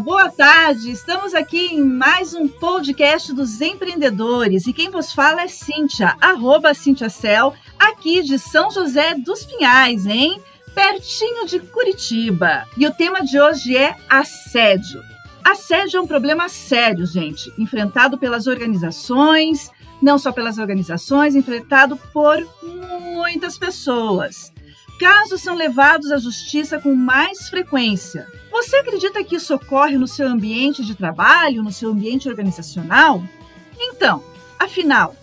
Boa 0.00 0.30
tarde. 0.30 0.90
Estamos 0.90 1.34
aqui 1.34 1.74
em 1.74 1.82
mais 1.82 2.32
um 2.32 2.46
podcast 2.46 3.32
dos 3.32 3.60
empreendedores 3.60 4.66
e 4.66 4.72
quem 4.72 4.90
vos 4.90 5.12
fala 5.12 5.42
é 5.42 5.48
Cíntia, 5.48 6.16
arroba 6.20 6.72
Cíntia 6.72 7.08
Cel, 7.08 7.52
aqui 7.78 8.22
de 8.22 8.38
São 8.38 8.70
José 8.70 9.14
dos 9.14 9.44
Pinhais, 9.44 10.06
hein? 10.06 10.40
Pertinho 10.72 11.46
de 11.46 11.58
Curitiba. 11.58 12.64
E 12.76 12.86
o 12.86 12.94
tema 12.94 13.24
de 13.24 13.40
hoje 13.40 13.76
é 13.76 13.96
assédio. 14.08 15.02
Assédio 15.42 15.98
é 15.98 16.00
um 16.00 16.06
problema 16.06 16.48
sério, 16.48 17.04
gente, 17.04 17.52
enfrentado 17.58 18.16
pelas 18.18 18.46
organizações, 18.46 19.70
não 20.00 20.16
só 20.18 20.30
pelas 20.30 20.58
organizações, 20.58 21.34
enfrentado 21.34 21.96
por 22.12 22.46
muitas 22.62 23.58
pessoas. 23.58 24.52
Casos 24.98 25.42
são 25.42 25.54
levados 25.54 26.10
à 26.10 26.18
justiça 26.18 26.80
com 26.80 26.92
mais 26.94 27.48
frequência. 27.48 28.26
Você 28.50 28.76
acredita 28.76 29.22
que 29.22 29.36
isso 29.36 29.54
ocorre 29.54 29.96
no 29.96 30.08
seu 30.08 30.26
ambiente 30.26 30.84
de 30.84 30.94
trabalho, 30.94 31.62
no 31.62 31.70
seu 31.70 31.90
ambiente 31.90 32.28
organizacional? 32.28 33.22
Então, 33.78 34.24
afinal, 34.58 35.14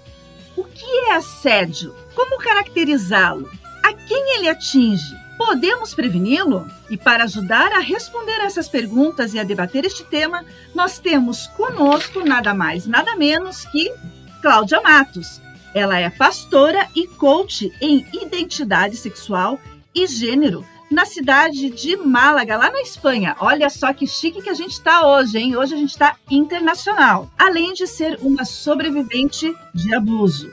o 0.55 0.63
que 0.63 0.85
é 1.09 1.15
assédio? 1.15 1.93
Como 2.15 2.37
caracterizá-lo? 2.37 3.51
A 3.83 3.91
quem 3.93 4.37
ele 4.37 4.47
atinge? 4.47 5.13
Podemos 5.37 5.93
preveni-lo? 5.93 6.65
E 6.89 6.95
para 6.95 7.25
ajudar 7.25 7.73
a 7.73 7.79
responder 7.79 8.39
essas 8.39 8.69
perguntas 8.69 9.33
e 9.33 9.39
a 9.39 9.43
debater 9.43 9.83
este 9.83 10.05
tema, 10.05 10.45
nós 10.73 10.99
temos 10.99 11.47
conosco 11.47 12.23
nada 12.23 12.53
mais, 12.53 12.87
nada 12.87 13.17
menos 13.17 13.65
que 13.65 13.93
Cláudia 14.41 14.79
Matos, 14.79 15.41
ela 15.75 15.99
é 15.99 16.09
pastora 16.09 16.87
e 16.95 17.05
coach 17.05 17.69
em 17.81 18.05
identidade 18.13 18.95
sexual 18.95 19.59
e 19.93 20.07
gênero 20.07 20.65
na 20.89 21.05
cidade 21.05 21.69
de 21.69 21.97
Málaga, 21.97 22.55
lá 22.55 22.71
na 22.71 22.81
Espanha. 22.81 23.35
Olha 23.41 23.69
só 23.69 23.91
que 23.91 24.07
chique 24.07 24.41
que 24.41 24.49
a 24.49 24.53
gente 24.53 24.71
está 24.71 25.05
hoje, 25.05 25.37
hein? 25.37 25.57
Hoje 25.57 25.73
a 25.73 25.77
gente 25.77 25.89
está 25.89 26.15
internacional. 26.31 27.29
Além 27.37 27.73
de 27.73 27.85
ser 27.87 28.17
uma 28.21 28.45
sobrevivente 28.45 29.53
de 29.73 29.93
abuso. 29.93 30.49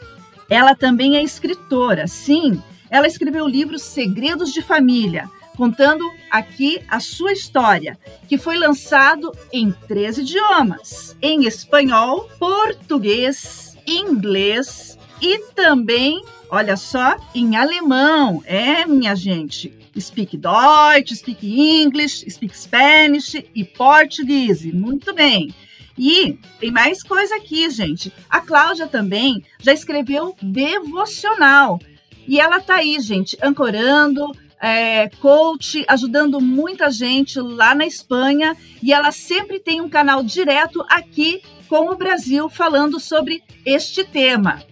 Ela 0.51 0.75
também 0.75 1.17
é 1.17 1.23
escritora, 1.23 2.09
sim. 2.09 2.61
Ela 2.91 3.07
escreveu 3.07 3.45
o 3.45 3.49
livro 3.49 3.79
Segredos 3.79 4.53
de 4.53 4.61
Família, 4.61 5.31
contando 5.57 6.05
aqui 6.31 6.83
a 6.89 6.99
sua 6.99 7.33
história, 7.33 7.97
que 8.29 8.37
foi 8.37 8.59
lançado 8.59 9.31
em 9.53 9.71
três 9.87 10.19
idiomas: 10.19 11.17
em 11.23 11.47
espanhol, 11.47 12.29
português, 12.41 13.77
inglês 13.87 14.99
e 15.23 15.39
também, 15.55 16.25
olha 16.51 16.77
só, 16.77 17.17
em 17.33 17.55
alemão. 17.55 18.43
É, 18.45 18.85
minha 18.85 19.15
gente. 19.15 19.73
Speak 19.99 20.37
Deutsch, 20.37 21.15
Speak 21.15 21.47
English, 21.47 22.29
Speak 22.29 22.59
Spanish 22.59 23.35
e 23.55 23.65
português. 23.65 24.65
Muito 24.65 25.15
bem. 25.15 25.55
E 25.97 26.39
tem 26.59 26.73
mais 26.73 27.05
coisa 27.05 27.37
aqui, 27.37 27.71
gente. 27.71 28.13
A 28.29 28.41
Cláudia 28.41 28.89
também 28.89 29.45
já 29.61 29.73
escreveu 29.73 30.35
devocional. 30.43 31.79
E 32.27 32.41
ela 32.41 32.59
tá 32.59 32.77
aí, 32.77 32.99
gente, 32.99 33.37
ancorando, 33.43 34.33
é, 34.61 35.09
coach, 35.21 35.85
ajudando 35.87 36.41
muita 36.41 36.91
gente 36.91 37.39
lá 37.39 37.75
na 37.75 37.87
Espanha. 37.87 38.57
E 38.83 38.93
ela 38.93 39.13
sempre 39.13 39.61
tem 39.61 39.81
um 39.81 39.89
canal 39.89 40.23
direto 40.23 40.85
aqui 40.89 41.43
com 41.73 41.91
o 41.91 41.97
Brasil 41.97 42.51
falando 42.51 43.01
sobre 43.01 43.43
este 43.65 44.05
tema. 44.05 44.63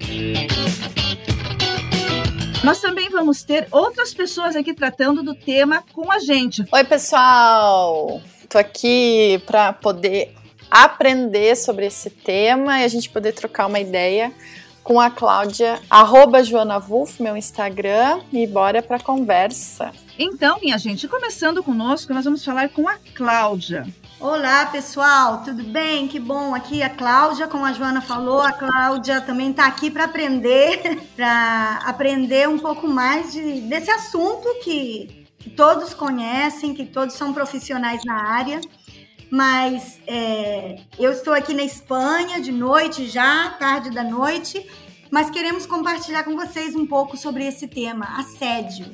Nós 2.63 2.79
também 2.79 3.09
vamos 3.09 3.43
ter 3.43 3.67
outras 3.71 4.13
pessoas 4.13 4.55
aqui 4.55 4.75
tratando 4.75 5.23
do 5.23 5.35
tema 5.35 5.83
com 5.95 6.13
a 6.13 6.19
gente. 6.19 6.63
Oi, 6.71 6.85
pessoal! 6.85 8.21
Tô 8.51 8.59
aqui 8.59 9.43
para 9.47 9.73
poder 9.73 10.35
aprender 10.71 11.57
sobre 11.57 11.87
esse 11.87 12.11
tema 12.11 12.81
e 12.81 12.85
a 12.85 12.89
gente 12.89 13.09
poder 13.09 13.33
trocar 13.33 13.65
uma 13.65 13.81
ideia 13.81 14.31
com 14.85 15.01
a 15.01 15.09
Cláudia, 15.09 15.81
arroba 15.89 16.45
Joana 16.45 16.79
Wolf, 16.79 17.19
meu 17.19 17.35
Instagram, 17.35 18.21
e 18.31 18.47
bora 18.47 18.83
para 18.83 19.01
conversa. 19.01 19.91
Então, 20.19 20.59
minha 20.61 20.77
gente, 20.77 21.09
começando 21.09 21.63
conosco, 21.63 22.13
nós 22.13 22.27
vamos 22.27 22.45
falar 22.45 22.69
com 22.69 22.87
a 22.87 22.99
Cláudia. 23.15 23.87
Olá, 24.21 24.67
pessoal, 24.67 25.43
tudo 25.43 25.65
bem? 25.65 26.07
Que 26.07 26.21
bom. 26.21 26.55
Aqui 26.55 26.83
é 26.83 26.85
a 26.85 26.91
Cláudia, 26.91 27.49
como 27.49 27.65
a 27.65 27.73
Joana 27.73 28.03
falou, 28.03 28.43
a 28.43 28.53
Cláudia 28.53 29.19
também 29.23 29.51
está 29.51 29.65
aqui 29.65 29.91
para 29.91 30.05
aprender, 30.05 31.01
para 31.17 31.81
aprender 31.87 32.47
um 32.47 32.59
pouco 32.59 32.87
mais 32.87 33.33
de, 33.33 33.63
desse 33.63 33.91
assunto 33.91 34.47
que, 34.63 35.27
que, 35.39 35.49
todos 35.49 35.95
conhecem, 35.95 36.75
que 36.75 36.85
todos 36.85 37.15
são 37.15 37.33
profissionais 37.33 38.05
na 38.05 38.31
área. 38.35 38.61
Mas 39.31 39.99
é, 40.07 40.81
eu 40.99 41.13
estou 41.13 41.33
aqui 41.33 41.55
na 41.55 41.63
Espanha 41.63 42.43
de 42.43 42.53
noite 42.53 43.07
já, 43.07 43.49
tarde 43.59 43.89
da 43.89 44.05
noite, 44.05 44.69
mas 45.11 45.31
queremos 45.31 45.65
compartilhar 45.65 46.25
com 46.25 46.37
vocês 46.37 46.77
um 46.77 46.87
pouco 46.87 47.17
sobre 47.17 47.47
esse 47.47 47.67
tema, 47.67 48.07
assédio. 48.19 48.85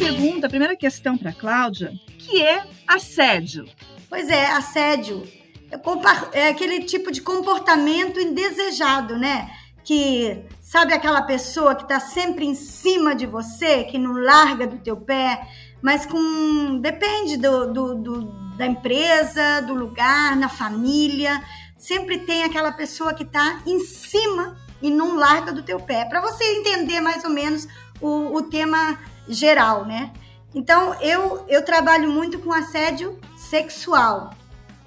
Pergunta, 0.00 0.46
a 0.46 0.50
primeira 0.50 0.76
questão 0.76 1.16
para 1.16 1.32
Cláudia, 1.32 1.92
que 2.18 2.42
é 2.42 2.64
assédio. 2.86 3.66
Pois 4.08 4.28
é, 4.28 4.46
assédio 4.46 5.22
é, 5.70 6.40
é 6.40 6.48
aquele 6.48 6.84
tipo 6.84 7.12
de 7.12 7.20
comportamento 7.20 8.18
indesejado, 8.18 9.18
né? 9.18 9.50
Que 9.84 10.42
sabe 10.60 10.94
aquela 10.94 11.22
pessoa 11.22 11.74
que 11.74 11.82
está 11.82 12.00
sempre 12.00 12.46
em 12.46 12.54
cima 12.54 13.14
de 13.14 13.26
você, 13.26 13.84
que 13.84 13.98
não 13.98 14.12
larga 14.12 14.66
do 14.66 14.78
teu 14.78 14.96
pé, 14.96 15.46
mas 15.82 16.06
com 16.06 16.78
depende 16.78 17.36
do, 17.36 17.72
do, 17.72 17.94
do, 17.94 18.22
da 18.56 18.66
empresa, 18.66 19.60
do 19.62 19.74
lugar, 19.74 20.36
na 20.36 20.48
família, 20.48 21.42
sempre 21.76 22.18
tem 22.18 22.44
aquela 22.44 22.72
pessoa 22.72 23.14
que 23.14 23.22
está 23.22 23.62
em 23.66 23.80
cima 23.80 24.56
e 24.82 24.90
não 24.90 25.16
larga 25.16 25.52
do 25.52 25.62
teu 25.62 25.78
pé. 25.78 26.04
Para 26.04 26.20
você 26.20 26.44
entender 26.44 27.00
mais 27.00 27.22
ou 27.24 27.30
menos 27.30 27.68
o, 28.00 28.34
o 28.36 28.42
tema 28.42 28.98
geral, 29.30 29.84
né? 29.84 30.12
Então, 30.54 30.94
eu, 31.00 31.44
eu 31.48 31.64
trabalho 31.64 32.10
muito 32.10 32.38
com 32.40 32.52
assédio 32.52 33.18
sexual, 33.36 34.34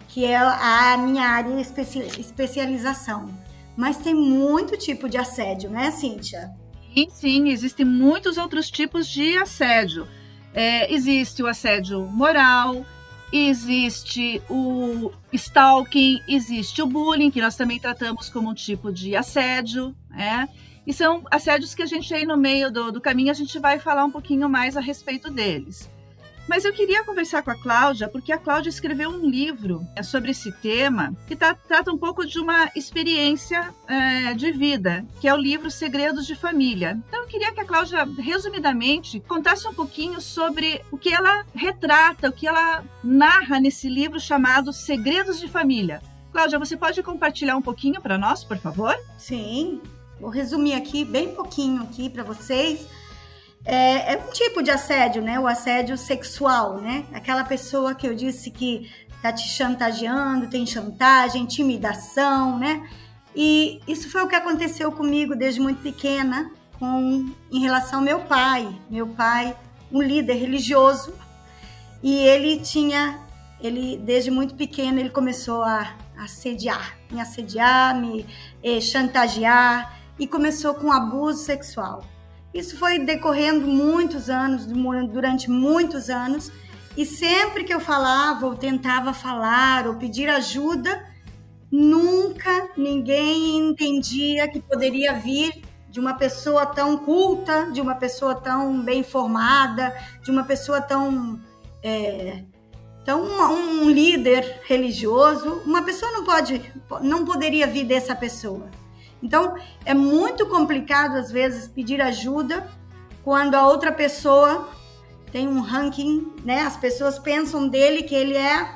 que 0.10 0.26
é 0.26 0.36
a 0.36 0.98
minha 0.98 1.26
área 1.26 1.60
especi 1.60 2.00
especialização. 2.20 3.30
Mas 3.76 3.98
tem 3.98 4.14
muito 4.14 4.78
tipo 4.78 5.10
de 5.10 5.18
assédio, 5.18 5.70
né, 5.70 5.90
Cíntia? 5.92 6.52
Sim, 6.94 7.08
sim, 7.10 7.50
existem 7.50 7.86
muitos 7.86 8.38
outros 8.38 8.70
tipos 8.70 9.08
de 9.08 9.36
assédio. 9.38 10.08
É, 10.54 10.94
existe 10.94 11.42
o 11.42 11.48
assédio 11.48 12.02
moral, 12.02 12.86
existe 13.32 14.40
o 14.48 15.12
stalking, 15.32 16.22
existe 16.28 16.84
o 16.84 16.86
bullying, 16.86 17.32
que 17.32 17.42
nós 17.42 17.56
também 17.56 17.80
tratamos 17.80 18.30
como 18.30 18.52
um 18.52 18.54
tipo 18.54 18.92
de 18.92 19.16
assédio, 19.16 19.96
né? 20.12 20.48
E 20.86 20.94
são 20.94 21.24
assédios 21.32 21.74
que 21.74 21.82
a 21.82 21.86
gente 21.86 22.14
aí 22.14 22.26
no 22.26 22.38
meio 22.38 22.72
do, 22.72 22.92
do 22.92 23.02
caminho 23.02 23.32
a 23.32 23.36
gente 23.36 23.58
vai 23.60 23.80
falar 23.80 24.04
um 24.04 24.12
pouquinho 24.12 24.50
mais 24.50 24.76
a 24.76 24.82
respeito 24.82 25.32
deles. 25.32 25.90
Mas 26.48 26.66
eu 26.66 26.74
queria 26.74 27.04
conversar 27.04 27.42
com 27.42 27.52
a 27.52 27.56
Cláudia, 27.56 28.10
porque 28.10 28.32
a 28.32 28.38
Cláudia 28.38 28.70
escreveu 28.70 29.10
um 29.10 29.30
livro 29.30 29.82
é, 29.96 30.04
sobre 30.04 30.32
esse 30.32 30.52
tema 30.52 31.16
que 31.26 31.36
tá, 31.36 31.56
trata 31.56 31.92
um 31.92 31.98
pouco 31.98 32.26
de 32.26 32.38
uma 32.38 32.70
experiência 32.76 33.74
é, 33.88 34.34
de 34.34 34.52
vida, 34.52 35.06
que 35.22 35.28
é 35.28 35.34
o 35.34 35.38
livro 35.38 35.72
Segredos 35.72 36.28
de 36.28 36.36
Família. 36.36 37.00
Então 37.08 37.22
eu 37.22 37.28
queria 37.28 37.54
que 37.54 37.62
a 37.62 37.66
Cláudia, 37.66 38.06
resumidamente, 38.20 39.22
contasse 39.22 39.68
um 39.68 39.74
pouquinho 39.74 40.20
sobre 40.20 40.82
o 40.92 40.98
que 40.98 41.14
ela 41.14 41.46
retrata, 41.56 42.30
o 42.30 42.34
que 42.34 42.48
ela 42.48 42.84
narra 43.02 43.60
nesse 43.60 43.88
livro 43.88 44.20
chamado 44.20 44.74
Segredos 44.74 45.40
de 45.40 45.48
Família. 45.48 46.02
Cláudia, 46.32 46.60
você 46.60 46.76
pode 46.76 47.02
compartilhar 47.04 47.56
um 47.56 47.62
pouquinho 47.62 48.02
para 48.02 48.18
nós, 48.18 48.44
por 48.44 48.58
favor? 48.58 48.98
Sim. 49.18 49.80
Vou 50.24 50.32
resumir 50.32 50.74
aqui 50.74 51.04
bem 51.04 51.36
pouquinho 51.36 51.84
aqui 51.84 52.10
para 52.10 52.24
vocês. 52.24 52.88
É, 53.66 54.14
é, 54.14 54.18
um 54.18 54.32
tipo 54.32 54.64
de 54.64 54.72
assédio, 54.72 55.22
né? 55.22 55.38
O 55.38 55.46
assédio 55.46 55.98
sexual, 55.98 56.80
né? 56.80 57.04
Aquela 57.12 57.44
pessoa 57.44 57.94
que 57.94 58.08
eu 58.08 58.16
disse 58.16 58.50
que 58.50 58.90
tá 59.22 59.34
te 59.34 59.46
chantageando, 59.50 60.48
tem 60.48 60.66
chantagem, 60.66 61.42
intimidação, 61.42 62.58
né? 62.58 62.90
E 63.36 63.82
isso 63.86 64.10
foi 64.10 64.24
o 64.24 64.28
que 64.30 64.36
aconteceu 64.36 64.94
comigo 64.94 65.36
desde 65.36 65.60
muito 65.60 65.82
pequena, 65.82 66.50
com 66.80 67.30
em 67.52 67.60
relação 67.60 68.00
ao 68.00 68.06
meu 68.06 68.22
pai. 68.22 68.74
Meu 68.90 69.08
pai, 69.08 69.54
um 69.92 70.02
líder 70.02 70.36
religioso, 70.36 71.14
e 72.02 72.16
ele 72.16 72.60
tinha, 72.60 73.20
ele 73.60 73.98
desde 73.98 74.32
muito 74.32 74.56
pequeno 74.56 75.02
ele 75.02 75.10
começou 75.10 75.64
a 75.64 75.98
assediar, 76.18 76.98
me 77.12 77.20
assediar, 77.20 77.94
me 78.00 78.26
eh, 78.64 78.80
chantagear 78.80 80.02
e 80.20 80.28
começou 80.28 80.74
com 80.74 80.92
abuso 80.92 81.44
sexual. 81.44 82.04
Isso 82.54 82.78
foi 82.78 83.00
decorrendo 83.00 83.68
muitos 83.68 84.30
anos, 84.30 84.66
durante 84.66 85.50
muitos 85.50 86.10
anos, 86.10 86.52
e 86.96 87.06
sempre 87.06 87.64
que 87.64 87.74
eu 87.74 87.80
falava 87.80 88.46
ou 88.46 88.56
tentava 88.56 89.14
falar 89.14 89.88
ou 89.88 89.96
pedir 89.96 90.30
ajuda, 90.30 91.04
nunca 91.72 92.70
ninguém 92.78 93.58
entendia 93.58 94.48
que 94.48 94.60
poderia 94.60 95.14
vir 95.14 95.64
de 95.90 96.00
uma 96.00 96.14
pessoa 96.14 96.66
tão 96.66 96.98
culta, 96.98 97.72
de 97.72 97.82
uma 97.82 97.96
pessoa 97.96 98.36
tão 98.36 98.82
bem 98.82 99.04
formada, 99.04 99.96
de 100.24 100.30
uma 100.30 100.44
pessoa 100.44 100.82
tão. 100.82 101.40
É, 101.84 102.44
um, 103.10 103.84
um, 103.84 103.90
líder 103.90 104.62
religioso, 104.66 105.62
uma 105.66 105.82
pessoa 105.82 106.12
não 106.12 106.24
pode, 106.24 106.74
não 107.02 107.26
poderia 107.26 107.68
vir 107.68 107.84
dessa 107.84 108.16
pessoa. 108.16 108.70
Então, 109.24 109.56
é 109.86 109.94
muito 109.94 110.46
complicado 110.48 111.16
às 111.16 111.32
vezes 111.32 111.70
pedir 111.70 112.02
ajuda 112.02 112.70
quando 113.24 113.56
a 113.56 113.66
outra 113.66 113.90
pessoa 113.90 114.68
tem 115.32 115.48
um 115.48 115.62
ranking, 115.62 116.34
né? 116.44 116.62
As 116.62 116.76
pessoas 116.76 117.18
pensam 117.18 117.70
dele 117.70 118.04
que 118.04 118.14
ele 118.14 118.36
é, 118.36 118.70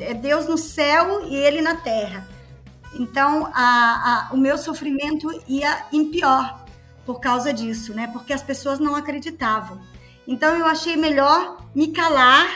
é 0.00 0.12
Deus 0.12 0.46
no 0.46 0.58
céu 0.58 1.26
e 1.26 1.34
ele 1.34 1.62
na 1.62 1.74
terra. 1.74 2.28
Então, 2.94 3.50
a, 3.54 4.28
a, 4.30 4.34
o 4.34 4.36
meu 4.36 4.58
sofrimento 4.58 5.30
ia 5.48 5.86
em 5.90 6.10
pior 6.10 6.66
por 7.06 7.18
causa 7.18 7.50
disso, 7.50 7.94
né? 7.94 8.06
Porque 8.12 8.34
as 8.34 8.42
pessoas 8.42 8.78
não 8.78 8.94
acreditavam. 8.94 9.80
Então, 10.28 10.54
eu 10.54 10.66
achei 10.66 10.96
melhor 10.96 11.56
me 11.74 11.88
calar 11.88 12.46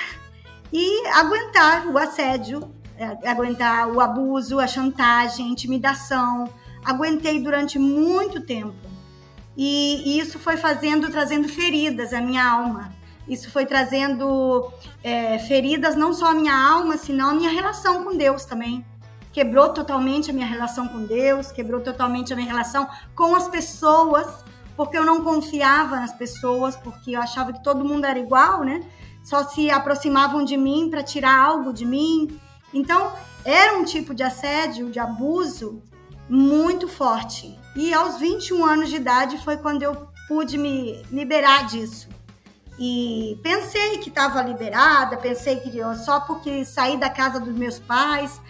e 0.70 1.06
aguentar 1.08 1.86
o 1.86 1.96
assédio, 1.96 2.70
é, 2.98 3.26
aguentar 3.26 3.88
o 3.88 4.00
abuso, 4.02 4.60
a 4.60 4.66
chantagem, 4.66 5.46
a 5.46 5.48
intimidação. 5.48 6.44
Aguentei 6.86 7.40
durante 7.40 7.78
muito 7.78 8.40
tempo. 8.40 8.74
E, 9.56 10.02
e 10.04 10.18
isso 10.20 10.38
foi 10.38 10.56
fazendo, 10.56 11.10
trazendo 11.10 11.48
feridas 11.48 12.12
à 12.12 12.20
minha 12.20 12.48
alma. 12.48 12.92
Isso 13.28 13.50
foi 13.50 13.66
trazendo 13.66 14.72
é, 15.02 15.38
feridas 15.40 15.96
não 15.96 16.12
só 16.12 16.30
à 16.30 16.34
minha 16.34 16.54
alma, 16.54 16.96
senão 16.96 17.30
à 17.30 17.34
minha 17.34 17.50
relação 17.50 18.04
com 18.04 18.16
Deus 18.16 18.44
também 18.44 18.84
quebrou 19.36 19.68
totalmente 19.68 20.30
a 20.30 20.32
minha 20.32 20.46
relação 20.46 20.88
com 20.88 21.04
Deus, 21.04 21.52
quebrou 21.52 21.82
totalmente 21.82 22.32
a 22.32 22.36
minha 22.36 22.48
relação 22.48 22.88
com 23.14 23.36
as 23.36 23.46
pessoas, 23.46 24.26
porque 24.74 24.96
eu 24.96 25.04
não 25.04 25.22
confiava 25.22 26.00
nas 26.00 26.14
pessoas, 26.14 26.74
porque 26.74 27.14
eu 27.14 27.20
achava 27.20 27.52
que 27.52 27.62
todo 27.62 27.84
mundo 27.84 28.06
era 28.06 28.18
igual, 28.18 28.64
né? 28.64 28.80
Só 29.22 29.44
se 29.44 29.70
aproximavam 29.70 30.42
de 30.42 30.56
mim 30.56 30.88
para 30.88 31.02
tirar 31.02 31.38
algo 31.38 31.70
de 31.70 31.84
mim. 31.84 32.40
Então, 32.72 33.12
era 33.44 33.76
um 33.76 33.84
tipo 33.84 34.14
de 34.14 34.22
assédio, 34.22 34.90
de 34.90 34.98
abuso 34.98 35.82
muito 36.28 36.88
forte. 36.88 37.58
E 37.74 37.92
aos 37.92 38.18
21 38.18 38.64
anos 38.64 38.88
de 38.88 38.96
idade 38.96 39.38
foi 39.38 39.56
quando 39.56 39.82
eu 39.82 40.08
pude 40.28 40.58
me 40.58 41.02
liberar 41.10 41.66
disso. 41.66 42.08
E 42.78 43.38
pensei 43.42 43.98
que 43.98 44.08
estava 44.08 44.42
liberada, 44.42 45.16
pensei 45.16 45.56
que 45.60 45.76
eu, 45.76 45.94
só 45.94 46.20
porque 46.20 46.64
saí 46.64 46.96
da 46.96 47.08
casa 47.08 47.40
dos 47.40 47.54
meus 47.54 47.78
pais, 47.78 48.40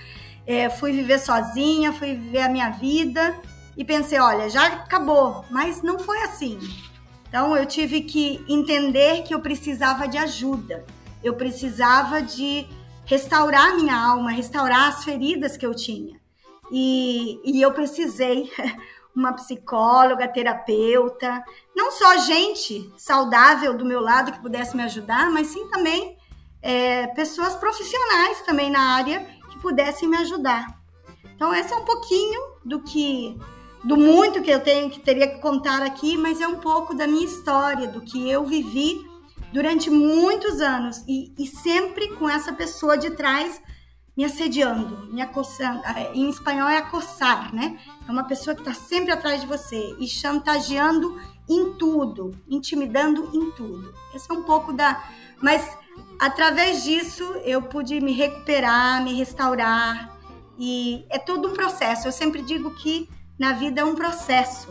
é, 0.47 0.69
fui 0.69 0.93
viver 0.93 1.19
sozinha, 1.19 1.93
fui 1.93 2.15
viver 2.15 2.43
a 2.43 2.49
minha 2.49 2.71
vida 2.71 3.39
e 3.77 3.85
pensei, 3.85 4.19
olha, 4.19 4.49
já 4.49 4.67
acabou, 4.67 5.45
mas 5.51 5.83
não 5.83 5.99
foi 5.99 6.19
assim. 6.23 6.59
Então 7.29 7.57
eu 7.57 7.67
tive 7.67 8.03
que 8.03 8.45
entender 8.49 9.23
que 9.23 9.35
eu 9.35 9.41
precisava 9.41 10.09
de 10.09 10.19
ajuda, 10.19 10.85
eu 11.23 11.35
precisava 11.35 12.21
de 12.23 12.67
restaurar 13.05 13.77
minha 13.77 13.95
alma, 13.95 14.31
restaurar 14.31 14.89
as 14.89 15.05
feridas 15.05 15.57
que 15.57 15.67
eu 15.67 15.75
tinha. 15.75 16.19
E, 16.71 17.41
e 17.45 17.63
eu 17.63 17.73
precisei 17.73 18.51
uma 19.15 19.33
psicóloga, 19.33 20.29
terapeuta, 20.29 21.43
não 21.75 21.91
só 21.91 22.19
gente 22.19 22.93
saudável 22.97 23.75
do 23.75 23.85
meu 23.85 24.01
lado 24.01 24.33
que 24.33 24.43
pudesse 24.43 24.77
me 24.77 24.83
ajudar, 24.83 25.31
mas 25.31 25.49
sim 25.49 25.69
também 25.69 26.17
é, 26.61 27.07
pessoas 27.09 27.55
profissionais 27.55 28.43
também 28.43 28.71
na 28.71 28.95
área 28.95 29.27
que 29.51 29.59
pudessem 29.61 30.09
me 30.09 30.17
ajudar. 30.19 30.67
Então, 31.35 31.55
esse 31.55 31.73
é 31.73 31.77
um 31.77 31.85
pouquinho 31.85 32.41
do 32.65 32.81
que 32.81 33.39
do 33.85 33.97
muito 33.97 34.43
que 34.43 34.51
eu 34.51 34.59
tenho 34.59 34.91
que 34.91 34.99
teria 34.99 35.29
que 35.29 35.41
contar 35.41 35.81
aqui, 35.81 36.17
mas 36.19 36.41
é 36.41 36.49
um 36.49 36.57
pouco 36.57 36.93
da 36.93 37.07
minha 37.07 37.25
história, 37.25 37.87
do 37.87 38.01
que 38.01 38.29
eu 38.29 38.45
vivi 38.45 39.07
durante 39.53 39.89
muitos 39.89 40.61
anos 40.61 41.05
e, 41.07 41.33
e 41.39 41.47
sempre 41.47 42.09
com 42.17 42.29
essa 42.29 42.53
pessoa 42.53 42.99
de 42.99 43.11
trás 43.11 43.63
me 44.17 44.25
assediando, 44.25 45.13
me 45.13 45.21
acossando. 45.21 45.85
É, 45.85 46.13
em 46.15 46.29
espanhol 46.31 46.69
é 46.69 46.79
acossar, 46.79 47.53
né? 47.53 47.79
É 48.09 48.11
uma 48.11 48.25
pessoa 48.25 48.55
que 48.55 48.63
está 48.63 48.73
sempre 48.73 49.13
atrás 49.13 49.43
de 49.43 49.47
você 49.47 49.95
e 49.99 50.09
chantageando 50.09 51.21
em 51.49 51.75
tudo, 51.75 52.35
intimidando 52.49 53.31
em 53.35 53.51
tudo. 53.53 53.93
Esse 54.15 54.31
é 54.31 54.35
um 54.35 54.43
pouco 54.43 54.73
da. 54.73 55.05
Mas 55.43 55.77
através 56.19 56.83
disso 56.83 57.23
eu 57.45 57.61
pude 57.63 58.01
me 58.01 58.13
recuperar, 58.13 59.03
me 59.05 59.13
restaurar 59.13 60.17
e 60.59 61.05
é 61.11 61.19
todo 61.19 61.49
um 61.49 61.53
processo. 61.53 62.09
Eu 62.09 62.13
sempre 62.13 62.41
digo 62.43 62.75
que 62.77 63.09
na 63.39 63.53
vida 63.53 63.83
é 63.83 63.85
um 63.85 63.95
processo. 63.95 64.69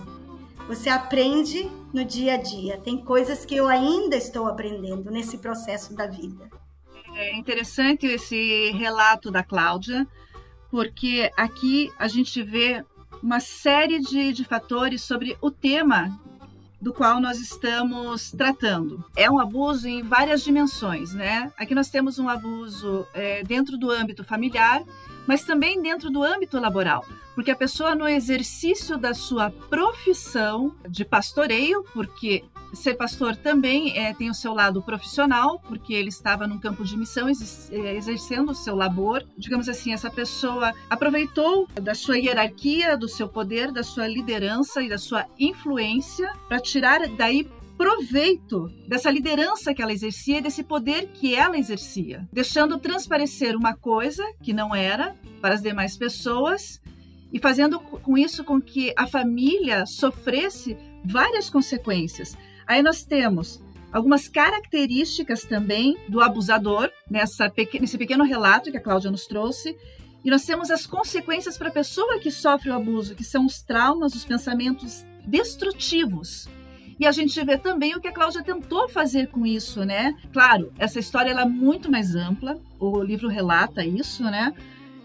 Você 0.68 0.90
aprende 0.90 1.72
no 1.94 2.04
dia 2.04 2.34
a 2.34 2.38
dia. 2.38 2.80
Tem 2.80 2.98
coisas 2.98 3.46
que 3.46 3.56
eu 3.56 3.68
ainda 3.68 4.16
estou 4.16 4.48
aprendendo 4.48 5.12
nesse 5.12 5.38
processo 5.38 5.94
da 5.94 6.08
vida. 6.08 6.50
É 7.16 7.34
interessante 7.34 8.06
esse 8.06 8.72
relato 8.72 9.32
da 9.32 9.42
Cláudia, 9.42 10.06
porque 10.70 11.32
aqui 11.38 11.90
a 11.98 12.10
gente 12.10 12.44
vê 12.44 12.84
uma 13.24 13.40
série 13.40 14.00
de, 14.00 14.34
de 14.34 14.44
fatores 14.44 15.02
sobre 15.02 15.38
o 15.40 15.50
tema 15.50 16.20
do 16.82 16.94
qual 16.94 17.22
nós 17.22 17.40
estamos 17.40 18.32
tratando. 18.32 19.04
É 19.16 19.32
um 19.32 19.40
abuso 19.40 19.88
em 19.88 20.04
várias 20.04 20.44
dimensões, 20.44 21.14
né? 21.14 21.52
Aqui 21.58 21.74
nós 21.74 21.90
temos 21.90 22.20
um 22.20 22.28
abuso 22.28 23.08
é, 23.14 23.42
dentro 23.44 23.78
do 23.78 23.90
âmbito 23.90 24.24
familiar, 24.26 24.84
mas 25.28 25.44
também 25.44 25.82
dentro 25.82 26.10
do 26.10 26.24
âmbito 26.24 26.60
laboral, 26.60 27.06
porque 27.34 27.52
a 27.52 27.56
pessoa 27.56 27.96
no 27.96 28.08
exercício 28.08 28.98
da 28.98 29.14
sua 29.14 29.50
profissão 29.50 30.76
de 30.90 31.04
pastoreio, 31.04 31.84
porque 31.94 32.44
ser 32.76 32.96
pastor 32.96 33.36
também 33.36 33.98
é, 33.98 34.14
tem 34.14 34.30
o 34.30 34.34
seu 34.34 34.54
lado 34.54 34.82
profissional, 34.82 35.60
porque 35.60 35.94
ele 35.94 36.10
estava 36.10 36.48
num 36.48 36.60
campo 36.60 36.84
de 36.84 36.98
missão, 36.98 37.28
é, 37.28 37.96
exercendo 37.96 38.52
o 38.52 38.56
seu 38.56 38.76
labor. 38.76 39.24
Digamos 39.38 39.70
assim, 39.70 39.94
essa 39.94 40.10
pessoa 40.10 40.74
aproveitou 40.90 41.68
da 41.82 41.96
sua 41.96 42.18
hierarquia, 42.18 42.98
do 42.98 43.08
seu 43.08 43.28
poder, 43.28 43.72
da 43.72 43.84
sua 43.84 44.08
liderança 44.08 44.82
e 44.82 44.90
da 44.90 44.98
sua 44.98 45.26
influência 45.40 46.32
para 46.48 46.60
tirar 46.60 47.08
daí 47.10 47.48
proveito 47.78 48.68
dessa 48.88 49.12
liderança 49.12 49.74
que 49.74 49.82
ela 49.82 49.94
exercia 49.94 50.38
e 50.38 50.42
desse 50.42 50.64
poder 50.64 51.10
que 51.14 51.36
ela 51.36 51.58
exercia, 51.58 52.28
deixando 52.32 52.80
transparecer 52.80 53.56
uma 53.56 53.76
coisa 53.76 54.24
que 54.42 54.54
não 54.54 54.74
era 54.74 55.16
para 55.42 55.56
as 55.56 55.62
demais 55.62 55.98
pessoas 55.98 56.82
e 57.32 57.40
fazendo 57.40 57.80
com 57.80 58.18
isso 58.18 58.44
com 58.44 58.62
que 58.62 58.94
a 58.98 59.06
família 59.08 59.86
sofresse 59.86 60.78
várias 61.04 61.50
consequências. 61.50 62.38
Aí 62.66 62.82
nós 62.82 63.04
temos 63.04 63.62
algumas 63.92 64.28
características 64.28 65.44
também 65.44 65.98
do 66.08 66.22
abusador 66.22 66.90
nessa 67.10 67.52
nesse 67.80 67.98
pequeno 67.98 68.24
relato 68.24 68.72
que 68.72 68.78
a 68.78 68.82
Cláudia 68.82 69.12
nos 69.12 69.28
trouxe. 69.28 69.78
E 70.24 70.30
nós 70.30 70.46
temos 70.46 70.72
as 70.72 70.88
consequências 70.88 71.58
para 71.58 71.70
a 71.70 71.72
pessoa 71.72 72.20
que 72.20 72.32
sofre 72.32 72.72
o 72.72 72.74
abuso, 72.74 73.14
que 73.14 73.24
são 73.24 73.46
os 73.46 73.62
traumas, 73.62 74.16
os 74.16 74.26
pensamentos 74.26 75.06
destrutivos. 75.26 76.48
E 77.00 77.06
a 77.06 77.12
gente 77.12 77.44
vê 77.44 77.58
também 77.58 77.96
o 77.96 78.00
que 78.00 78.08
a 78.08 78.14
Cláudia 78.14 78.44
tentou 78.44 78.88
fazer 78.88 79.28
com 79.28 79.46
isso, 79.46 79.84
né? 79.84 80.16
Claro, 80.32 80.72
essa 80.80 81.00
história 81.00 81.32
é 81.32 81.46
muito 81.46 81.92
mais 81.92 82.16
ampla, 82.16 82.58
o 82.80 83.02
livro 83.02 83.28
relata 83.28 83.86
isso, 83.86 84.24
né? 84.24 84.54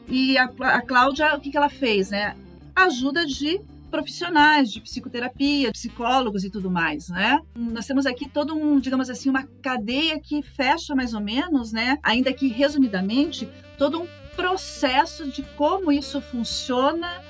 E 0.08 0.38
a, 0.38 0.44
a 0.60 0.82
Cláudia, 0.82 1.34
o 1.34 1.40
que, 1.40 1.50
que 1.50 1.56
ela 1.56 1.68
fez, 1.68 2.10
né? 2.10 2.36
Ajuda 2.74 3.26
de 3.26 3.60
profissionais 3.90 4.70
de 4.70 4.80
psicoterapia, 4.80 5.72
psicólogos 5.72 6.44
e 6.44 6.50
tudo 6.50 6.70
mais, 6.70 7.08
né? 7.08 7.40
Nós 7.56 7.86
temos 7.86 8.06
aqui 8.06 8.28
todo 8.28 8.54
um, 8.54 8.78
digamos 8.78 9.10
assim, 9.10 9.28
uma 9.28 9.42
cadeia 9.60 10.18
que 10.20 10.42
fecha 10.42 10.94
mais 10.94 11.12
ou 11.12 11.20
menos, 11.20 11.72
né? 11.72 11.98
Ainda 12.02 12.32
que 12.32 12.46
resumidamente, 12.46 13.48
todo 13.76 14.02
um 14.02 14.06
processo 14.36 15.28
de 15.28 15.42
como 15.56 15.90
isso 15.90 16.20
funciona, 16.20 17.20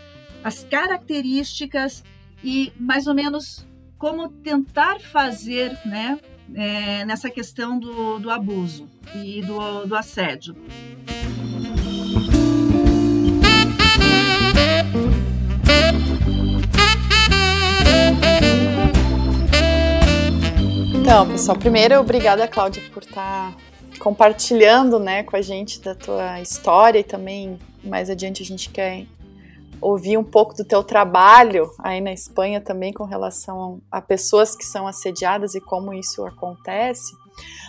as 0.45 0.62
características 0.62 2.05
e 2.45 2.73
mais 2.79 3.07
ou 3.07 3.14
menos 3.14 3.67
como 4.00 4.30
tentar 4.30 4.99
fazer, 4.99 5.78
né? 5.85 6.19
É, 6.52 7.04
nessa 7.04 7.30
questão 7.30 7.78
do, 7.78 8.19
do 8.19 8.28
abuso 8.28 8.88
e 9.14 9.40
do, 9.42 9.85
do 9.87 9.95
assédio. 9.95 10.57
Então, 21.00 21.28
pessoal, 21.28 21.57
primeiro, 21.57 22.00
obrigada, 22.00 22.49
Cláudia, 22.49 22.83
por 22.92 23.04
estar 23.04 23.52
tá 23.52 23.57
compartilhando 24.00 24.99
né, 24.99 25.23
com 25.23 25.37
a 25.37 25.42
gente 25.42 25.80
da 25.80 25.95
tua 25.95 26.40
história 26.40 26.99
e 26.99 27.04
também 27.04 27.59
mais 27.85 28.11
adiante 28.11 28.42
a 28.42 28.47
gente 28.47 28.71
quer 28.71 29.07
ouvir 29.80 30.16
um 30.16 30.25
pouco 30.25 30.54
do 30.54 30.64
teu 30.64 30.82
trabalho 30.82 31.70
aí 31.78 32.00
na 32.00 32.12
Espanha 32.12 32.60
também 32.60 32.92
com 32.92 33.04
relação 33.04 33.80
a 33.90 34.00
pessoas 34.00 34.54
que 34.54 34.64
são 34.64 34.87
assediadas 34.87 35.54
e 35.54 35.60
como 35.60 35.92
isso 35.92 36.25
acontece. 36.25 37.14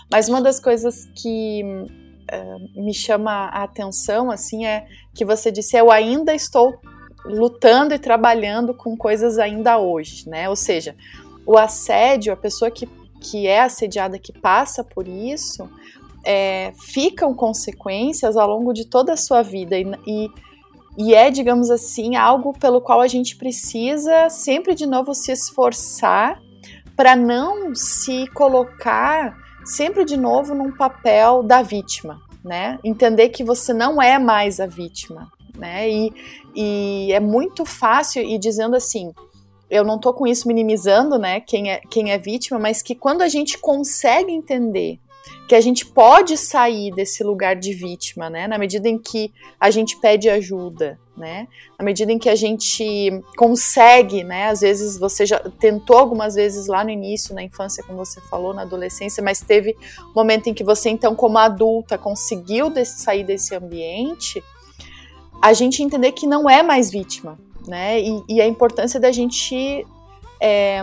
Mas 0.09 0.27
uma 0.27 0.41
das 0.41 0.59
coisas 0.59 1.05
que 1.15 1.63
uh, 1.63 2.81
me 2.83 2.93
chama 2.93 3.31
a 3.47 3.63
atenção 3.63 4.29
assim 4.29 4.65
é 4.65 4.87
que 5.13 5.23
você 5.23 5.51
disse 5.51 5.77
eu 5.77 5.91
ainda 5.91 6.33
estou 6.33 6.79
lutando 7.25 7.93
e 7.93 7.99
trabalhando 7.99 8.73
com 8.73 8.97
coisas 8.97 9.37
ainda 9.37 9.77
hoje, 9.77 10.27
né? 10.27 10.49
Ou 10.49 10.55
seja, 10.55 10.95
o 11.45 11.57
assédio, 11.57 12.33
a 12.33 12.37
pessoa 12.37 12.71
que, 12.71 12.87
que 13.19 13.47
é 13.47 13.61
assediada, 13.61 14.17
que 14.17 14.33
passa 14.33 14.83
por 14.83 15.07
isso, 15.07 15.69
é, 16.23 16.73
ficam 16.79 17.33
consequências 17.33 18.37
ao 18.37 18.47
longo 18.47 18.73
de 18.73 18.85
toda 18.85 19.13
a 19.13 19.17
sua 19.17 19.41
vida 19.41 19.77
e, 19.77 19.85
e, 20.05 20.29
e 20.97 21.13
é, 21.13 21.29
digamos 21.29 21.69
assim, 21.69 22.15
algo 22.15 22.53
pelo 22.53 22.81
qual 22.81 23.01
a 23.01 23.07
gente 23.07 23.35
precisa 23.35 24.29
sempre 24.29 24.75
de 24.75 24.85
novo 24.85 25.13
se 25.13 25.31
esforçar 25.31 26.41
para 26.95 27.15
não 27.15 27.73
se 27.73 28.27
colocar 28.33 29.35
sempre 29.65 30.03
de 30.05 30.17
novo 30.17 30.53
num 30.53 30.71
papel 30.71 31.43
da 31.43 31.61
vítima, 31.61 32.19
né? 32.43 32.77
Entender 32.83 33.29
que 33.29 33.43
você 33.43 33.73
não 33.73 34.01
é 34.01 34.19
mais 34.19 34.59
a 34.59 34.67
vítima, 34.67 35.31
né? 35.57 35.89
E, 35.89 36.13
e 36.55 37.13
é 37.13 37.19
muito 37.19 37.65
fácil 37.65 38.21
e 38.21 38.37
dizendo 38.37 38.75
assim, 38.75 39.13
eu 39.69 39.85
não 39.85 39.97
tô 39.97 40.13
com 40.13 40.27
isso 40.27 40.47
minimizando, 40.47 41.17
né, 41.17 41.39
quem 41.39 41.71
é, 41.71 41.79
quem 41.89 42.11
é 42.11 42.17
vítima, 42.17 42.59
mas 42.59 42.81
que 42.81 42.93
quando 42.93 43.21
a 43.21 43.29
gente 43.29 43.57
consegue 43.57 44.31
entender 44.31 44.99
que 45.47 45.55
a 45.55 45.61
gente 45.61 45.85
pode 45.85 46.37
sair 46.37 46.91
desse 46.93 47.23
lugar 47.23 47.55
de 47.55 47.73
vítima, 47.73 48.29
né? 48.29 48.47
Na 48.47 48.57
medida 48.57 48.87
em 48.87 48.97
que 48.97 49.33
a 49.59 49.69
gente 49.69 49.97
pede 49.97 50.29
ajuda, 50.29 50.97
né? 51.15 51.47
Na 51.77 51.83
medida 51.83 52.11
em 52.11 52.17
que 52.17 52.29
a 52.29 52.35
gente 52.35 53.21
consegue, 53.35 54.23
né? 54.23 54.47
Às 54.47 54.61
vezes 54.61 54.97
você 54.97 55.25
já 55.25 55.39
tentou 55.39 55.97
algumas 55.97 56.35
vezes 56.35 56.67
lá 56.67 56.83
no 56.83 56.89
início, 56.89 57.35
na 57.35 57.43
infância, 57.43 57.83
como 57.83 57.97
você 57.97 58.21
falou, 58.21 58.53
na 58.53 58.61
adolescência, 58.61 59.21
mas 59.21 59.41
teve 59.41 59.75
um 60.09 60.13
momento 60.15 60.47
em 60.47 60.53
que 60.53 60.63
você, 60.63 60.89
então, 60.89 61.15
como 61.15 61.37
adulta, 61.37 61.97
conseguiu 61.97 62.69
desse, 62.69 63.01
sair 63.01 63.23
desse 63.23 63.53
ambiente, 63.53 64.41
a 65.41 65.53
gente 65.53 65.83
entender 65.83 66.11
que 66.13 66.27
não 66.27 66.49
é 66.49 66.63
mais 66.63 66.89
vítima, 66.89 67.37
né? 67.67 67.99
E, 67.99 68.23
e 68.29 68.41
a 68.41 68.47
importância 68.47 68.99
da 68.99 69.11
gente 69.11 69.85
é, 70.39 70.81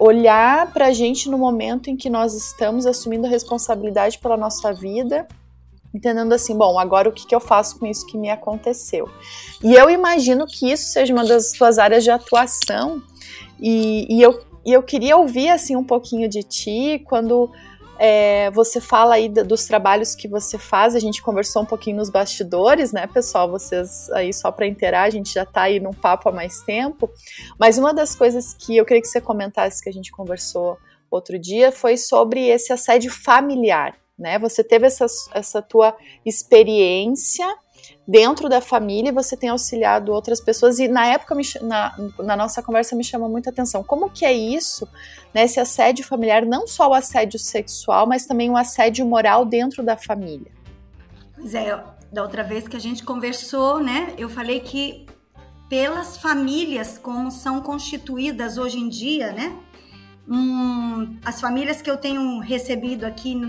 olhar 0.00 0.72
para 0.72 0.86
a 0.86 0.92
gente 0.92 1.28
no 1.28 1.36
momento 1.36 1.90
em 1.90 1.96
que 1.96 2.08
nós 2.08 2.34
estamos 2.34 2.86
assumindo 2.86 3.26
a 3.26 3.30
responsabilidade 3.30 4.18
pela 4.18 4.36
nossa 4.36 4.72
vida, 4.72 5.28
entendendo 5.94 6.32
assim, 6.32 6.56
bom, 6.56 6.78
agora 6.78 7.08
o 7.08 7.12
que, 7.12 7.26
que 7.26 7.34
eu 7.34 7.40
faço 7.40 7.78
com 7.78 7.86
isso 7.86 8.06
que 8.06 8.16
me 8.16 8.30
aconteceu? 8.30 9.08
E 9.62 9.74
eu 9.74 9.90
imagino 9.90 10.46
que 10.46 10.72
isso 10.72 10.90
seja 10.90 11.12
uma 11.12 11.24
das 11.24 11.52
suas 11.52 11.78
áreas 11.78 12.02
de 12.02 12.10
atuação, 12.10 13.02
e, 13.60 14.06
e 14.08 14.22
eu, 14.22 14.42
e 14.64 14.72
eu 14.72 14.82
queria 14.82 15.18
ouvir 15.18 15.50
assim 15.50 15.76
um 15.76 15.84
pouquinho 15.84 16.28
de 16.30 16.42
ti 16.42 17.04
quando 17.06 17.50
é, 18.02 18.50
você 18.52 18.80
fala 18.80 19.16
aí 19.16 19.28
dos 19.28 19.66
trabalhos 19.66 20.14
que 20.14 20.26
você 20.26 20.56
faz, 20.56 20.94
a 20.94 20.98
gente 20.98 21.20
conversou 21.20 21.60
um 21.60 21.66
pouquinho 21.66 21.98
nos 21.98 22.08
bastidores, 22.08 22.92
né, 22.92 23.06
pessoal? 23.06 23.50
Vocês 23.50 24.10
aí 24.12 24.32
só 24.32 24.50
para 24.50 24.66
inteirar, 24.66 25.02
a 25.02 25.10
gente 25.10 25.34
já 25.34 25.42
está 25.42 25.62
aí 25.62 25.78
num 25.78 25.92
papo 25.92 26.30
há 26.30 26.32
mais 26.32 26.62
tempo. 26.62 27.10
Mas 27.58 27.76
uma 27.76 27.92
das 27.92 28.14
coisas 28.14 28.54
que 28.54 28.74
eu 28.74 28.86
queria 28.86 29.02
que 29.02 29.06
você 29.08 29.20
comentasse 29.20 29.82
que 29.82 29.90
a 29.90 29.92
gente 29.92 30.10
conversou 30.12 30.78
outro 31.10 31.38
dia 31.38 31.70
foi 31.70 31.98
sobre 31.98 32.46
esse 32.46 32.72
assédio 32.72 33.12
familiar, 33.12 33.94
né? 34.18 34.38
Você 34.38 34.64
teve 34.64 34.86
essa, 34.86 35.04
essa 35.34 35.60
tua 35.60 35.94
experiência 36.24 37.46
dentro 38.06 38.48
da 38.48 38.60
família 38.60 39.12
você 39.12 39.36
tem 39.36 39.50
auxiliado 39.50 40.12
outras 40.12 40.40
pessoas. 40.40 40.78
E 40.78 40.88
na 40.88 41.06
época 41.06 41.34
me, 41.34 41.44
na, 41.62 41.96
na, 42.18 42.36
nossa 42.36 42.62
conversa 42.62 42.96
me 42.96 43.04
chamou 43.04 43.28
muita 43.28 43.50
atenção. 43.50 43.84
Como 43.84 44.10
que 44.10 44.24
é 44.24 44.32
isso 44.32 44.88
né, 45.32 45.44
esse 45.44 45.60
assédio 45.60 46.04
familiar 46.04 46.44
não 46.44 46.66
só 46.66 46.88
o 46.88 46.94
assédio 46.94 47.38
sexual 47.38 48.06
mas 48.06 48.26
também 48.26 48.50
o 48.50 48.56
assédio 48.56 49.06
moral 49.06 49.44
dentro 49.44 49.82
da 49.82 49.96
família. 49.96 50.50
Pois 51.34 51.54
é 51.54 51.82
da 52.12 52.22
outra 52.22 52.42
vez 52.42 52.66
que 52.66 52.76
a 52.76 52.80
gente 52.80 53.04
conversou 53.04 53.78
né 53.78 54.12
eu 54.18 54.28
falei 54.28 54.60
que 54.60 55.06
pelas 55.68 56.16
famílias 56.16 56.98
como 56.98 57.30
são 57.30 57.60
constituídas 57.60 58.58
hoje 58.58 58.78
em 58.78 58.88
dia 58.88 59.30
né 59.30 59.56
hum, 60.28 61.16
as 61.24 61.40
famílias 61.40 61.80
que 61.80 61.88
eu 61.88 61.96
tenho 61.96 62.40
recebido 62.40 63.04
aqui 63.04 63.40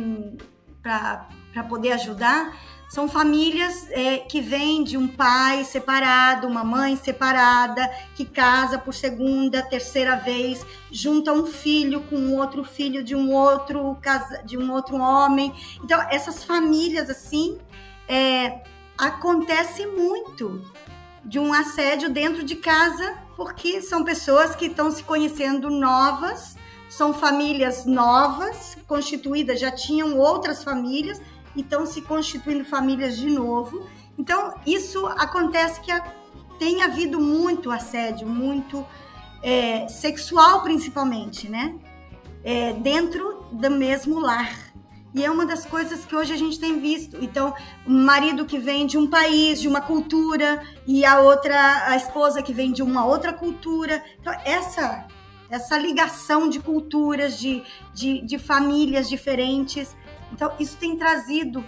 para 0.84 1.64
poder 1.68 1.94
ajudar 1.94 2.56
são 2.92 3.08
famílias 3.08 3.88
é, 3.92 4.18
que 4.18 4.42
vêm 4.42 4.84
de 4.84 4.98
um 4.98 5.08
pai 5.08 5.64
separado, 5.64 6.46
uma 6.46 6.62
mãe 6.62 6.98
separada, 6.98 7.90
que 8.14 8.26
casa 8.26 8.78
por 8.78 8.94
segunda, 8.94 9.62
terceira 9.62 10.18
vez, 10.18 10.66
junta 10.92 11.32
um 11.32 11.46
filho 11.46 12.02
com 12.10 12.36
outro 12.36 12.66
filho 12.66 13.02
de 13.02 13.16
um 13.16 13.34
outro 13.34 13.98
de 14.44 14.58
um 14.58 14.70
outro 14.74 14.98
homem. 14.98 15.54
Então 15.82 16.02
essas 16.10 16.44
famílias 16.44 17.10
assim 17.10 17.58
é, 18.10 18.60
acontece 18.98 19.86
muito 19.86 20.62
de 21.24 21.40
um 21.40 21.54
assédio 21.54 22.10
dentro 22.10 22.44
de 22.44 22.58
casa, 22.58 23.18
porque 23.38 23.82
são 23.82 24.04
pessoas 24.04 24.54
que 24.54 24.66
estão 24.66 24.92
se 24.92 25.02
conhecendo 25.02 25.70
novas, 25.70 26.58
são 26.90 27.14
famílias 27.14 27.86
novas, 27.86 28.78
constituídas, 28.86 29.62
já 29.62 29.72
tinham 29.72 30.20
outras 30.20 30.62
famílias 30.62 31.22
e 31.56 31.62
estão 31.62 31.86
se 31.86 32.02
constituindo 32.02 32.66
famílias 32.66 33.18
de 33.18 33.30
novo. 33.30 33.88
Então, 34.18 34.54
isso 34.66 35.06
acontece 35.08 35.82
que 35.82 35.92
tem 36.60 36.84
havido 36.84 37.20
muito 37.20 37.72
assédio, 37.72 38.28
muito 38.28 38.86
é, 39.42 39.88
sexual 39.88 40.62
principalmente, 40.62 41.50
né? 41.50 41.76
É, 42.44 42.74
dentro 42.74 43.46
do 43.52 43.70
mesmo 43.70 44.20
lar. 44.20 44.72
E 45.14 45.26
é 45.26 45.30
uma 45.30 45.46
das 45.46 45.66
coisas 45.66 46.06
que 46.06 46.16
hoje 46.16 46.32
a 46.34 46.38
gente 46.38 46.60
tem 46.60 46.80
visto. 46.80 47.18
Então, 47.22 47.54
o 47.86 47.92
marido 47.92 48.46
que 48.46 48.58
vem 48.58 48.88
de 48.88 48.98
um 48.98 49.08
país, 49.08 49.60
de 49.60 49.68
uma 49.68 49.82
cultura, 49.82 50.64
e 50.88 51.04
a 51.04 51.20
outra, 51.20 51.90
a 51.90 51.98
esposa 51.98 52.42
que 52.42 52.54
vem 52.54 52.72
de 52.72 52.82
uma 52.82 53.06
outra 53.06 53.34
cultura. 53.34 54.02
Então, 54.20 54.34
essa, 54.46 55.06
essa 55.50 55.78
ligação 55.78 56.48
de 56.48 56.60
culturas, 56.60 57.38
de, 57.38 57.62
de, 57.94 58.22
de 58.22 58.40
famílias 58.40 59.10
diferentes, 59.10 59.96
então, 60.32 60.52
isso 60.60 60.78
tem 60.78 60.98
trazido 60.98 61.64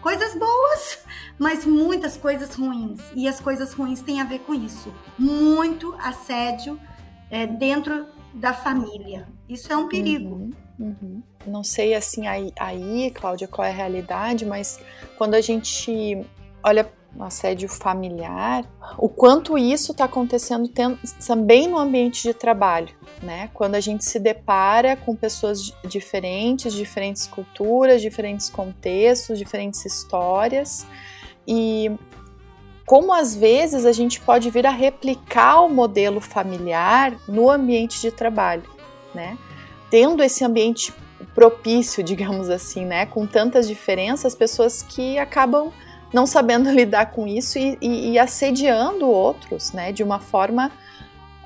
coisas 0.00 0.34
boas, 0.36 1.04
mas 1.38 1.64
muitas 1.64 2.16
coisas 2.16 2.54
ruins. 2.54 3.00
E 3.14 3.26
as 3.28 3.40
coisas 3.40 3.72
ruins 3.72 4.00
têm 4.02 4.20
a 4.20 4.24
ver 4.24 4.40
com 4.40 4.54
isso. 4.54 4.92
Muito 5.18 5.94
assédio 5.98 6.78
é, 7.30 7.46
dentro 7.46 8.06
da 8.32 8.52
família. 8.52 9.26
Isso 9.48 9.72
é 9.72 9.76
um 9.76 9.88
perigo. 9.88 10.34
Uhum, 10.34 10.52
uhum. 10.78 11.22
Não 11.46 11.64
sei 11.64 11.94
assim 11.94 12.26
aí, 12.26 12.52
aí, 12.58 13.10
Cláudia, 13.12 13.48
qual 13.48 13.66
é 13.66 13.70
a 13.70 13.74
realidade, 13.74 14.44
mas 14.44 14.80
quando 15.16 15.34
a 15.34 15.40
gente 15.40 16.24
olha 16.62 16.90
no 17.16 17.24
assédio 17.24 17.68
familiar, 17.68 18.64
o 18.98 19.08
quanto 19.08 19.56
isso 19.56 19.92
está 19.92 20.04
acontecendo 20.04 20.70
também 21.26 21.66
no 21.66 21.78
ambiente 21.78 22.22
de 22.22 22.34
trabalho, 22.34 22.94
né? 23.22 23.48
Quando 23.54 23.74
a 23.74 23.80
gente 23.80 24.04
se 24.04 24.20
depara 24.20 24.96
com 24.96 25.16
pessoas 25.16 25.72
diferentes, 25.84 26.74
diferentes 26.74 27.26
culturas, 27.26 28.02
diferentes 28.02 28.50
contextos, 28.50 29.38
diferentes 29.38 29.84
histórias 29.86 30.86
e 31.48 31.90
como 32.84 33.12
às 33.12 33.34
vezes 33.34 33.84
a 33.84 33.92
gente 33.92 34.20
pode 34.20 34.50
vir 34.50 34.66
a 34.66 34.70
replicar 34.70 35.62
o 35.62 35.68
modelo 35.68 36.20
familiar 36.20 37.16
no 37.26 37.50
ambiente 37.50 38.00
de 38.00 38.10
trabalho, 38.10 38.70
né? 39.14 39.38
Tendo 39.90 40.22
esse 40.22 40.44
ambiente 40.44 40.92
propício, 41.34 42.02
digamos 42.04 42.50
assim, 42.50 42.84
né? 42.84 43.06
Com 43.06 43.26
tantas 43.26 43.66
diferenças, 43.66 44.34
pessoas 44.34 44.82
que 44.82 45.18
acabam 45.18 45.72
não 46.12 46.26
sabendo 46.26 46.70
lidar 46.72 47.12
com 47.12 47.26
isso 47.26 47.58
e, 47.58 47.78
e, 47.80 48.10
e 48.12 48.18
assediando 48.18 49.08
outros, 49.08 49.72
né, 49.72 49.92
de 49.92 50.02
uma 50.02 50.18
forma 50.18 50.70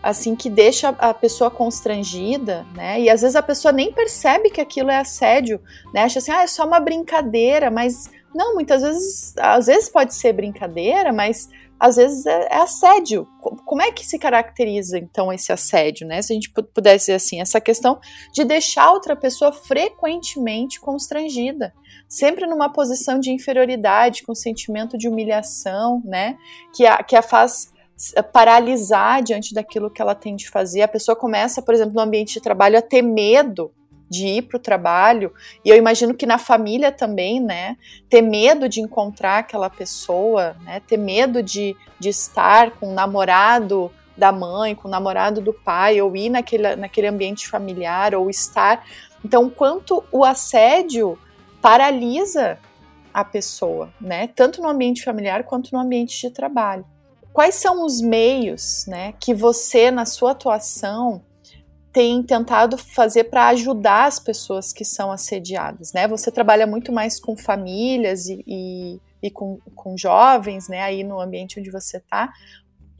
assim 0.03 0.35
que 0.35 0.49
deixa 0.49 0.89
a 0.89 1.13
pessoa 1.13 1.51
constrangida, 1.51 2.67
né? 2.75 3.01
E 3.01 3.11
às 3.11 3.21
vezes 3.21 3.37
a 3.37 3.43
pessoa 3.43 3.71
nem 3.71 3.93
percebe 3.93 4.51
que 4.51 4.61
aquilo 4.61 4.91
é 4.91 4.97
assédio, 4.97 5.61
né? 5.93 6.05
Acha 6.05 6.19
assim, 6.21 6.33
ah, 6.33 6.43
é 6.43 6.47
só 6.47 6.67
uma 6.67 6.81
brincadeira, 6.81 7.71
mas 7.71 8.11
não, 8.35 8.55
muitas 8.55 8.83
vezes, 8.83 9.35
às 9.37 9.67
vezes 9.67 9.89
pode 9.89 10.15
ser 10.15 10.33
brincadeira, 10.33 11.13
mas 11.13 11.51
às 11.79 11.97
vezes 11.97 12.25
é, 12.27 12.49
é 12.51 12.57
assédio. 12.57 13.27
Como 13.41 13.83
é 13.83 13.93
que 13.93 14.07
se 14.07 14.19
caracteriza 14.19 14.99
então 14.99 15.33
esse 15.33 15.53
assédio, 15.53 16.07
né? 16.07 16.23
Se 16.23 16.33
a 16.33 16.35
gente 16.35 16.51
pudesse 16.51 17.07
dizer 17.07 17.15
assim, 17.15 17.41
essa 17.41 17.61
questão 17.61 17.99
de 18.33 18.45
deixar 18.45 18.93
outra 18.93 19.15
pessoa 19.15 19.53
frequentemente 19.53 20.81
constrangida 20.81 21.75
sempre 22.11 22.45
numa 22.45 22.69
posição 22.69 23.21
de 23.21 23.31
inferioridade, 23.31 24.25
com 24.25 24.35
sentimento 24.35 24.99
de 24.99 25.09
humilhação, 25.09 26.03
né? 26.05 26.37
Que 26.75 26.85
a, 26.85 27.05
que 27.05 27.15
a 27.15 27.23
faz 27.23 27.73
eh, 28.17 28.21
paralisar 28.21 29.23
diante 29.23 29.55
daquilo 29.55 29.89
que 29.89 30.03
ela 30.03 30.17
tem 30.17 30.35
de 30.35 30.51
fazer. 30.51 30.83
A 30.83 30.89
pessoa 30.89 31.15
começa, 31.15 31.63
por 31.63 31.73
exemplo, 31.73 31.95
no 31.95 32.01
ambiente 32.01 32.35
de 32.35 32.41
trabalho 32.41 32.77
a 32.77 32.83
ter 32.83 33.01
medo 33.01 33.71
de 34.11 34.27
ir 34.27 34.43
para 34.43 34.57
o 34.57 34.61
trabalho, 34.61 35.33
e 35.65 35.69
eu 35.69 35.77
imagino 35.77 36.13
que 36.13 36.27
na 36.27 36.37
família 36.37 36.91
também, 36.91 37.39
né, 37.39 37.77
ter 38.09 38.21
medo 38.21 38.69
de 38.69 38.81
encontrar 38.81 39.39
aquela 39.39 39.71
pessoa, 39.71 40.57
né, 40.65 40.83
ter 40.85 40.97
medo 40.97 41.41
de, 41.45 41.77
de 41.97 42.09
estar 42.09 42.73
com 42.73 42.89
o 42.89 42.93
namorado 42.93 43.89
da 44.17 44.33
mãe, 44.33 44.75
com 44.75 44.89
o 44.89 44.91
namorado 44.91 45.41
do 45.41 45.53
pai, 45.53 46.03
ou 46.03 46.17
ir 46.17 46.29
naquele, 46.29 46.75
naquele 46.75 47.07
ambiente 47.07 47.47
familiar, 47.49 48.13
ou 48.17 48.29
estar. 48.29 48.85
Então, 49.25 49.49
quanto 49.49 50.03
o 50.11 50.25
assédio 50.25 51.17
paralisa 51.61 52.59
a 53.13 53.25
pessoa, 53.25 53.93
né? 54.01 54.29
Tanto 54.29 54.63
no 54.63 54.69
ambiente 54.69 55.03
familiar 55.03 55.45
quanto 55.45 55.73
no 55.73 55.79
ambiente 55.81 56.21
de 56.21 56.31
trabalho. 56.33 56.85
quais 57.33 57.55
são 57.57 57.85
os 57.85 58.01
meios, 58.01 58.85
né, 58.89 59.13
que 59.21 59.33
você 59.33 59.91
na 59.91 60.05
sua 60.05 60.33
atuação 60.33 61.23
tem 61.93 62.23
tentado 62.23 62.77
fazer 62.77 63.25
para 63.25 63.49
ajudar 63.49 64.07
as 64.07 64.19
pessoas 64.19 64.73
que 64.73 64.85
são 64.85 65.11
assediadas, 65.11 65.93
né? 65.93 66.07
Você 66.07 66.31
trabalha 66.31 66.67
muito 66.67 66.93
mais 66.93 67.19
com 67.19 67.37
famílias 67.37 68.27
e, 68.27 68.45
e, 68.47 69.01
e 69.23 69.31
com, 69.31 69.59
com 69.75 69.97
jovens, 69.97 70.69
né? 70.69 70.83
Aí 70.83 71.03
no 71.03 71.21
ambiente 71.21 71.59
onde 71.59 71.71
você 71.71 71.97
está. 71.97 72.33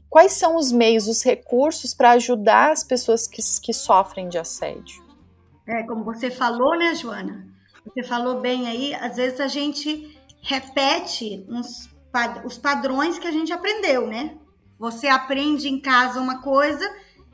Quais 0.09 0.33
são 0.33 0.57
os 0.57 0.73
meios, 0.73 1.07
os 1.07 1.23
recursos 1.23 1.93
para 1.93 2.11
ajudar 2.11 2.71
as 2.71 2.83
pessoas 2.83 3.27
que, 3.27 3.41
que 3.61 3.73
sofrem 3.73 4.27
de 4.27 4.37
assédio? 4.37 5.01
É, 5.65 5.83
como 5.83 6.03
você 6.03 6.29
falou, 6.29 6.77
né, 6.77 6.93
Joana? 6.95 7.47
Você 7.85 8.03
falou 8.03 8.39
bem 8.39 8.67
aí, 8.67 8.93
às 8.93 9.15
vezes 9.15 9.39
a 9.39 9.47
gente 9.47 10.17
repete 10.41 11.45
uns, 11.49 11.89
os 12.45 12.57
padrões 12.57 13.19
que 13.19 13.27
a 13.27 13.31
gente 13.31 13.51
aprendeu, 13.51 14.07
né? 14.07 14.37
Você 14.79 15.07
aprende 15.07 15.67
em 15.67 15.79
casa 15.79 16.19
uma 16.19 16.41
coisa 16.41 16.89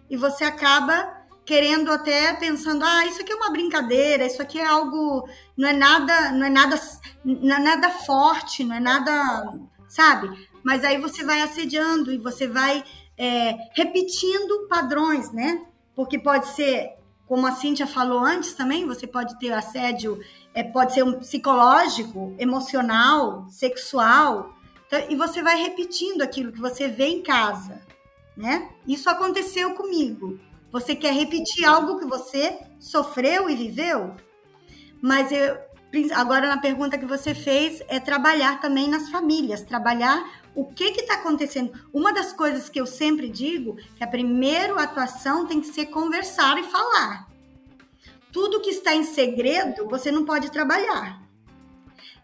e 0.10 0.18
você 0.18 0.44
acaba 0.44 1.16
querendo 1.46 1.90
até 1.90 2.34
pensando, 2.34 2.84
ah, 2.84 3.06
isso 3.06 3.22
aqui 3.22 3.32
é 3.32 3.36
uma 3.36 3.52
brincadeira, 3.52 4.26
isso 4.26 4.42
aqui 4.42 4.60
é 4.60 4.66
algo, 4.66 5.30
não 5.56 5.70
é 5.70 5.74
nada, 5.74 6.32
não 6.32 6.46
é 6.46 6.50
nada, 6.50 6.78
não 7.24 7.56
é 7.56 7.60
nada 7.60 7.90
forte, 7.90 8.66
não 8.66 8.76
é 8.76 8.80
nada, 8.82 9.58
sabe? 9.88 10.30
Mas 10.62 10.84
aí 10.84 11.00
você 11.00 11.24
vai 11.24 11.42
assediando 11.42 12.12
e 12.12 12.18
você 12.18 12.50
vai 12.50 12.84
é, 13.18 13.56
repetindo 13.74 14.68
padrões, 14.68 15.32
né? 15.32 15.66
Porque 15.96 16.20
pode 16.20 16.48
ser, 16.50 16.97
como 17.28 17.46
a 17.46 17.52
Cíntia 17.52 17.86
falou 17.86 18.20
antes 18.20 18.54
também, 18.54 18.86
você 18.86 19.06
pode 19.06 19.38
ter 19.38 19.52
assédio, 19.52 20.20
é, 20.54 20.64
pode 20.64 20.94
ser 20.94 21.04
um 21.04 21.20
psicológico, 21.20 22.34
emocional, 22.40 23.46
sexual, 23.50 24.58
então, 24.88 25.04
e 25.10 25.16
você 25.16 25.44
vai 25.44 25.62
repetindo 25.62 26.22
aquilo 26.22 26.52
que 26.52 26.62
você 26.62 26.88
vê 26.88 27.08
em 27.08 27.22
casa, 27.22 27.82
né? 28.36 28.70
Isso 28.88 29.10
aconteceu 29.10 29.74
comigo. 29.74 30.40
Você 30.72 30.96
quer 30.96 31.14
repetir 31.14 31.66
algo 31.66 32.00
que 32.00 32.06
você 32.06 32.58
sofreu 32.80 33.50
e 33.50 33.56
viveu? 33.56 34.16
Mas 35.02 35.32
eu, 35.32 35.58
agora 36.16 36.48
na 36.48 36.58
pergunta 36.58 36.98
que 36.98 37.06
você 37.06 37.36
fez 37.36 37.82
é 37.90 38.00
trabalhar 38.00 38.62
também 38.62 38.90
nas 38.90 39.10
famílias, 39.10 39.62
trabalhar 39.62 40.42
o 40.58 40.66
que 40.66 40.86
está 40.86 41.14
acontecendo. 41.14 41.72
Uma 41.94 42.12
das 42.12 42.34
coisas 42.34 42.68
que 42.68 42.82
eu 42.82 42.88
sempre 42.88 43.30
digo 43.30 43.78
que 43.96 44.04
a 44.04 44.08
primeira 44.08 44.74
atuação 44.82 45.46
tem 45.46 45.62
que 45.62 45.68
ser 45.68 45.86
conversar 45.86 46.58
e 46.58 46.64
falar. 46.64 47.28
Tudo 48.32 48.60
que 48.62 48.72
está 48.72 48.96
em 48.96 49.04
segredo 49.04 49.88
você 49.88 50.12
não 50.12 50.26
pode 50.26 50.52
trabalhar 50.52 51.28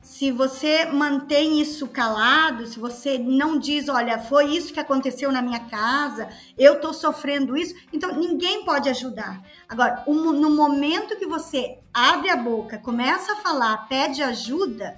se 0.03 0.31
você 0.31 0.83
mantém 0.83 1.61
isso 1.61 1.87
calado, 1.87 2.67
se 2.67 2.77
você 2.77 3.17
não 3.17 3.57
diz, 3.57 3.87
olha, 3.87 4.19
foi 4.19 4.47
isso 4.47 4.73
que 4.73 4.79
aconteceu 4.79 5.31
na 5.31 5.41
minha 5.41 5.61
casa, 5.61 6.27
eu 6.57 6.73
estou 6.73 6.93
sofrendo 6.93 7.55
isso, 7.55 7.73
então 7.91 8.13
ninguém 8.13 8.65
pode 8.65 8.89
ajudar. 8.89 9.41
Agora, 9.67 10.03
no 10.05 10.49
momento 10.49 11.15
que 11.15 11.25
você 11.25 11.79
abre 11.93 12.29
a 12.29 12.35
boca, 12.35 12.77
começa 12.77 13.31
a 13.31 13.37
falar, 13.37 13.87
pede 13.87 14.21
ajuda, 14.21 14.97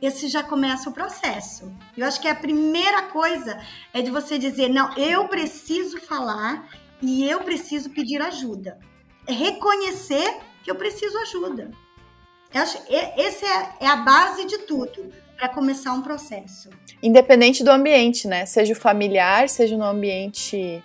esse 0.00 0.28
já 0.28 0.42
começa 0.42 0.88
o 0.88 0.92
processo. 0.92 1.72
Eu 1.96 2.06
acho 2.06 2.20
que 2.20 2.28
a 2.28 2.34
primeira 2.34 3.02
coisa 3.02 3.60
é 3.92 4.00
de 4.02 4.10
você 4.10 4.38
dizer, 4.38 4.68
não, 4.68 4.92
eu 4.96 5.28
preciso 5.28 6.00
falar 6.00 6.68
e 7.02 7.28
eu 7.28 7.40
preciso 7.40 7.90
pedir 7.90 8.20
ajuda. 8.20 8.78
É 9.26 9.32
reconhecer 9.32 10.40
que 10.62 10.70
eu 10.70 10.74
preciso 10.74 11.18
ajuda. 11.18 11.70
Eu 12.52 12.62
acho 12.62 12.78
esse 12.88 13.44
é, 13.44 13.76
é 13.80 13.86
a 13.86 13.96
base 13.96 14.46
de 14.46 14.58
tudo 14.58 15.12
para 15.38 15.48
começar 15.48 15.92
um 15.92 16.02
processo. 16.02 16.68
Independente 17.00 17.62
do 17.62 17.70
ambiente, 17.70 18.26
né? 18.26 18.44
Seja 18.44 18.74
familiar, 18.74 19.48
seja 19.48 19.76
no 19.76 19.84
ambiente 19.84 20.82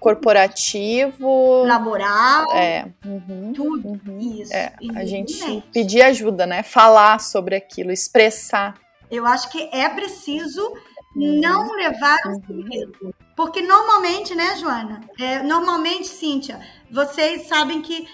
corporativo, 0.00 1.62
laboral, 1.64 2.52
é, 2.52 2.88
uhum, 3.04 3.52
tudo 3.54 3.88
uhum, 3.88 4.18
isso. 4.18 4.52
É, 4.52 4.72
a 4.96 5.04
gente 5.04 5.62
pedir 5.72 6.02
ajuda, 6.02 6.46
né? 6.46 6.64
Falar 6.64 7.20
sobre 7.20 7.54
aquilo, 7.54 7.92
expressar. 7.92 8.74
Eu 9.08 9.24
acho 9.24 9.48
que 9.50 9.70
é 9.72 9.88
preciso 9.88 10.60
uhum. 11.14 11.40
não 11.40 11.72
levar 11.76 12.18
o 12.26 12.44
segredo. 12.44 13.14
Porque 13.36 13.62
normalmente, 13.62 14.34
né, 14.34 14.56
Joana? 14.56 15.00
É, 15.20 15.42
normalmente, 15.44 16.08
Cíntia, 16.08 16.58
vocês 16.90 17.46
sabem 17.46 17.82
que 17.82 18.08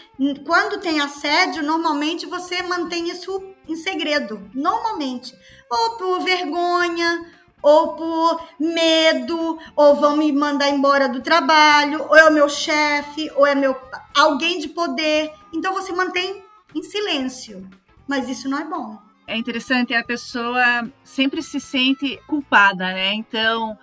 quando 0.44 0.80
tem 0.80 1.00
assédio, 1.00 1.62
normalmente 1.62 2.26
você 2.26 2.60
mantém 2.62 3.08
isso 3.08 3.42
em 3.68 3.76
segredo. 3.76 4.50
Normalmente. 4.54 5.32
Ou 5.72 5.96
por 5.96 6.20
vergonha, 6.20 7.24
ou 7.62 7.94
por 7.94 8.44
medo, 8.60 9.58
ou 9.74 9.96
vão 9.96 10.18
me 10.18 10.30
mandar 10.30 10.68
embora 10.68 11.08
do 11.08 11.22
trabalho, 11.22 12.04
ou 12.10 12.14
é 12.16 12.28
o 12.28 12.32
meu 12.32 12.46
chefe, 12.48 13.30
ou 13.34 13.46
é 13.46 13.54
meu 13.54 13.74
alguém 14.14 14.58
de 14.58 14.68
poder. 14.68 15.32
Então 15.50 15.72
você 15.72 15.90
mantém 15.92 16.44
em 16.74 16.82
silêncio. 16.82 17.66
Mas 18.06 18.28
isso 18.28 18.48
não 18.50 18.58
é 18.58 18.64
bom. 18.64 18.98
É 19.26 19.36
interessante, 19.36 19.94
a 19.94 20.04
pessoa 20.04 20.90
sempre 21.02 21.42
se 21.42 21.58
sente 21.58 22.20
culpada, 22.26 22.92
né? 22.92 23.14
Então, 23.14 23.78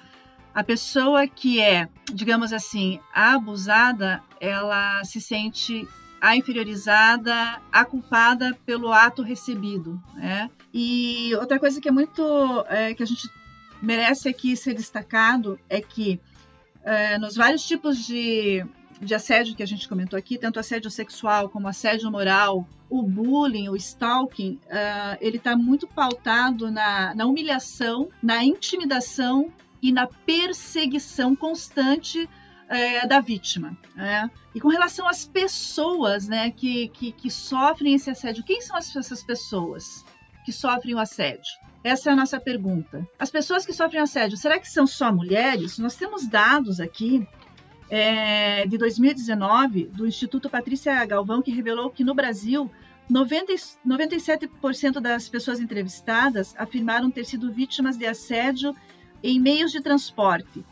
a 0.53 0.63
pessoa 0.63 1.25
que 1.27 1.59
é, 1.59 1.87
digamos 2.13 2.53
assim, 2.53 2.99
abusada, 3.11 4.21
ela 4.39 5.03
se 5.05 5.19
sente 5.19 5.87
a 6.21 6.35
inferiorizada, 6.35 7.61
a 7.71 7.85
culpada 7.85 8.57
pelo 8.65 8.91
ato 8.91 9.21
recebido, 9.21 10.01
né? 10.15 10.49
E 10.73 11.33
outra 11.35 11.59
coisa 11.59 11.79
que 11.81 11.87
é 11.87 11.91
muito 11.91 12.23
é, 12.67 12.93
que 12.93 13.03
a 13.03 13.05
gente 13.05 13.29
merece 13.81 14.27
aqui 14.27 14.55
ser 14.55 14.73
destacado 14.73 15.59
é 15.69 15.81
que 15.81 16.19
é, 16.83 17.17
nos 17.17 17.35
vários 17.35 17.65
tipos 17.65 17.97
de, 18.05 18.65
de 19.01 19.15
assédio 19.15 19.55
que 19.55 19.63
a 19.63 19.67
gente 19.67 19.87
comentou 19.87 20.17
aqui, 20.17 20.37
tanto 20.37 20.59
assédio 20.59 20.89
sexual 20.89 21.49
como 21.49 21.67
assédio 21.67 22.11
moral, 22.11 22.67
o 22.89 23.03
bullying, 23.03 23.69
o 23.69 23.75
stalking, 23.75 24.59
uh, 24.65 25.17
ele 25.21 25.37
está 25.37 25.55
muito 25.55 25.87
pautado 25.87 26.71
na, 26.71 27.13
na 27.13 27.25
humilhação, 27.25 28.09
na 28.21 28.43
intimidação 28.43 29.51
e 29.81 29.91
na 29.91 30.07
perseguição 30.07 31.35
constante 31.35 32.27
é, 32.69 33.05
da 33.07 33.19
vítima. 33.19 33.75
Né? 33.95 34.29
E 34.53 34.61
com 34.61 34.69
relação 34.69 35.07
às 35.07 35.25
pessoas 35.25 36.27
né, 36.27 36.51
que, 36.51 36.87
que, 36.89 37.11
que 37.11 37.29
sofrem 37.29 37.95
esse 37.95 38.09
assédio, 38.09 38.43
quem 38.43 38.61
são 38.61 38.77
essas 38.77 39.23
pessoas 39.23 40.05
que 40.45 40.53
sofrem 40.53 40.95
o 40.95 40.99
assédio? 40.99 41.51
Essa 41.83 42.09
é 42.09 42.13
a 42.13 42.15
nossa 42.15 42.39
pergunta. 42.39 43.07
As 43.17 43.31
pessoas 43.31 43.65
que 43.65 43.73
sofrem 43.73 44.01
assédio, 44.01 44.37
será 44.37 44.59
que 44.59 44.69
são 44.69 44.85
só 44.85 45.11
mulheres? 45.11 45.79
Nós 45.79 45.95
temos 45.95 46.27
dados 46.27 46.79
aqui 46.79 47.27
é, 47.89 48.67
de 48.67 48.77
2019 48.77 49.85
do 49.85 50.05
Instituto 50.05 50.49
Patrícia 50.49 51.03
Galvão 51.05 51.41
que 51.41 51.51
revelou 51.51 51.89
que 51.89 52.03
no 52.03 52.13
Brasil 52.13 52.69
90, 53.09 53.53
97% 53.87 54.99
das 54.99 55.27
pessoas 55.27 55.59
entrevistadas 55.59 56.53
afirmaram 56.57 57.09
ter 57.09 57.25
sido 57.25 57.51
vítimas 57.51 57.97
de 57.97 58.05
assédio 58.05 58.75
em 59.23 59.39
meios 59.39 59.71
de 59.71 59.81
transporte. 59.81 60.63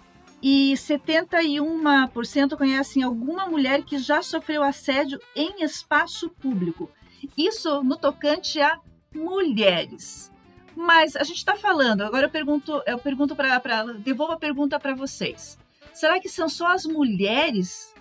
E 0.41 0.73
71% 0.75 2.55
conhecem 2.57 3.01
alguma 3.03 3.47
mulher 3.47 3.83
que 3.83 3.97
já 3.97 4.21
sofreu 4.21 4.61
assédio 4.61 5.19
em 5.35 5.63
espaço 5.63 6.29
público. 6.29 6.91
Isso 7.35 7.83
no 7.83 7.97
tocante 7.97 8.61
a 8.61 8.79
mulheres. 9.13 10.31
Mas 10.75 11.15
a 11.15 11.23
gente 11.23 11.37
está 11.37 11.55
falando, 11.55 12.01
agora 12.01 12.27
eu 12.27 12.29
pergunto, 12.29 12.83
eu 12.85 12.99
pergunto 12.99 13.35
para. 13.35 13.83
Devolvo 13.93 14.33
a 14.33 14.37
pergunta 14.37 14.79
para 14.79 14.93
vocês. 14.93 15.57
Será 15.91 16.19
que 16.19 16.29
são 16.29 16.47
só 16.47 16.67
as 16.67 16.85
mulheres 16.85 17.95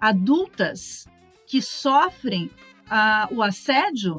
adultas 0.00 1.08
que 1.44 1.60
sofrem 1.60 2.48
uh, 2.86 3.34
o 3.34 3.42
assédio? 3.42 4.18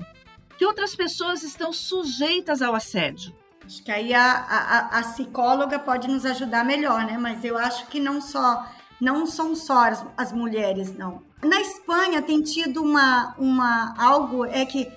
Que 0.58 0.66
outras 0.66 0.94
pessoas 0.94 1.42
estão 1.42 1.72
sujeitas 1.72 2.62
ao 2.62 2.76
assédio? 2.76 3.34
Acho 3.72 3.84
que 3.84 3.92
aí 3.92 4.14
a, 4.14 4.34
a, 4.34 5.00
a, 5.00 5.02
psicóloga 5.04 5.80
pode 5.80 6.06
nos 6.10 6.26
ajudar 6.26 6.66
melhor, 6.66 7.06
né? 7.06 7.18
Mas 7.18 7.42
eu 7.46 7.58
acho 7.58 7.88
que 7.88 8.02
não 8.02 8.20
só 8.20 8.68
não 9.00 9.26
são 9.26 9.56
só 9.56 9.86
as, 9.88 10.06
as 10.18 10.34
mulheres, 10.34 10.94
não. 10.94 11.24
Na 11.42 11.62
Espanha 11.62 12.22
tem 12.22 12.42
tido 12.42 12.84
uma, 12.84 13.34
uma 13.38 13.96
algo 13.98 14.44
é 14.44 14.66
que 14.66 14.92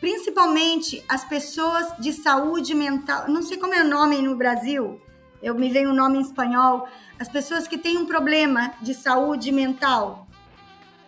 principalmente 0.00 1.04
as 1.08 1.24
pessoas 1.24 1.96
de 2.00 2.12
saúde 2.12 2.74
mental, 2.74 3.28
não 3.28 3.40
sei 3.40 3.56
como 3.56 3.72
é 3.72 3.84
o 3.84 3.88
nome 3.88 4.20
no 4.20 4.34
Brasil, 4.34 5.00
eu 5.40 5.54
me 5.54 5.70
vem 5.70 5.86
o 5.86 5.90
um 5.90 5.94
nome 5.94 6.18
em 6.18 6.22
espanhol, 6.22 6.88
as 7.20 7.28
pessoas 7.28 7.68
que 7.68 7.78
têm 7.78 7.98
um 7.98 8.04
problema 8.04 8.72
de 8.82 8.94
saúde 8.94 9.52
mental, 9.52 10.26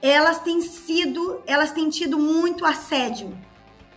elas 0.00 0.38
têm 0.38 0.60
sido, 0.60 1.42
elas 1.44 1.72
têm 1.72 1.88
tido 1.90 2.20
muito 2.20 2.64
assédio 2.64 3.36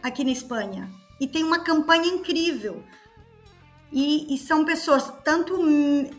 aqui 0.02 0.24
na 0.24 0.32
Espanha 0.32 0.97
e 1.20 1.28
tem 1.28 1.44
uma 1.44 1.60
campanha 1.60 2.08
incrível. 2.08 2.84
E, 3.92 4.34
e 4.34 4.38
são 4.38 4.66
pessoas, 4.66 5.12
tanto 5.24 5.58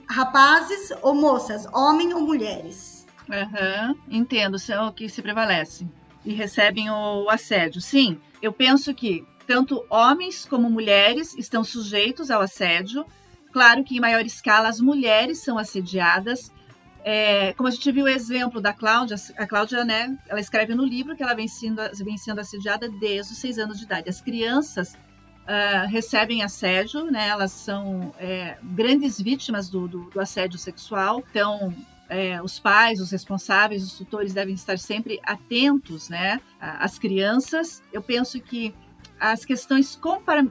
rapazes 0.08 0.90
ou 1.02 1.14
moças, 1.14 1.66
homens 1.72 2.14
ou 2.14 2.20
mulheres. 2.20 3.06
Uhum, 3.28 3.94
entendo, 4.08 4.58
são 4.58 4.88
o 4.88 4.92
que 4.92 5.08
se 5.08 5.20
prevalece. 5.20 5.86
E 6.24 6.32
recebem 6.32 6.90
o 6.90 7.28
assédio. 7.28 7.80
Sim, 7.80 8.18
eu 8.40 8.52
penso 8.52 8.94
que 8.94 9.26
tanto 9.46 9.84
homens 9.90 10.46
como 10.46 10.70
mulheres 10.70 11.34
estão 11.36 11.62
sujeitos 11.62 12.30
ao 12.30 12.40
assédio. 12.40 13.04
Claro 13.52 13.84
que 13.84 13.96
em 13.96 14.00
maior 14.00 14.24
escala 14.24 14.68
as 14.68 14.80
mulheres 14.80 15.38
são 15.38 15.58
assediadas. 15.58 16.50
É, 17.10 17.54
como 17.54 17.66
a 17.66 17.70
gente 17.70 17.90
viu 17.90 18.04
o 18.04 18.08
exemplo 18.08 18.60
da 18.60 18.70
Cláudia, 18.70 19.16
a 19.38 19.46
Cláudia, 19.46 19.82
né, 19.82 20.14
ela 20.28 20.40
escreve 20.40 20.74
no 20.74 20.84
livro 20.84 21.16
que 21.16 21.22
ela 21.22 21.32
vem 21.32 21.48
sendo, 21.48 21.80
vem 22.04 22.18
sendo 22.18 22.38
assediada 22.38 22.86
desde 22.86 23.32
os 23.32 23.38
seis 23.38 23.58
anos 23.58 23.78
de 23.78 23.86
idade. 23.86 24.10
As 24.10 24.20
crianças 24.20 24.92
uh, 24.92 25.88
recebem 25.88 26.42
assédio, 26.42 27.10
né, 27.10 27.28
elas 27.28 27.50
são 27.50 28.14
é, 28.18 28.58
grandes 28.62 29.18
vítimas 29.18 29.70
do, 29.70 29.88
do, 29.88 30.10
do 30.10 30.20
assédio 30.20 30.58
sexual. 30.58 31.24
Então, 31.30 31.74
é, 32.10 32.42
os 32.42 32.58
pais, 32.58 33.00
os 33.00 33.10
responsáveis, 33.10 33.82
os 33.82 33.94
tutores 33.94 34.34
devem 34.34 34.54
estar 34.54 34.78
sempre 34.78 35.18
atentos, 35.22 36.10
né, 36.10 36.38
às 36.60 36.98
crianças. 36.98 37.82
Eu 37.90 38.02
penso 38.02 38.38
que 38.38 38.74
as 39.20 39.44
questões 39.44 39.98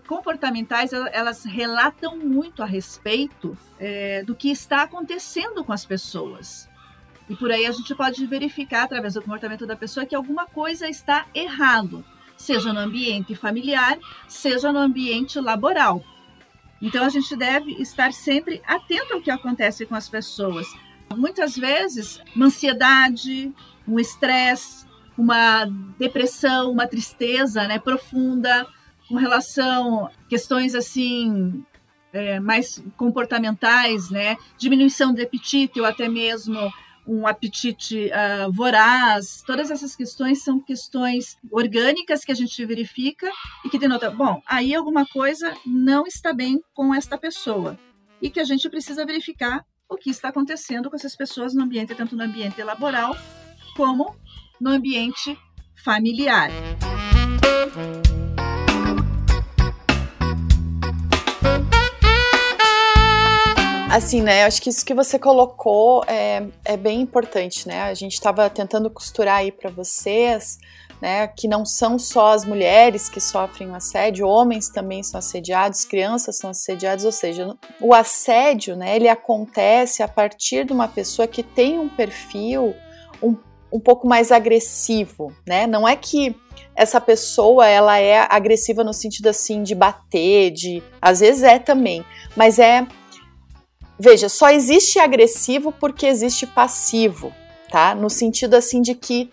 comportamentais 0.08 0.92
elas 0.94 1.46
relatam 1.46 2.18
muito 2.18 2.62
a 2.62 2.66
respeito 2.66 3.58
é, 3.80 4.24
do 4.24 4.36
que 4.36 4.50
está 4.50 4.84
acontecendo 4.84 5.64
com 5.64 5.72
as 5.72 5.86
pessoas. 5.86 6.70
E 7.30 7.36
por 7.36 7.52
aí 7.52 7.66
a 7.66 7.72
gente 7.72 7.94
pode 7.94 8.26
verificar, 8.26 8.84
através 8.84 9.14
do 9.14 9.22
comportamento 9.22 9.66
da 9.66 9.76
pessoa, 9.76 10.06
que 10.06 10.16
alguma 10.16 10.46
coisa 10.46 10.88
está 10.88 11.28
errado, 11.34 12.04
seja 12.38 12.72
no 12.72 12.80
ambiente 12.80 13.36
familiar, 13.36 13.98
seja 14.28 14.72
no 14.72 14.80
ambiente 14.80 15.40
laboral. 15.40 16.04
Então 16.82 17.04
a 17.04 17.10
gente 17.10 17.36
deve 17.36 17.72
estar 17.82 18.14
sempre 18.14 18.62
atento 18.66 19.14
ao 19.14 19.22
que 19.22 19.32
acontece 19.32 19.86
com 19.86 19.96
as 19.96 20.08
pessoas. 20.08 20.68
Muitas 21.16 21.56
vezes, 21.56 22.22
uma 22.36 22.46
ansiedade, 22.46 23.54
um 23.88 24.00
estresse, 24.00 24.87
uma 25.18 25.66
depressão, 25.98 26.72
uma 26.72 26.88
tristeza 26.88 27.68
né, 27.68 27.80
profunda 27.80 28.68
com 29.08 29.16
relação 29.16 30.06
a 30.06 30.12
questões 30.30 30.76
assim 30.76 31.64
é, 32.14 32.40
mais 32.40 32.84
comportamentais, 32.96 34.10
né, 34.10 34.38
diminuição 34.58 35.14
de 35.14 35.24
apetite 35.24 35.80
ou 35.80 35.86
até 35.86 36.08
mesmo 36.08 36.72
um 37.08 37.26
apetite 37.26 38.12
uh, 38.12 38.52
voraz, 38.52 39.42
todas 39.48 39.72
essas 39.72 39.96
questões 39.96 40.44
são 40.44 40.60
questões 40.60 41.38
orgânicas 41.50 42.26
que 42.26 42.34
a 42.34 42.36
gente 42.36 42.66
verifica 42.66 43.32
e 43.64 43.70
que 43.70 43.80
denota, 43.80 44.12
bom, 44.12 44.42
aí 44.46 44.76
alguma 44.76 45.06
coisa 45.06 45.56
não 45.66 46.06
está 46.06 46.34
bem 46.34 46.62
com 46.74 46.94
esta 46.94 47.18
pessoa 47.18 47.80
e 48.22 48.30
que 48.30 48.42
a 48.42 48.44
gente 48.44 48.70
precisa 48.70 49.06
verificar 49.06 49.66
o 49.88 49.96
que 49.96 50.10
está 50.10 50.30
acontecendo 50.30 50.90
com 50.90 50.98
essas 50.98 51.16
pessoas 51.16 51.54
no 51.54 51.64
ambiente, 51.64 51.96
tanto 51.96 52.16
no 52.16 52.24
ambiente 52.24 52.62
laboral 52.62 53.16
como 53.76 54.14
no 54.60 54.72
ambiente 54.72 55.38
familiar. 55.84 56.50
Assim, 63.89 64.22
né? 64.22 64.43
Acho 64.43 64.62
que 64.62 64.70
isso 64.70 64.86
que 64.86 64.93
você 64.93 65.17
colocou 65.17 66.04
é, 66.08 66.46
é 66.65 66.76
bem 66.76 67.02
importante, 67.02 67.67
né? 67.67 67.84
A 67.84 67.93
gente 67.93 68.13
estava 68.13 68.50
tentando 68.50 68.89
costurar 68.89 69.38
aí 69.38 69.52
para 69.52 69.70
vocês, 69.70 70.60
né? 71.02 71.28
Que 71.28 71.48
não 71.48 71.65
são 71.65 71.98
só 71.98 72.34
as 72.34 72.43
mulheres 72.43 73.08
que 73.08 73.22
sofrem 73.22 73.70
o 73.70 73.76
assédio, 73.76 74.28
homens 74.28 74.70
também 74.70 75.02
são 75.04 75.17
assediados, 75.17 75.86
crianças 75.86 76.38
são 76.38 76.50
assediadas, 76.50 77.06
ou 77.06 77.12
seja, 77.12 77.56
o 77.80 77.93
assédio, 77.93 78.76
né? 78.76 78.96
Ele 78.96 79.08
acontece 79.08 80.04
a 80.04 80.08
partir 80.08 80.65
de 80.65 80.74
uma 80.74 80.88
pessoa 80.88 81.28
que 81.28 81.41
tem 81.41 81.80
um 81.80 81.88
perfil 81.88 82.76
um 83.22 83.34
um 83.72 83.80
pouco 83.80 84.08
mais 84.08 84.32
agressivo, 84.32 85.34
né? 85.46 85.68
Não 85.68 85.88
é 85.88 85.96
que 85.96 86.36
essa 86.76 87.02
pessoa 87.02 87.68
ela 87.68 87.98
é 87.98 88.26
agressiva 88.30 88.84
no 88.84 88.94
sentido 88.94 89.28
assim 89.28 89.64
de 89.64 89.76
bater, 89.76 90.52
de 90.52 90.84
às 91.02 91.20
vezes 91.20 91.44
é 91.44 91.60
também, 91.60 92.06
mas 92.36 92.60
é 92.60 92.86
veja, 94.00 94.30
só 94.30 94.50
existe 94.50 95.00
agressivo 95.00 95.72
porque 95.72 96.06
existe 96.06 96.46
passivo, 96.46 97.34
tá? 97.70 97.96
No 97.96 98.10
sentido 98.10 98.54
assim 98.56 98.82
de 98.82 98.94
que 98.94 99.30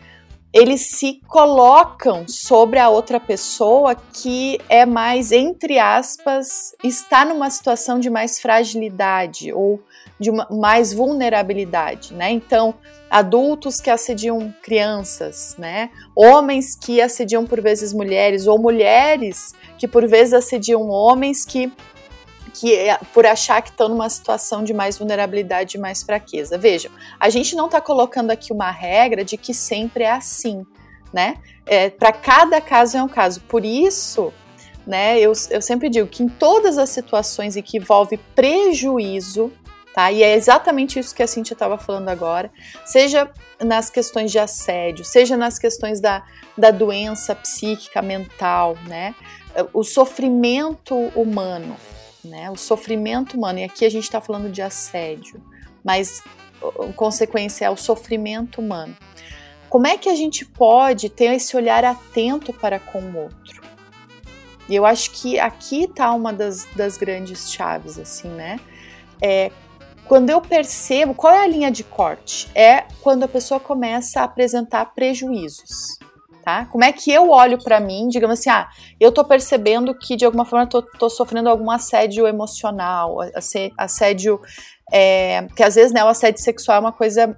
eles 0.55 0.83
se 0.83 1.20
colocam 1.27 2.25
sobre 2.29 2.79
a 2.79 2.88
outra 2.88 3.18
pessoa 3.18 3.97
que 3.97 4.61
é 4.68 4.87
mais, 4.87 5.33
entre 5.33 5.81
aspas, 5.81 6.73
está 6.83 7.25
numa 7.25 7.51
situação 7.51 7.99
de 7.99 8.09
mais 8.09 8.38
fragilidade 8.38 9.53
ou 9.53 9.83
de 10.24 10.30
uma, 10.30 10.48
mais 10.50 10.92
vulnerabilidade, 10.92 12.14
né? 12.14 12.30
Então, 12.30 12.74
adultos 13.10 13.78
que 13.78 13.90
assediam 13.90 14.52
crianças, 14.62 15.54
né? 15.58 15.90
Homens 16.16 16.74
que 16.74 17.00
assediam 17.00 17.44
por 17.44 17.60
vezes 17.60 17.92
mulheres 17.92 18.46
ou 18.46 18.58
mulheres 18.58 19.52
que 19.78 19.87
por 19.87 20.08
vezes 20.08 20.32
assediam 20.32 20.88
homens 20.88 21.44
que 21.44 21.70
que 22.54 22.72
é 22.72 22.96
por 23.12 23.26
achar 23.26 23.60
que 23.60 23.70
estão 23.70 23.88
numa 23.88 24.08
situação 24.08 24.62
de 24.62 24.72
mais 24.72 24.96
vulnerabilidade 24.96 25.76
e 25.76 25.80
mais 25.80 26.04
fraqueza. 26.04 26.56
Vejam, 26.56 26.90
a 27.18 27.28
gente 27.28 27.56
não 27.56 27.66
está 27.66 27.80
colocando 27.80 28.30
aqui 28.30 28.52
uma 28.52 28.70
regra 28.70 29.24
de 29.24 29.37
que 29.37 29.52
sempre 29.52 30.04
é 30.04 30.12
assim, 30.12 30.64
né? 31.12 31.37
É, 31.66 31.90
Para 31.90 32.12
cada 32.12 32.60
caso 32.60 32.96
é 32.96 33.02
um 33.02 33.08
caso. 33.08 33.40
Por 33.40 33.64
isso, 33.64 34.32
né, 34.87 35.18
eu, 35.18 35.32
eu 35.50 35.60
sempre 35.60 35.88
digo 35.88 36.06
que 36.06 36.22
em 36.22 36.28
todas 36.28 36.78
as 36.78 36.90
situações 36.90 37.56
em 37.56 37.62
que 37.62 37.78
envolve 37.78 38.16
prejuízo, 38.37 39.50
tá? 39.94 40.11
E 40.11 40.22
é 40.22 40.35
exatamente 40.35 40.98
isso 40.98 41.14
que 41.14 41.22
a 41.22 41.26
Cintia 41.26 41.54
estava 41.54 41.78
falando 41.78 42.09
agora, 42.09 42.50
seja 42.85 43.30
nas 43.62 43.88
questões 43.88 44.33
de 44.33 44.38
assédio, 44.38 45.04
seja 45.04 45.37
nas 45.37 45.59
questões 45.59 46.00
da, 46.00 46.24
da 46.59 46.72
doença 46.72 47.35
psíquica, 47.35 48.02
mental, 48.02 48.76
né? 48.88 49.14
O 49.72 49.85
sofrimento 49.85 50.96
humano, 51.14 51.76
né? 52.24 52.50
O 52.50 52.57
sofrimento 52.57 53.37
humano, 53.37 53.61
e 53.61 53.64
aqui 53.64 53.85
a 53.85 53.88
gente 53.88 54.04
está 54.04 54.20
falando 54.20 54.50
de 54.50 54.61
assédio, 54.61 55.40
mas 55.85 56.22
a 56.61 56.92
consequência 56.92 57.66
é 57.66 57.70
o 57.70 57.76
sofrimento 57.76 58.61
humano. 58.61 58.96
Como 59.70 59.87
é 59.87 59.96
que 59.96 60.09
a 60.09 60.14
gente 60.14 60.44
pode 60.44 61.09
ter 61.09 61.35
esse 61.35 61.57
olhar 61.57 61.85
atento 61.85 62.52
para 62.52 62.80
com 62.80 63.00
o 63.00 63.16
outro? 63.16 63.62
E 64.68 64.74
eu 64.74 64.87
acho 64.87 65.11
que 65.11 65.38
aqui 65.38 65.85
está 65.85 66.12
uma 66.12 66.33
das, 66.33 66.64
das 66.74 66.96
grandes 66.96 67.52
chaves, 67.52 67.98
assim, 67.98 68.28
né? 68.28 68.59
É, 69.20 69.52
quando 70.06 70.30
eu 70.30 70.40
percebo, 70.40 71.14
qual 71.14 71.32
é 71.32 71.44
a 71.44 71.46
linha 71.46 71.70
de 71.70 71.82
corte? 71.84 72.48
É 72.54 72.84
quando 73.02 73.24
a 73.24 73.28
pessoa 73.28 73.58
começa 73.58 74.20
a 74.20 74.24
apresentar 74.24 74.94
prejuízos 74.94 75.98
tá? 76.44 76.66
Como 76.66 76.84
é 76.84 76.92
que 76.92 77.10
eu 77.10 77.30
olho 77.30 77.58
para 77.58 77.80
mim, 77.80 78.06
digamos 78.08 78.38
assim, 78.38 78.50
ah, 78.50 78.68
eu 79.00 79.10
tô 79.10 79.24
percebendo 79.24 79.94
que 79.94 80.14
de 80.14 80.26
alguma 80.26 80.44
forma 80.44 80.66
tô, 80.66 80.82
tô 80.82 81.08
sofrendo 81.08 81.48
algum 81.48 81.70
assédio 81.70 82.26
emocional, 82.26 83.16
assédio, 83.78 84.38
é, 84.92 85.46
que 85.56 85.62
às 85.62 85.74
vezes, 85.74 85.92
né, 85.92 86.04
o 86.04 86.08
assédio 86.08 86.42
sexual 86.42 86.76
é 86.76 86.80
uma 86.80 86.92
coisa 86.92 87.34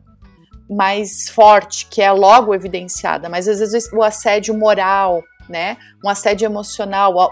mais 0.69 1.29
forte, 1.29 1.87
que 1.87 2.03
é 2.03 2.11
logo 2.11 2.53
evidenciada, 2.53 3.29
mas 3.29 3.47
às 3.47 3.61
vezes 3.61 3.91
o 3.93 4.03
assédio 4.03 4.53
moral, 4.53 5.23
né? 5.49 5.77
Um 6.05 6.09
assédio 6.09 6.45
emocional, 6.45 7.15
ou, 7.15 7.31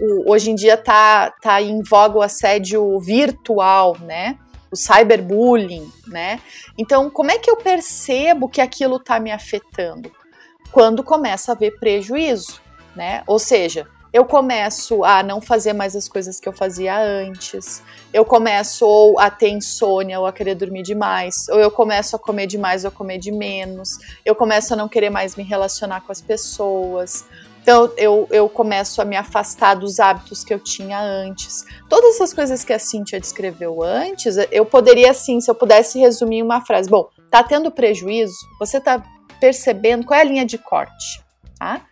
ou 0.00 0.24
hoje 0.26 0.50
em 0.50 0.54
dia 0.54 0.78
tá, 0.78 1.30
tá 1.42 1.60
em 1.60 1.82
voga 1.82 2.16
o 2.16 2.22
assédio 2.22 2.98
virtual, 3.00 3.98
né? 4.00 4.38
O 4.70 4.76
cyberbullying, 4.76 5.92
né? 6.06 6.40
Então, 6.78 7.10
como 7.10 7.30
é 7.30 7.38
que 7.38 7.50
eu 7.50 7.56
percebo 7.56 8.48
que 8.48 8.60
aquilo 8.60 8.98
tá 8.98 9.18
me 9.18 9.32
afetando? 9.32 10.10
quando 10.70 11.02
começa 11.02 11.52
a 11.52 11.54
haver 11.54 11.78
prejuízo, 11.78 12.60
né? 12.94 13.22
Ou 13.26 13.38
seja, 13.38 13.86
eu 14.12 14.24
começo 14.24 15.04
a 15.04 15.22
não 15.22 15.40
fazer 15.40 15.72
mais 15.72 15.94
as 15.94 16.08
coisas 16.08 16.40
que 16.40 16.48
eu 16.48 16.52
fazia 16.52 16.98
antes, 17.00 17.82
eu 18.12 18.24
começo 18.24 18.84
ou 18.86 19.18
a 19.18 19.30
ter 19.30 19.50
insônia 19.50 20.18
ou 20.18 20.26
a 20.26 20.32
querer 20.32 20.54
dormir 20.54 20.82
demais, 20.82 21.48
ou 21.48 21.60
eu 21.60 21.70
começo 21.70 22.16
a 22.16 22.18
comer 22.18 22.46
demais 22.46 22.84
ou 22.84 22.88
a 22.88 22.92
comer 22.92 23.18
de 23.18 23.30
menos, 23.30 23.98
eu 24.24 24.34
começo 24.34 24.74
a 24.74 24.76
não 24.76 24.88
querer 24.88 25.10
mais 25.10 25.36
me 25.36 25.44
relacionar 25.44 26.00
com 26.00 26.10
as 26.10 26.20
pessoas. 26.20 27.24
Então 27.70 27.92
eu, 27.96 28.26
eu 28.32 28.48
começo 28.48 29.00
a 29.00 29.04
me 29.04 29.14
afastar 29.14 29.74
dos 29.74 30.00
hábitos 30.00 30.42
que 30.42 30.52
eu 30.52 30.58
tinha 30.58 31.00
antes. 31.00 31.64
Todas 31.88 32.16
essas 32.16 32.34
coisas 32.34 32.64
que 32.64 32.72
a 32.72 32.80
Cintia 32.80 33.20
descreveu 33.20 33.80
antes, 33.80 34.36
eu 34.50 34.66
poderia 34.66 35.12
assim, 35.12 35.40
se 35.40 35.48
eu 35.48 35.54
pudesse 35.54 35.96
resumir 35.96 36.42
uma 36.42 36.66
frase. 36.66 36.90
Bom, 36.90 37.08
tá 37.30 37.44
tendo 37.44 37.70
prejuízo? 37.70 38.34
Você 38.58 38.80
tá 38.80 39.00
percebendo 39.38 40.04
qual 40.04 40.18
é 40.18 40.22
a 40.22 40.24
linha 40.24 40.44
de 40.44 40.58
corte, 40.58 41.22
tá? 41.60 41.86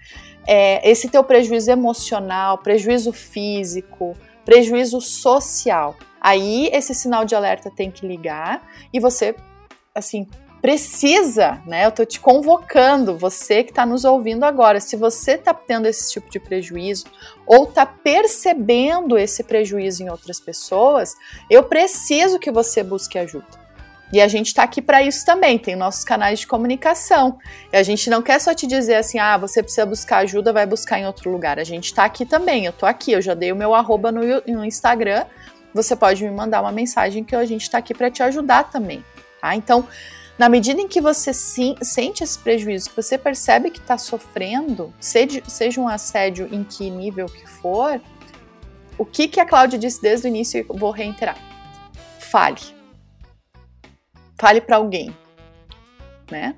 É, 0.44 0.90
esse 0.90 1.08
teu 1.08 1.22
prejuízo 1.22 1.70
emocional, 1.70 2.58
prejuízo 2.58 3.12
físico, 3.12 4.16
prejuízo 4.44 5.00
social. 5.00 5.94
Aí 6.20 6.68
esse 6.72 6.92
sinal 6.92 7.24
de 7.24 7.36
alerta 7.36 7.70
tem 7.70 7.88
que 7.88 8.04
ligar 8.04 8.68
e 8.92 8.98
você, 8.98 9.32
assim, 9.94 10.26
precisa, 10.60 11.62
né? 11.66 11.86
Eu 11.86 11.92
tô 11.92 12.04
te 12.04 12.18
convocando, 12.18 13.16
você 13.16 13.62
que 13.62 13.70
está 13.70 13.86
nos 13.86 14.04
ouvindo 14.04 14.44
agora, 14.44 14.80
se 14.80 14.96
você 14.96 15.32
está 15.32 15.54
tendo 15.54 15.86
esse 15.86 16.12
tipo 16.12 16.30
de 16.30 16.40
prejuízo 16.40 17.06
ou 17.46 17.64
está 17.64 17.86
percebendo 17.86 19.16
esse 19.16 19.42
prejuízo 19.42 20.02
em 20.02 20.10
outras 20.10 20.40
pessoas, 20.40 21.14
eu 21.48 21.62
preciso 21.62 22.38
que 22.38 22.50
você 22.50 22.82
busque 22.82 23.18
ajuda. 23.18 23.68
E 24.12 24.20
a 24.20 24.28
gente 24.28 24.46
está 24.46 24.62
aqui 24.62 24.80
para 24.80 25.02
isso 25.02 25.24
também, 25.24 25.58
tem 25.58 25.76
nossos 25.76 26.02
canais 26.02 26.40
de 26.40 26.46
comunicação. 26.46 27.38
E 27.72 27.76
a 27.76 27.82
gente 27.82 28.08
não 28.08 28.22
quer 28.22 28.40
só 28.40 28.54
te 28.54 28.66
dizer 28.66 28.94
assim, 28.94 29.18
ah, 29.18 29.36
você 29.36 29.62
precisa 29.62 29.84
buscar 29.84 30.18
ajuda, 30.18 30.52
vai 30.52 30.64
buscar 30.64 30.98
em 30.98 31.06
outro 31.06 31.30
lugar. 31.30 31.58
A 31.58 31.64
gente 31.64 31.86
está 31.86 32.04
aqui 32.04 32.24
também, 32.24 32.64
eu 32.64 32.70
estou 32.70 32.88
aqui, 32.88 33.12
eu 33.12 33.20
já 33.20 33.34
dei 33.34 33.52
o 33.52 33.56
meu 33.56 33.74
arroba 33.74 34.10
no, 34.10 34.22
no 34.46 34.64
Instagram. 34.64 35.26
você 35.74 35.94
pode 35.94 36.24
me 36.24 36.30
mandar 36.30 36.62
uma 36.62 36.72
mensagem 36.72 37.22
que 37.22 37.36
a 37.36 37.44
gente 37.44 37.62
está 37.62 37.78
aqui 37.78 37.92
para 37.92 38.10
te 38.10 38.22
ajudar 38.22 38.70
também, 38.70 39.04
tá? 39.42 39.54
Então, 39.54 39.86
na 40.38 40.48
medida 40.48 40.80
em 40.80 40.86
que 40.86 41.00
você 41.00 41.34
sim, 41.34 41.74
sente 41.82 42.22
esse 42.22 42.38
prejuízo, 42.38 42.90
que 42.90 42.96
você 42.96 43.18
percebe 43.18 43.70
que 43.70 43.80
está 43.80 43.98
sofrendo, 43.98 44.94
seja, 45.00 45.42
seja 45.48 45.80
um 45.80 45.88
assédio 45.88 46.48
em 46.52 46.62
que 46.62 46.88
nível 46.88 47.26
que 47.26 47.46
for, 47.46 48.00
o 48.96 49.04
que, 49.04 49.26
que 49.26 49.40
a 49.40 49.46
Cláudia 49.46 49.78
disse 49.78 50.00
desde 50.00 50.26
o 50.26 50.28
início 50.28 50.60
e 50.60 50.78
vou 50.78 50.90
reiterar. 50.90 51.36
Fale. 52.18 52.60
Fale 54.40 54.60
para 54.60 54.76
alguém, 54.76 55.14
né? 56.30 56.54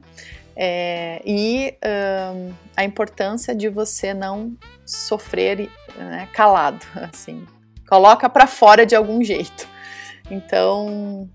É, 0.54 1.22
e 1.24 1.74
um, 2.34 2.52
a 2.76 2.84
importância 2.84 3.54
de 3.54 3.68
você 3.70 4.12
não 4.12 4.54
sofrer 4.84 5.70
né, 5.96 6.28
calado, 6.34 6.84
assim, 6.96 7.46
coloca 7.88 8.28
para 8.28 8.46
fora 8.46 8.84
de 8.84 8.94
algum 8.94 9.24
jeito. 9.24 9.66
Então, 10.30 11.28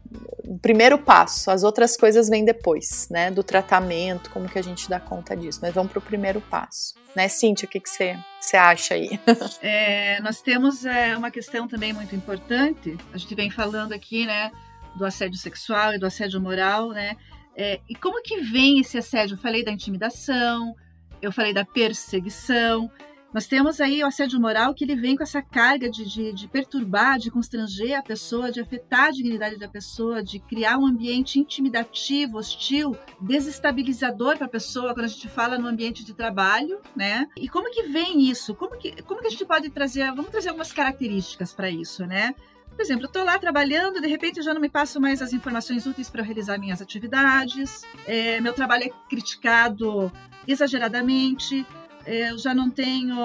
primeiro 0.61 0.97
passo, 0.97 1.51
as 1.51 1.63
outras 1.63 1.97
coisas 1.97 2.29
vêm 2.29 2.45
depois, 2.45 3.09
né? 3.09 3.29
Do 3.29 3.43
tratamento, 3.43 4.29
como 4.29 4.47
que 4.47 4.57
a 4.57 4.63
gente 4.63 4.89
dá 4.89 4.99
conta 4.99 5.35
disso. 5.35 5.59
Mas 5.61 5.73
vamos 5.73 5.91
para 5.91 5.99
o 5.99 6.01
primeiro 6.01 6.39
passo. 6.39 6.95
Né, 7.15 7.27
Cíntia, 7.29 7.65
o 7.65 7.69
que, 7.69 7.79
que 7.79 7.89
você, 7.89 8.17
você 8.39 8.57
acha 8.57 8.93
aí? 8.93 9.19
É, 9.61 10.19
nós 10.21 10.41
temos 10.41 10.85
é, 10.85 11.15
uma 11.15 11.31
questão 11.31 11.67
também 11.67 11.93
muito 11.93 12.15
importante. 12.15 12.97
A 13.13 13.17
gente 13.17 13.33
vem 13.35 13.49
falando 13.49 13.93
aqui, 13.93 14.25
né, 14.25 14.51
do 14.95 15.05
assédio 15.05 15.37
sexual 15.37 15.93
e 15.93 15.99
do 15.99 16.05
assédio 16.05 16.41
moral, 16.41 16.89
né? 16.89 17.15
É, 17.55 17.79
e 17.89 17.95
como 17.95 18.21
que 18.21 18.41
vem 18.41 18.79
esse 18.79 18.97
assédio? 18.97 19.35
Eu 19.35 19.39
falei 19.39 19.63
da 19.63 19.71
intimidação, 19.71 20.75
eu 21.21 21.31
falei 21.31 21.53
da 21.53 21.63
perseguição, 21.63 22.91
nós 23.35 23.47
temos 23.47 23.81
aí 23.81 24.01
o 24.01 24.07
assédio 24.07 24.39
moral 24.39 24.73
que 24.73 24.85
ele 24.85 24.95
vem 24.95 25.17
com 25.17 25.21
essa 25.21 25.41
carga 25.41 25.89
de, 25.89 26.05
de, 26.05 26.31
de, 26.31 26.47
perturbar, 26.47 27.19
de 27.19 27.29
constranger 27.29 27.99
a 27.99 28.01
pessoa, 28.01 28.49
de 28.49 28.61
afetar 28.61 29.07
a 29.07 29.11
dignidade 29.11 29.57
da 29.57 29.67
pessoa, 29.67 30.23
de 30.23 30.39
criar 30.39 30.77
um 30.77 30.85
ambiente 30.85 31.37
intimidativo, 31.37 32.37
hostil, 32.37 32.95
desestabilizador 33.19 34.37
para 34.37 34.45
a 34.45 34.49
pessoa 34.49 34.93
quando 34.93 35.03
a 35.03 35.09
gente 35.09 35.27
fala 35.27 35.57
no 35.57 35.67
ambiente 35.67 36.01
de 36.05 36.13
trabalho, 36.13 36.79
né? 36.95 37.27
E 37.35 37.49
como 37.49 37.69
que 37.69 37.83
vem 37.83 38.21
isso? 38.21 38.55
Como 38.55 38.77
que, 38.77 39.03
como 39.03 39.19
que 39.19 39.27
a 39.27 39.29
gente 39.29 39.43
pode 39.43 39.69
trazer, 39.69 40.05
vamos 40.13 40.31
trazer 40.31 40.47
algumas 40.47 40.71
características 40.71 41.51
para 41.51 41.69
isso, 41.69 42.05
né? 42.05 42.33
Por 42.69 42.81
exemplo, 42.81 43.03
eu 43.03 43.07
estou 43.07 43.25
lá 43.25 43.37
trabalhando, 43.37 43.99
de 43.99 44.07
repente 44.07 44.41
já 44.41 44.53
não 44.53 44.61
me 44.61 44.69
passo 44.69 45.01
mais 45.01 45.21
as 45.21 45.33
informações 45.33 45.85
úteis 45.85 46.09
para 46.09 46.23
realizar 46.23 46.57
minhas 46.57 46.81
atividades, 46.81 47.81
é, 48.07 48.39
meu 48.39 48.53
trabalho 48.53 48.85
é 48.85 49.09
criticado 49.09 50.09
exageradamente, 50.47 51.65
eu 52.05 52.37
já 52.37 52.53
não 52.53 52.69
tenho 52.69 53.17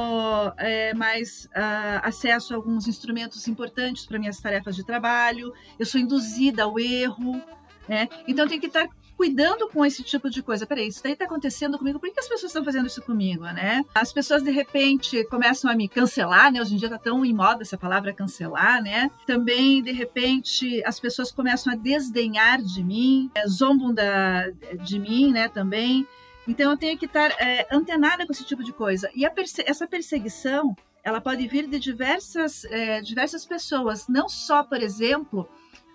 é, 0.56 0.94
mais 0.94 1.46
uh, 1.46 2.00
acesso 2.02 2.52
a 2.52 2.56
alguns 2.56 2.88
instrumentos 2.88 3.46
importantes 3.48 4.06
para 4.06 4.18
minhas 4.18 4.40
tarefas 4.40 4.74
de 4.76 4.84
trabalho, 4.84 5.52
eu 5.78 5.86
sou 5.86 6.00
induzida 6.00 6.64
ao 6.64 6.78
erro, 6.78 7.40
né? 7.88 8.08
Então 8.26 8.46
tenho 8.46 8.60
que 8.60 8.66
estar 8.66 8.88
cuidando 9.20 9.68
com 9.68 9.84
esse 9.84 10.02
tipo 10.02 10.30
de 10.30 10.42
coisa. 10.42 10.66
Peraí, 10.66 10.88
isso 10.88 11.02
daí 11.02 11.12
está 11.12 11.26
acontecendo 11.26 11.78
comigo, 11.78 12.00
por 12.00 12.10
que 12.10 12.18
as 12.18 12.26
pessoas 12.26 12.50
estão 12.50 12.64
fazendo 12.64 12.86
isso 12.86 13.02
comigo, 13.02 13.44
né? 13.44 13.84
As 13.94 14.10
pessoas 14.14 14.42
de 14.42 14.50
repente 14.50 15.22
começam 15.24 15.70
a 15.70 15.74
me 15.74 15.90
cancelar, 15.90 16.50
né? 16.50 16.58
Hoje 16.58 16.74
em 16.74 16.78
dia 16.78 16.86
está 16.86 16.96
tão 16.98 17.22
em 17.22 17.34
moda 17.34 17.60
essa 17.60 17.76
palavra 17.76 18.14
cancelar, 18.14 18.82
né? 18.82 19.10
Também, 19.26 19.82
de 19.82 19.92
repente, 19.92 20.82
as 20.86 20.98
pessoas 20.98 21.30
começam 21.30 21.70
a 21.70 21.76
desdenhar 21.76 22.62
de 22.62 22.82
mim, 22.82 23.30
é, 23.34 23.46
zombam 23.46 23.92
da, 23.92 24.48
de 24.82 24.98
mim, 24.98 25.32
né? 25.32 25.48
Também. 25.48 26.06
Então 26.48 26.70
eu 26.70 26.76
tenho 26.76 26.98
que 26.98 27.06
estar 27.06 27.30
é, 27.40 27.66
antenada 27.70 28.26
com 28.26 28.32
esse 28.32 28.44
tipo 28.44 28.64
de 28.64 28.72
coisa. 28.72 29.10
E 29.14 29.28
perse 29.30 29.62
essa 29.66 29.86
perseguição, 29.86 30.74
ela 31.04 31.20
pode 31.20 31.46
vir 31.46 31.68
de 31.68 31.78
diversas, 31.78 32.64
é, 32.64 33.00
diversas 33.00 33.44
pessoas, 33.44 34.08
não 34.08 34.28
só, 34.28 34.64
por 34.64 34.82
exemplo, 34.82 35.48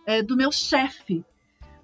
é, 0.06 0.22
do 0.22 0.38
meu 0.38 0.52
chefe, 0.52 1.26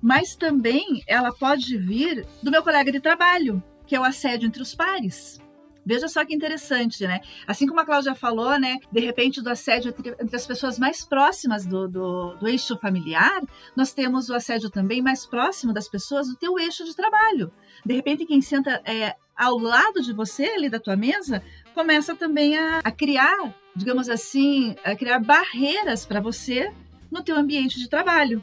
mas 0.02 0.36
também 0.36 1.04
ela 1.08 1.34
pode 1.34 1.78
vir 1.78 2.26
do 2.42 2.52
meu 2.52 2.64
colega 2.64 2.92
de 2.92 3.00
trabalho, 3.00 3.62
que 3.86 3.96
é 3.96 4.00
o 4.00 4.04
assédio 4.04 4.48
entre 4.48 4.62
os 4.62 4.74
pares. 4.76 5.41
Veja 5.86 6.08
só 6.08 6.24
que 6.24 6.34
interessante, 6.34 7.06
né? 7.08 7.22
Assim 7.48 7.66
como 7.66 7.80
a 7.80 7.86
Cláudia 7.86 8.14
falou, 8.14 8.60
né? 8.60 8.78
De 8.92 9.00
repente, 9.00 9.42
do 9.42 9.50
assédio 9.50 9.90
entre, 9.90 10.16
entre 10.20 10.36
as 10.36 10.46
pessoas 10.46 10.78
mais 10.78 11.04
próximas 11.04 11.66
do, 11.66 11.88
do, 11.88 12.36
do, 12.36 12.48
eixo 12.48 12.78
familiar, 12.78 13.42
nós 13.76 13.92
temos 13.92 14.30
o 14.30 14.36
assédio 14.36 14.70
também 14.70 15.02
mais 15.02 15.26
próximo 15.26 15.74
das 15.74 15.88
pessoas 15.88 16.28
do 16.28 16.36
teu 16.36 16.60
eixo 16.60 16.86
de 16.86 16.96
trabalho. 16.96 17.52
De 17.86 17.96
repente, 17.96 18.26
quem 18.26 18.42
senta 18.42 18.82
é, 18.86 19.16
ao 19.36 19.58
lado 19.58 20.02
de 20.02 20.14
você, 20.14 20.46
ali 20.46 20.70
da 20.70 20.80
tua 20.80 20.96
mesa, 20.96 21.44
começa 21.74 22.16
também 22.16 22.58
a, 22.58 22.80
a 22.84 22.92
criar, 22.92 23.56
digamos 23.76 24.08
assim, 24.08 24.76
a 24.84 24.96
criar 24.96 25.20
barreiras 25.20 26.06
para 26.06 26.22
você 26.22 26.72
no 27.10 27.24
teu 27.24 27.36
ambiente 27.36 27.80
de 27.80 27.90
trabalho. 27.90 28.42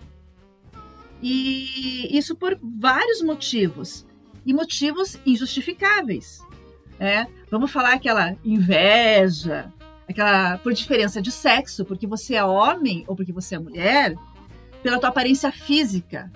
E 1.22 2.16
isso 2.16 2.36
por 2.36 2.58
vários 2.60 3.22
motivos. 3.22 4.06
E 4.44 4.52
motivos 4.52 5.18
injustificáveis. 5.26 6.40
É, 7.00 7.26
vamos 7.50 7.70
falar 7.70 7.94
aquela 7.94 8.36
inveja, 8.44 9.72
aquela 10.08 10.58
por 10.58 10.72
diferença 10.72 11.22
de 11.22 11.30
sexo, 11.30 11.84
porque 11.84 12.06
você 12.06 12.34
é 12.34 12.44
homem 12.44 13.04
ou 13.06 13.14
porque 13.14 13.32
você 13.32 13.54
é 13.54 13.58
mulher, 13.58 14.14
pela 14.82 14.98
tua 14.98 15.08
aparência 15.08 15.52
física. 15.52 16.30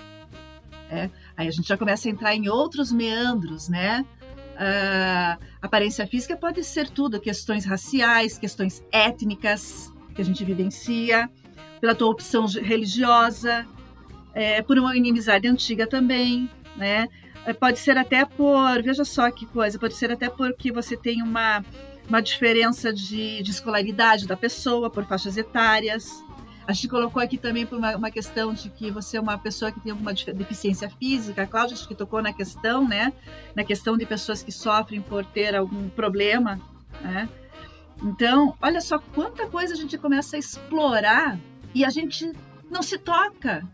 É, 0.90 1.08
aí 1.36 1.48
a 1.48 1.50
gente 1.50 1.68
já 1.68 1.76
começa 1.76 2.08
a 2.08 2.10
entrar 2.10 2.34
em 2.34 2.48
outros 2.48 2.92
meandros, 2.92 3.68
né? 3.68 4.04
Uh, 4.52 5.42
aparência 5.60 6.06
física 6.06 6.36
pode 6.36 6.62
ser 6.62 6.88
tudo, 6.90 7.18
questões 7.18 7.64
raciais, 7.64 8.36
questões 8.36 8.84
étnicas 8.92 9.90
que 10.14 10.20
a 10.20 10.24
gente 10.24 10.44
vivencia, 10.44 11.28
pela 11.80 11.94
tua 11.94 12.10
opção 12.10 12.46
religiosa, 12.46 13.66
é, 14.34 14.62
por 14.62 14.78
uma 14.78 14.96
inimizade 14.96 15.48
antiga 15.48 15.86
também, 15.86 16.48
né? 16.76 17.08
É, 17.44 17.52
pode 17.52 17.78
ser 17.78 17.98
até 17.98 18.24
por, 18.24 18.82
veja 18.82 19.04
só 19.04 19.30
que 19.30 19.46
coisa, 19.46 19.78
pode 19.78 19.94
ser 19.94 20.12
até 20.12 20.28
porque 20.28 20.70
você 20.70 20.96
tem 20.96 21.22
uma, 21.22 21.64
uma 22.08 22.22
diferença 22.22 22.92
de, 22.92 23.42
de 23.42 23.50
escolaridade 23.50 24.26
da 24.26 24.36
pessoa, 24.36 24.88
por 24.88 25.04
faixas 25.04 25.36
etárias. 25.36 26.22
A 26.66 26.72
gente 26.72 26.88
colocou 26.88 27.20
aqui 27.20 27.36
também 27.36 27.66
por 27.66 27.76
uma, 27.76 27.96
uma, 27.96 28.10
questão 28.10 28.54
de 28.54 28.70
que 28.70 28.90
você 28.90 29.16
é 29.16 29.20
uma 29.20 29.36
pessoa 29.36 29.72
que 29.72 29.80
tem 29.80 29.90
alguma 29.90 30.12
deficiência 30.12 30.88
física. 30.88 31.42
A 31.42 31.46
Cláudia 31.46 31.74
acho 31.74 31.88
que 31.88 31.94
tocou 31.94 32.22
na 32.22 32.32
questão, 32.32 32.86
né? 32.86 33.12
Na 33.54 33.64
questão 33.64 33.96
de 33.96 34.06
pessoas 34.06 34.44
que 34.44 34.52
sofrem 34.52 35.00
por 35.02 35.24
ter 35.24 35.56
algum 35.56 35.88
problema, 35.88 36.60
né? 37.00 37.28
Então, 38.00 38.56
olha 38.62 38.80
só 38.80 38.98
quanta 38.98 39.46
coisa 39.48 39.74
a 39.74 39.76
gente 39.76 39.98
começa 39.98 40.36
a 40.36 40.38
explorar 40.38 41.38
e 41.74 41.84
a 41.84 41.90
gente 41.90 42.32
não 42.70 42.82
se 42.82 42.96
toca 42.96 43.68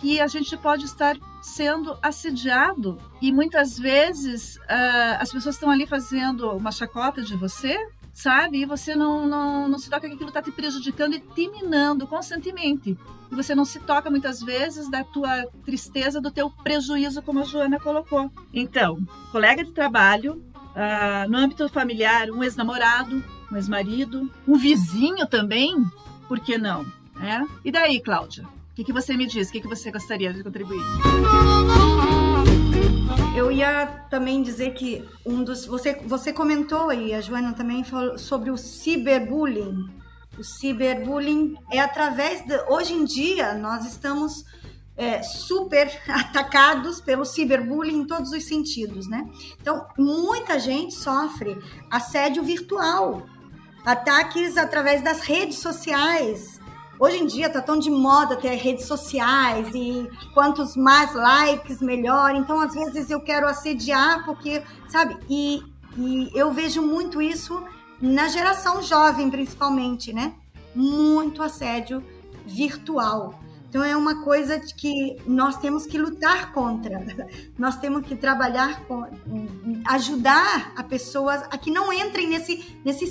que 0.00 0.20
a 0.20 0.26
gente 0.26 0.56
pode 0.56 0.84
estar 0.84 1.16
sendo 1.42 1.96
assediado 2.02 2.98
e 3.20 3.30
muitas 3.32 3.78
vezes 3.78 4.56
uh, 4.56 5.20
as 5.20 5.30
pessoas 5.30 5.56
estão 5.56 5.70
ali 5.70 5.86
fazendo 5.86 6.50
uma 6.52 6.72
chacota 6.72 7.22
de 7.22 7.36
você, 7.36 7.76
sabe? 8.12 8.62
E 8.62 8.64
você 8.64 8.94
não, 8.94 9.26
não, 9.26 9.68
não 9.68 9.78
se 9.78 9.90
toca 9.90 10.08
que 10.08 10.14
aquilo 10.14 10.28
está 10.28 10.40
te 10.40 10.52
prejudicando 10.52 11.14
e 11.14 11.20
te 11.20 11.48
minando 11.48 12.06
constantemente. 12.06 12.96
E 13.30 13.34
você 13.34 13.54
não 13.54 13.64
se 13.64 13.80
toca 13.80 14.10
muitas 14.10 14.40
vezes 14.40 14.88
da 14.88 15.04
tua 15.04 15.46
tristeza, 15.64 16.20
do 16.20 16.30
teu 16.30 16.48
prejuízo, 16.48 17.20
como 17.22 17.40
a 17.40 17.44
Joana 17.44 17.80
colocou. 17.80 18.30
Então, 18.52 18.98
colega 19.32 19.64
de 19.64 19.72
trabalho, 19.72 20.42
uh, 20.74 21.28
no 21.28 21.38
âmbito 21.38 21.68
familiar, 21.68 22.30
um 22.30 22.42
ex-namorado, 22.42 23.22
um 23.50 23.56
ex-marido, 23.56 24.30
um 24.46 24.56
vizinho 24.56 25.26
também, 25.26 25.74
por 26.28 26.40
que 26.40 26.56
não? 26.56 26.84
É? 27.20 27.44
E 27.64 27.70
daí, 27.70 28.00
Cláudia? 28.00 28.44
O 28.74 28.76
que, 28.76 28.82
que 28.82 28.92
você 28.92 29.16
me 29.16 29.24
diz? 29.24 29.48
O 29.48 29.52
que, 29.52 29.60
que 29.60 29.68
você 29.68 29.88
gostaria 29.88 30.34
de 30.34 30.42
contribuir? 30.42 30.82
Eu 33.36 33.52
ia 33.52 33.86
também 34.10 34.42
dizer 34.42 34.74
que 34.74 35.08
um 35.24 35.44
dos. 35.44 35.64
Você, 35.64 35.94
você 36.04 36.32
comentou 36.32 36.92
e 36.92 37.14
a 37.14 37.20
Joana 37.20 37.52
também 37.52 37.84
falou 37.84 38.18
sobre 38.18 38.50
o 38.50 38.56
ciberbullying. 38.56 39.88
O 40.36 40.42
ciberbullying 40.42 41.54
é 41.70 41.78
através 41.78 42.44
de. 42.44 42.56
Hoje 42.68 42.94
em 42.94 43.04
dia, 43.04 43.54
nós 43.54 43.86
estamos 43.86 44.44
é, 44.96 45.22
super 45.22 45.88
atacados 46.10 47.00
pelo 47.00 47.24
ciberbullying 47.24 48.00
em 48.00 48.06
todos 48.08 48.32
os 48.32 48.44
sentidos, 48.44 49.06
né? 49.06 49.24
Então, 49.60 49.86
muita 49.96 50.58
gente 50.58 50.94
sofre 50.94 51.56
assédio 51.88 52.42
virtual, 52.42 53.24
ataques 53.84 54.56
através 54.56 55.00
das 55.00 55.20
redes 55.20 55.58
sociais, 55.58 56.58
Hoje 56.98 57.18
em 57.18 57.26
dia 57.26 57.50
tá 57.50 57.60
tão 57.60 57.78
de 57.78 57.90
moda 57.90 58.36
ter 58.36 58.54
redes 58.54 58.86
sociais 58.86 59.68
e 59.74 60.08
quantos 60.32 60.76
mais 60.76 61.14
likes, 61.14 61.80
melhor. 61.80 62.34
Então, 62.34 62.60
às 62.60 62.72
vezes, 62.72 63.10
eu 63.10 63.20
quero 63.20 63.46
assediar 63.46 64.24
porque, 64.24 64.62
sabe? 64.88 65.16
E, 65.28 65.62
e 65.96 66.30
eu 66.34 66.52
vejo 66.52 66.80
muito 66.82 67.20
isso 67.20 67.62
na 68.00 68.28
geração 68.28 68.82
jovem, 68.82 69.30
principalmente, 69.30 70.12
né? 70.12 70.34
Muito 70.74 71.42
assédio 71.42 72.02
virtual. 72.46 73.40
Então 73.74 73.84
é 73.84 73.96
uma 73.96 74.22
coisa 74.22 74.60
que 74.60 75.16
nós 75.26 75.56
temos 75.56 75.84
que 75.84 75.98
lutar 75.98 76.52
contra. 76.52 77.04
Nós 77.58 77.76
temos 77.76 78.06
que 78.06 78.14
trabalhar 78.14 78.84
com 78.86 79.04
ajudar 79.86 80.72
a 80.76 80.84
pessoas 80.84 81.42
a 81.50 81.58
que 81.58 81.72
não 81.72 81.92
entrem 81.92 82.28
nesse 82.28 82.78
nesse 82.84 83.04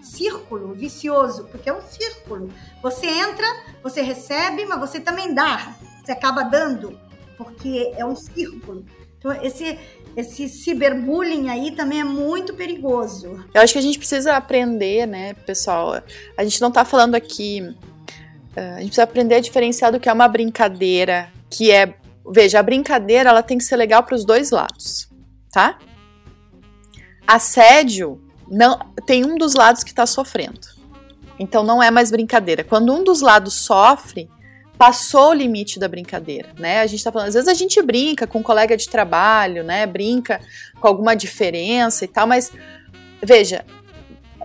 círculo 0.00 0.72
vicioso, 0.72 1.48
porque 1.50 1.68
é 1.68 1.72
um 1.72 1.82
círculo. 1.82 2.48
Você 2.80 3.08
entra, 3.08 3.44
você 3.82 4.02
recebe, 4.02 4.64
mas 4.66 4.78
você 4.78 5.00
também 5.00 5.34
dá. 5.34 5.74
Você 6.04 6.12
acaba 6.12 6.44
dando, 6.44 6.96
porque 7.36 7.92
é 7.96 8.06
um 8.06 8.14
círculo. 8.14 8.84
Então 9.18 9.32
esse 9.42 9.76
esse 10.16 10.48
ciberbullying 10.48 11.48
aí 11.48 11.72
também 11.72 11.98
é 11.98 12.04
muito 12.04 12.54
perigoso. 12.54 13.44
Eu 13.52 13.60
acho 13.60 13.72
que 13.72 13.80
a 13.80 13.82
gente 13.82 13.98
precisa 13.98 14.36
aprender, 14.36 15.08
né, 15.08 15.34
pessoal? 15.34 16.00
A 16.36 16.44
gente 16.44 16.60
não 16.60 16.68
está 16.68 16.84
falando 16.84 17.16
aqui 17.16 17.74
a 18.56 18.78
gente 18.78 18.86
precisa 18.86 19.02
aprender 19.02 19.34
a 19.36 19.40
diferenciar 19.40 19.92
do 19.92 20.00
que 20.00 20.08
é 20.08 20.12
uma 20.12 20.28
brincadeira, 20.28 21.28
que 21.50 21.70
é. 21.70 21.94
Veja, 22.30 22.58
a 22.58 22.62
brincadeira 22.62 23.28
ela 23.28 23.42
tem 23.42 23.58
que 23.58 23.64
ser 23.64 23.76
legal 23.76 24.02
para 24.02 24.14
os 24.14 24.24
dois 24.24 24.50
lados, 24.50 25.08
tá? 25.52 25.78
Assédio 27.26 28.20
não 28.48 28.78
tem 29.06 29.24
um 29.24 29.36
dos 29.36 29.54
lados 29.54 29.82
que 29.82 29.90
está 29.90 30.06
sofrendo. 30.06 30.74
Então 31.38 31.62
não 31.62 31.82
é 31.82 31.90
mais 31.90 32.10
brincadeira. 32.10 32.64
Quando 32.64 32.94
um 32.94 33.04
dos 33.04 33.20
lados 33.20 33.54
sofre, 33.54 34.30
passou 34.78 35.30
o 35.30 35.34
limite 35.34 35.78
da 35.78 35.88
brincadeira, 35.88 36.50
né? 36.58 36.80
A 36.80 36.86
gente 36.86 37.02
tá 37.02 37.12
falando, 37.12 37.28
às 37.28 37.34
vezes 37.34 37.48
a 37.48 37.54
gente 37.54 37.80
brinca 37.82 38.26
com 38.26 38.38
um 38.38 38.42
colega 38.42 38.76
de 38.76 38.88
trabalho, 38.88 39.62
né? 39.62 39.86
Brinca 39.86 40.40
com 40.80 40.88
alguma 40.88 41.14
diferença 41.14 42.04
e 42.04 42.08
tal, 42.08 42.26
mas 42.26 42.52
veja, 43.22 43.64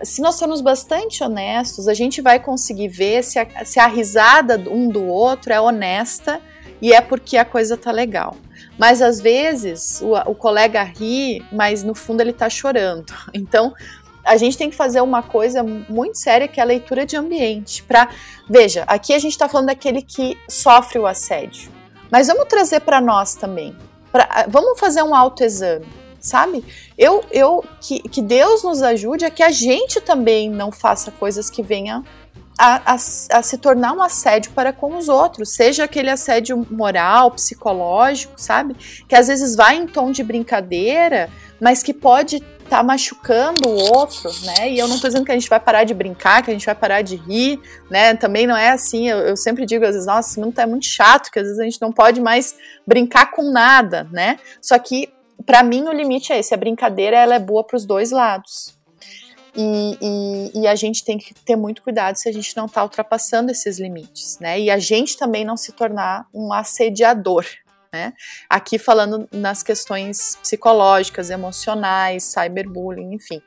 se 0.02 0.20
nós 0.20 0.38
formos 0.38 0.60
bastante 0.60 1.22
honestos, 1.22 1.88
a 1.88 1.94
gente 1.94 2.20
vai 2.20 2.40
conseguir 2.40 2.88
ver 2.88 3.22
se 3.22 3.38
a, 3.38 3.64
se 3.64 3.78
a 3.78 3.86
risada 3.86 4.58
um 4.70 4.88
do 4.88 5.04
outro 5.04 5.52
é 5.52 5.60
honesta 5.60 6.40
e 6.80 6.92
é 6.92 7.00
porque 7.00 7.36
a 7.36 7.44
coisa 7.44 7.76
tá 7.76 7.90
legal. 7.90 8.36
Mas 8.78 9.02
às 9.02 9.20
vezes 9.20 10.00
o, 10.00 10.14
o 10.30 10.34
colega 10.34 10.82
ri, 10.82 11.44
mas 11.52 11.82
no 11.82 11.94
fundo 11.94 12.20
ele 12.20 12.32
tá 12.32 12.48
chorando. 12.48 13.12
Então 13.34 13.74
a 14.22 14.36
gente 14.36 14.56
tem 14.56 14.68
que 14.68 14.76
fazer 14.76 15.00
uma 15.00 15.22
coisa 15.22 15.62
muito 15.62 16.18
séria 16.18 16.46
que 16.46 16.60
é 16.60 16.62
a 16.62 16.66
leitura 16.66 17.06
de 17.06 17.16
ambiente. 17.16 17.82
Para 17.82 18.10
veja, 18.48 18.84
aqui 18.86 19.14
a 19.14 19.18
gente 19.18 19.32
está 19.32 19.48
falando 19.48 19.68
daquele 19.68 20.02
que 20.02 20.38
sofre 20.48 20.98
o 20.98 21.06
assédio, 21.06 21.70
mas 22.10 22.26
vamos 22.26 22.44
trazer 22.46 22.80
para 22.80 23.00
nós 23.00 23.34
também. 23.34 23.74
Pra, 24.12 24.46
vamos 24.48 24.78
fazer 24.78 25.02
um 25.02 25.14
autoexame 25.14 25.86
sabe? 26.20 26.64
Eu, 26.96 27.24
eu 27.30 27.64
que, 27.80 28.00
que 28.00 28.20
Deus 28.20 28.62
nos 28.62 28.82
ajude 28.82 29.24
a 29.24 29.30
que 29.30 29.42
a 29.42 29.50
gente 29.50 30.00
também 30.00 30.50
não 30.50 30.70
faça 30.70 31.10
coisas 31.10 31.48
que 31.48 31.62
venham 31.62 32.04
a, 32.60 32.92
a, 32.92 32.94
a, 32.94 33.42
se 33.42 33.56
tornar 33.56 33.94
um 33.94 34.02
assédio 34.02 34.52
para 34.52 34.70
com 34.70 34.98
os 34.98 35.08
outros, 35.08 35.54
seja 35.54 35.84
aquele 35.84 36.10
assédio 36.10 36.66
moral, 36.70 37.30
psicológico, 37.30 38.34
sabe? 38.36 38.76
Que 39.08 39.14
às 39.14 39.28
vezes 39.28 39.56
vai 39.56 39.76
em 39.76 39.86
tom 39.86 40.10
de 40.10 40.22
brincadeira, 40.22 41.30
mas 41.58 41.82
que 41.82 41.94
pode 41.94 42.36
estar 42.36 42.78
tá 42.78 42.82
machucando 42.82 43.66
o 43.66 43.92
outro, 43.94 44.30
né? 44.44 44.70
E 44.70 44.78
eu 44.78 44.86
não 44.86 44.96
estou 44.96 45.08
dizendo 45.08 45.24
que 45.24 45.32
a 45.32 45.34
gente 45.34 45.48
vai 45.48 45.58
parar 45.58 45.84
de 45.84 45.94
brincar, 45.94 46.42
que 46.42 46.50
a 46.50 46.52
gente 46.52 46.66
vai 46.66 46.74
parar 46.74 47.00
de 47.00 47.16
rir, 47.16 47.58
né? 47.90 48.14
Também 48.14 48.46
não 48.46 48.56
é 48.56 48.70
assim. 48.70 49.08
Eu, 49.08 49.18
eu 49.20 49.36
sempre 49.38 49.64
digo 49.64 49.86
às 49.86 49.92
vezes, 49.92 50.06
nossa, 50.06 50.28
esse 50.28 50.38
mundo 50.38 50.52
tá 50.52 50.66
muito 50.66 50.84
chato, 50.84 51.30
que 51.30 51.38
às 51.38 51.46
vezes 51.46 51.58
a 51.58 51.64
gente 51.64 51.80
não 51.80 51.90
pode 51.90 52.20
mais 52.20 52.54
brincar 52.86 53.30
com 53.30 53.50
nada, 53.50 54.06
né? 54.12 54.38
Só 54.60 54.78
que 54.78 55.08
para 55.44 55.62
mim 55.62 55.84
o 55.84 55.92
limite 55.92 56.32
é 56.32 56.38
esse, 56.38 56.54
a 56.54 56.56
brincadeira 56.56 57.16
ela 57.16 57.34
é 57.34 57.38
boa 57.38 57.64
para 57.64 57.76
os 57.76 57.84
dois 57.84 58.10
lados. 58.10 58.78
E, 59.54 59.98
e, 60.00 60.60
e, 60.60 60.66
a 60.66 60.76
gente 60.76 61.04
tem 61.04 61.18
que 61.18 61.34
ter 61.34 61.56
muito 61.56 61.82
cuidado 61.82 62.14
se 62.14 62.28
a 62.28 62.32
gente 62.32 62.56
não 62.56 62.66
está 62.66 62.84
ultrapassando 62.84 63.50
esses 63.50 63.80
limites, 63.80 64.38
né? 64.38 64.60
E 64.60 64.70
a 64.70 64.78
gente 64.78 65.18
também 65.18 65.44
não 65.44 65.56
se 65.56 65.72
tornar 65.72 66.26
um 66.32 66.52
assediador, 66.52 67.44
né? 67.92 68.12
Aqui 68.48 68.78
falando 68.78 69.28
nas 69.32 69.62
questões 69.62 70.36
psicológicas, 70.36 71.30
emocionais, 71.30 72.22
cyberbullying, 72.22 73.12
enfim, 73.12 73.42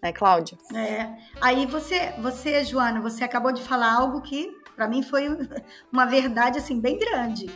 né, 0.00 0.12
Cláudia? 0.12 0.56
É. 0.74 1.08
Aí 1.40 1.66
você, 1.66 2.12
você, 2.18 2.64
Joana, 2.64 3.00
você 3.00 3.24
acabou 3.24 3.50
de 3.50 3.62
falar 3.62 3.92
algo 3.92 4.22
que 4.22 4.56
para 4.76 4.86
mim 4.86 5.02
foi 5.02 5.26
uma 5.92 6.04
verdade 6.04 6.58
assim 6.58 6.80
bem 6.80 6.98
grande. 6.98 7.50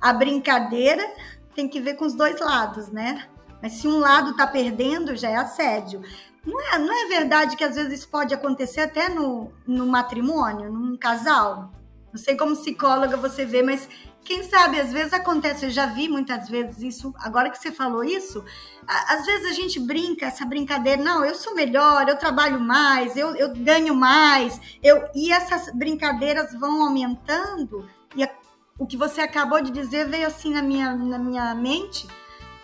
A 0.00 0.12
brincadeira 0.12 1.08
tem 1.54 1.68
que 1.68 1.80
ver 1.80 1.94
com 1.94 2.04
os 2.04 2.14
dois 2.14 2.40
lados, 2.40 2.88
né? 2.88 3.28
Mas 3.64 3.72
se 3.72 3.88
um 3.88 3.98
lado 3.98 4.32
está 4.32 4.46
perdendo, 4.46 5.16
já 5.16 5.30
é 5.30 5.36
assédio. 5.36 6.02
Não 6.44 6.60
é, 6.60 6.78
não 6.78 6.92
é 6.92 7.08
verdade 7.08 7.56
que 7.56 7.64
às 7.64 7.76
vezes 7.76 8.00
isso 8.00 8.08
pode 8.10 8.34
acontecer 8.34 8.82
até 8.82 9.08
no, 9.08 9.50
no 9.66 9.86
matrimônio, 9.86 10.70
num 10.70 10.98
casal? 10.98 11.72
Não 12.12 12.20
sei 12.20 12.36
como 12.36 12.54
psicóloga 12.54 13.16
você 13.16 13.46
vê, 13.46 13.62
mas 13.62 13.88
quem 14.22 14.42
sabe 14.42 14.78
às 14.78 14.92
vezes 14.92 15.14
acontece. 15.14 15.64
Eu 15.64 15.70
já 15.70 15.86
vi 15.86 16.10
muitas 16.10 16.46
vezes 16.46 16.82
isso. 16.82 17.14
Agora 17.16 17.48
que 17.48 17.56
você 17.56 17.72
falou 17.72 18.04
isso, 18.04 18.44
às 18.86 19.24
vezes 19.24 19.46
a 19.46 19.54
gente 19.54 19.80
brinca 19.80 20.26
essa 20.26 20.44
brincadeira. 20.44 21.02
Não, 21.02 21.24
eu 21.24 21.34
sou 21.34 21.54
melhor, 21.54 22.06
eu 22.06 22.18
trabalho 22.18 22.60
mais, 22.60 23.16
eu, 23.16 23.34
eu 23.34 23.50
ganho 23.54 23.94
mais. 23.94 24.60
Eu, 24.82 25.08
e 25.14 25.32
essas 25.32 25.72
brincadeiras 25.74 26.52
vão 26.52 26.82
aumentando. 26.82 27.88
E 28.14 28.22
a, 28.22 28.30
o 28.78 28.86
que 28.86 28.98
você 28.98 29.22
acabou 29.22 29.62
de 29.62 29.70
dizer 29.70 30.06
veio 30.06 30.26
assim 30.26 30.52
na 30.52 30.60
minha, 30.60 30.94
na 30.94 31.18
minha 31.18 31.54
mente 31.54 32.06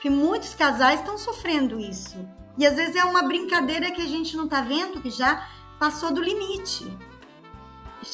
que 0.01 0.09
muitos 0.09 0.55
casais 0.55 1.01
estão 1.01 1.19
sofrendo 1.19 1.79
isso. 1.79 2.17
E 2.57 2.67
às 2.67 2.75
vezes 2.75 2.97
é 2.97 3.05
uma 3.05 3.23
brincadeira 3.23 3.91
que 3.91 4.03
a 4.03 4.07
gente 4.07 4.37
não 4.37 4.45
está 4.45 4.61
vendo, 4.61 5.01
que 5.01 5.11
já 5.11 5.47
passou 5.79 6.13
do 6.13 6.23
limite. 6.23 6.87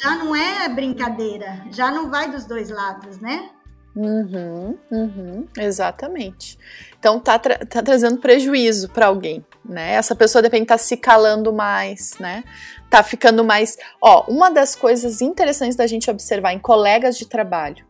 Já 0.01 0.16
não 0.16 0.35
é 0.35 0.68
brincadeira, 0.68 1.64
já 1.70 1.90
não 1.90 2.11
vai 2.11 2.31
dos 2.31 2.44
dois 2.44 2.70
lados, 2.70 3.18
né? 3.20 3.51
Uhum, 3.94 4.77
uhum, 4.90 5.49
exatamente. 5.57 6.59
Então 6.99 7.18
tá, 7.18 7.38
tra 7.38 7.57
tá 7.59 7.83
trazendo 7.83 8.18
prejuízo 8.18 8.90
para 8.90 9.07
alguém, 9.07 9.44
né? 9.64 9.92
Essa 9.92 10.14
pessoa 10.14 10.42
depende 10.42 10.64
estar 10.64 10.75
tá 10.75 10.79
se 10.79 10.96
calando 10.96 11.53
mais, 11.53 12.18
né? 12.18 12.44
Tá 12.90 13.03
ficando 13.03 13.42
mais. 13.42 13.79
Ó, 14.01 14.25
uma 14.29 14.51
das 14.51 14.75
coisas 14.75 15.22
interessantes 15.22 15.77
da 15.77 15.87
gente 15.87 16.11
observar 16.11 16.53
em 16.53 16.59
colegas 16.59 17.16
de 17.16 17.27
trabalho 17.27 17.87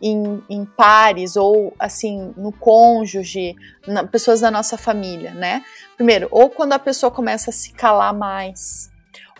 em, 0.00 0.42
em 0.48 0.64
pares 0.64 1.36
ou 1.36 1.74
assim 1.78 2.32
no 2.36 2.52
cônjuge, 2.52 3.56
na, 3.86 4.04
pessoas 4.04 4.40
da 4.40 4.50
nossa 4.50 4.76
família, 4.78 5.32
né? 5.32 5.64
Primeiro, 5.96 6.28
ou 6.30 6.48
quando 6.48 6.72
a 6.72 6.78
pessoa 6.78 7.10
começa 7.10 7.50
a 7.50 7.52
se 7.52 7.72
calar 7.72 8.14
mais, 8.14 8.90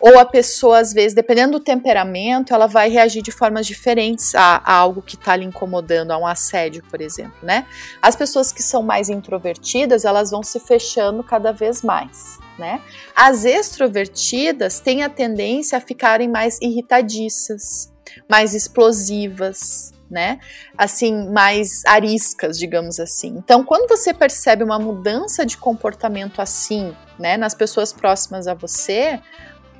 ou 0.01 0.17
a 0.17 0.25
pessoa, 0.25 0.79
às 0.79 0.93
vezes, 0.93 1.13
dependendo 1.13 1.53
do 1.53 1.63
temperamento, 1.63 2.53
ela 2.53 2.67
vai 2.67 2.89
reagir 2.89 3.21
de 3.21 3.31
formas 3.31 3.67
diferentes 3.67 4.33
a, 4.33 4.61
a 4.63 4.73
algo 4.73 5.01
que 5.01 5.15
está 5.15 5.35
lhe 5.35 5.45
incomodando, 5.45 6.11
a 6.11 6.17
um 6.17 6.25
assédio, 6.25 6.83
por 6.89 7.01
exemplo, 7.01 7.37
né? 7.43 7.65
As 8.01 8.15
pessoas 8.15 8.51
que 8.51 8.63
são 8.63 8.81
mais 8.81 9.09
introvertidas, 9.09 10.05
elas 10.05 10.31
vão 10.31 10.41
se 10.41 10.59
fechando 10.59 11.21
cada 11.21 11.51
vez 11.51 11.81
mais, 11.81 12.39
né? 12.57 12.81
As 13.13 13.43
extrovertidas 13.43 14.79
têm 14.79 15.03
a 15.03 15.09
tendência 15.09 15.77
a 15.77 15.81
ficarem 15.81 16.29
mais 16.29 16.57
irritadiças, 16.61 17.91
mais 18.27 18.55
explosivas, 18.55 19.93
né? 20.09 20.39
Assim, 20.77 21.29
mais 21.29 21.83
ariscas, 21.85 22.57
digamos 22.57 22.99
assim. 22.99 23.35
Então, 23.37 23.63
quando 23.63 23.87
você 23.87 24.13
percebe 24.13 24.63
uma 24.63 24.79
mudança 24.79 25.45
de 25.45 25.57
comportamento 25.57 26.41
assim, 26.41 26.95
né, 27.17 27.37
nas 27.37 27.53
pessoas 27.53 27.93
próximas 27.93 28.47
a 28.47 28.53
você, 28.53 29.19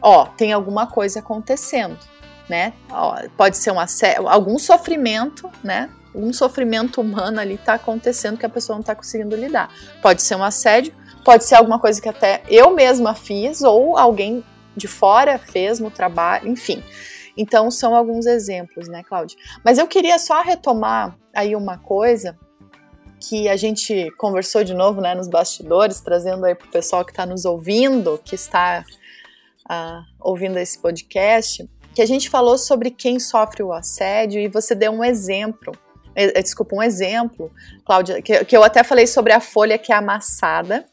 ó, 0.01 0.25
tem 0.25 0.53
alguma 0.53 0.87
coisa 0.87 1.19
acontecendo, 1.19 1.97
né? 2.47 2.73
Ó, 2.89 3.15
pode 3.35 3.57
ser 3.57 3.71
um 3.71 3.79
algum 4.27 4.59
sofrimento, 4.59 5.49
né? 5.63 5.89
Um 6.13 6.33
sofrimento 6.33 7.01
humano 7.01 7.39
ali 7.39 7.55
está 7.55 7.75
acontecendo 7.75 8.37
que 8.37 8.45
a 8.45 8.49
pessoa 8.49 8.75
não 8.75 8.81
está 8.81 8.95
conseguindo 8.95 9.35
lidar. 9.35 9.69
Pode 10.01 10.21
ser 10.21 10.35
um 10.35 10.43
assédio, 10.43 10.93
pode 11.23 11.45
ser 11.45 11.55
alguma 11.55 11.79
coisa 11.79 12.01
que 12.01 12.09
até 12.09 12.41
eu 12.47 12.71
mesma 12.73 13.13
fiz 13.13 13.61
ou 13.61 13.97
alguém 13.97 14.43
de 14.75 14.87
fora 14.87 15.37
fez 15.37 15.79
no 15.79 15.91
trabalho, 15.91 16.47
enfim. 16.47 16.83
Então, 17.41 17.71
são 17.71 17.95
alguns 17.95 18.25
exemplos, 18.25 18.89
né, 18.89 19.01
Cláudia? 19.01 19.37
Mas 19.63 19.77
eu 19.77 19.87
queria 19.87 20.19
só 20.19 20.41
retomar 20.41 21.17
aí 21.33 21.55
uma 21.55 21.77
coisa 21.77 22.37
que 23.17 23.47
a 23.47 23.55
gente 23.55 24.11
conversou 24.17 24.61
de 24.61 24.73
novo, 24.73 24.99
né, 24.99 25.15
nos 25.15 25.29
bastidores, 25.29 26.01
trazendo 26.01 26.45
aí 26.45 26.53
para 26.53 26.67
o 26.67 26.71
pessoal 26.71 27.05
que 27.05 27.13
está 27.13 27.25
nos 27.25 27.45
ouvindo, 27.45 28.19
que 28.25 28.35
está 28.35 28.83
uh, 29.69 30.03
ouvindo 30.19 30.59
esse 30.59 30.77
podcast, 30.79 31.65
que 31.95 32.01
a 32.01 32.05
gente 32.05 32.29
falou 32.29 32.57
sobre 32.57 32.91
quem 32.91 33.19
sofre 33.19 33.63
o 33.63 33.71
assédio 33.71 34.41
e 34.41 34.49
você 34.49 34.75
deu 34.75 34.91
um 34.91 35.03
exemplo 35.03 35.71
eh, 36.15 36.33
eh, 36.35 36.41
desculpa, 36.41 36.75
um 36.75 36.83
exemplo, 36.83 37.49
Cláudia, 37.85 38.21
que, 38.21 38.43
que, 38.43 38.57
eu 38.57 38.63
até 38.65 38.83
falei 38.83 39.07
sobre 39.07 39.31
a 39.31 39.39
folha 39.39 39.77
que 39.77 39.93
é 39.93 39.95
amassada 39.95 40.85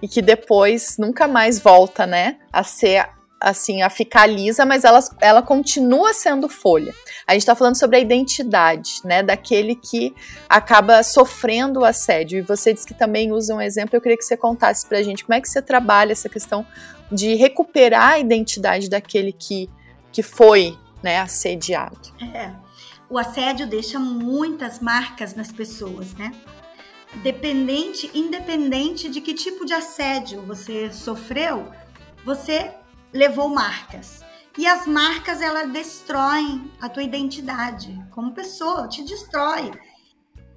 e 0.00 0.08
que 0.08 0.20
depois 0.20 0.96
nunca 0.98 1.28
mais 1.28 1.60
volta, 1.60 2.06
né, 2.06 2.38
a 2.52 2.64
ser 2.64 3.08
assim, 3.42 3.82
a 3.82 3.90
ficar 3.90 4.26
lisa, 4.26 4.64
mas 4.64 4.84
ela, 4.84 5.00
ela 5.20 5.42
continua 5.42 6.12
sendo 6.14 6.48
folha. 6.48 6.94
A 7.26 7.32
gente 7.32 7.42
está 7.42 7.56
falando 7.56 7.76
sobre 7.76 7.96
a 7.96 8.00
identidade, 8.00 9.00
né, 9.04 9.22
daquele 9.22 9.74
que 9.74 10.14
acaba 10.48 11.02
sofrendo 11.02 11.80
o 11.80 11.84
assédio. 11.84 12.38
E 12.38 12.42
você 12.42 12.72
disse 12.72 12.86
que 12.86 12.94
também 12.94 13.32
usa 13.32 13.54
um 13.54 13.60
exemplo, 13.60 13.96
eu 13.96 14.00
queria 14.00 14.16
que 14.16 14.24
você 14.24 14.36
contasse 14.36 14.86
pra 14.86 15.02
gente 15.02 15.24
como 15.24 15.34
é 15.34 15.40
que 15.40 15.48
você 15.48 15.60
trabalha 15.60 16.12
essa 16.12 16.28
questão 16.28 16.64
de 17.10 17.34
recuperar 17.34 18.12
a 18.12 18.18
identidade 18.18 18.88
daquele 18.88 19.32
que, 19.32 19.68
que 20.12 20.22
foi, 20.22 20.78
né, 21.02 21.18
assediado. 21.18 21.98
É. 22.34 22.52
o 23.10 23.18
assédio 23.18 23.66
deixa 23.66 23.98
muitas 23.98 24.78
marcas 24.78 25.34
nas 25.34 25.50
pessoas, 25.50 26.14
né? 26.14 26.32
Dependente, 27.16 28.10
independente 28.14 29.10
de 29.10 29.20
que 29.20 29.34
tipo 29.34 29.66
de 29.66 29.74
assédio 29.74 30.40
você 30.42 30.90
sofreu, 30.90 31.70
você 32.24 32.72
levou 33.12 33.48
marcas. 33.48 34.22
E 34.56 34.66
as 34.66 34.86
marcas 34.86 35.40
elas 35.40 35.70
destroem 35.70 36.70
a 36.80 36.88
tua 36.88 37.02
identidade 37.02 37.98
como 38.10 38.32
pessoa, 38.32 38.88
te 38.88 39.02
destrói. 39.02 39.70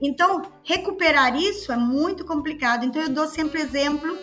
Então, 0.02 0.42
recuperar 0.64 1.36
isso 1.36 1.72
é 1.72 1.78
muito 1.78 2.26
complicado. 2.26 2.86
Então, 2.86 3.02
eu 3.02 3.10
dou 3.10 3.28
sempre 3.28 3.62
exemplo 3.62 4.18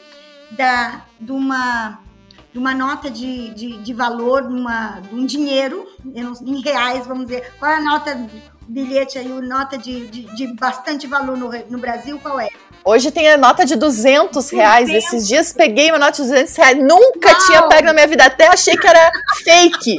da, 0.50 1.06
de, 1.18 1.32
uma, 1.32 2.00
de 2.52 2.58
uma 2.58 2.74
nota 2.74 3.10
de, 3.10 3.48
de, 3.54 3.78
de 3.78 3.94
valor, 3.94 4.42
uma, 4.42 5.00
de 5.00 5.14
um 5.14 5.24
dinheiro, 5.24 5.88
em 6.04 6.60
reais, 6.60 7.06
vamos 7.06 7.26
dizer. 7.26 7.54
Qual 7.58 7.70
é 7.70 7.76
a 7.76 7.80
nota, 7.80 8.28
bilhete 8.68 9.18
aí, 9.18 9.28
nota 9.28 9.78
de, 9.78 10.06
de, 10.08 10.22
de 10.34 10.54
bastante 10.54 11.06
valor 11.06 11.36
no, 11.38 11.50
no 11.70 11.78
Brasil? 11.78 12.18
Qual 12.18 12.38
é? 12.38 12.50
Hoje 12.84 13.10
tem 13.10 13.30
a 13.30 13.36
nota 13.36 13.64
de 13.64 13.76
200 13.76 14.50
reais. 14.50 14.86
200. 14.88 15.04
Esses 15.06 15.28
dias 15.28 15.52
peguei 15.52 15.90
uma 15.90 15.98
nota 15.98 16.12
de 16.12 16.22
200 16.22 16.56
reais. 16.56 16.78
Nunca 16.78 17.32
Não. 17.32 17.46
tinha 17.46 17.62
pego 17.62 17.86
na 17.86 17.92
minha 17.92 18.06
vida. 18.06 18.24
Até 18.24 18.48
achei 18.48 18.76
que 18.76 18.86
era 18.86 19.10
fake. 19.44 19.98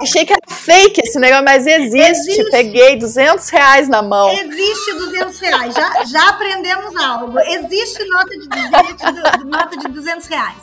Achei 0.00 0.24
que 0.24 0.32
era 0.32 0.40
fake 0.48 1.02
esse 1.04 1.18
negócio, 1.20 1.44
mas 1.44 1.66
existe. 1.66 1.98
existe. 1.98 2.50
Peguei 2.50 2.96
200 2.96 3.48
reais 3.50 3.88
na 3.88 4.02
mão. 4.02 4.30
Existe 4.32 4.92
200 4.94 5.38
reais. 5.40 5.74
Já, 5.74 6.04
já 6.04 6.28
aprendemos 6.30 6.96
algo. 6.96 7.38
Existe 7.38 8.04
nota 8.08 8.30
de, 8.30 8.48
200, 8.48 9.44
nota 9.44 9.76
de 9.76 9.88
200 9.88 10.26
reais. 10.26 10.56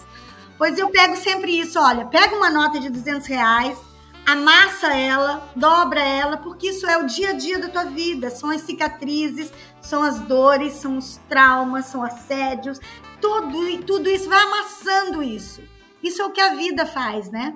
Pois 0.58 0.78
eu 0.78 0.90
pego 0.90 1.16
sempre 1.16 1.60
isso. 1.60 1.80
Olha, 1.80 2.06
pega 2.06 2.36
uma 2.36 2.50
nota 2.50 2.80
de 2.80 2.90
200 2.90 3.26
reais, 3.28 3.78
amassa 4.26 4.94
ela, 4.94 5.50
dobra 5.56 6.02
ela, 6.02 6.38
porque 6.38 6.70
isso 6.70 6.88
é 6.88 6.98
o 6.98 7.06
dia 7.06 7.32
a 7.32 7.34
dia 7.34 7.60
da 7.60 7.70
tua 7.70 7.86
vida. 7.86 8.30
São 8.30 8.50
as 8.50 8.62
cicatrizes, 8.62 9.52
são 9.82 10.04
as 10.04 10.20
dores, 10.20 10.74
são 10.74 10.98
os 10.98 11.20
traumas, 11.30 11.86
são 11.86 12.04
assédios. 12.04 12.80
Tudo, 13.20 13.84
tudo 13.84 14.10
isso 14.10 14.30
vai 14.30 14.42
amassando 14.42 15.22
isso. 15.22 15.62
Isso 16.04 16.22
é 16.22 16.26
o 16.26 16.32
que 16.32 16.42
a 16.42 16.56
vida 16.56 16.86
faz, 16.86 17.30
né? 17.30 17.56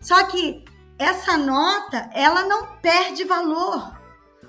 Só 0.00 0.22
que 0.24 0.64
essa 0.98 1.36
nota, 1.36 2.10
ela 2.12 2.42
não 2.44 2.66
perde 2.82 3.24
valor. 3.24 3.94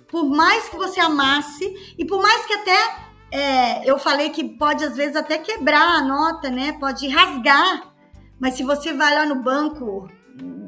Por 0.07 0.26
mais 0.26 0.70
que 0.70 0.78
você 0.78 0.99
amasse, 0.99 1.95
e 1.97 2.05
por 2.05 2.22
mais 2.22 2.45
que 2.45 2.53
até 2.53 3.07
é, 3.32 3.89
eu 3.89 3.99
falei 3.99 4.30
que 4.30 4.43
pode 4.43 4.84
às 4.84 4.95
vezes 4.95 5.15
até 5.15 5.38
quebrar 5.38 5.97
a 5.97 6.01
nota, 6.01 6.49
né? 6.49 6.74
Pode 6.74 7.07
rasgar. 7.07 7.93
Mas 8.39 8.53
se 8.55 8.63
você 8.63 8.93
vai 8.93 9.13
lá 9.13 9.26
no 9.26 9.41
banco 9.41 10.07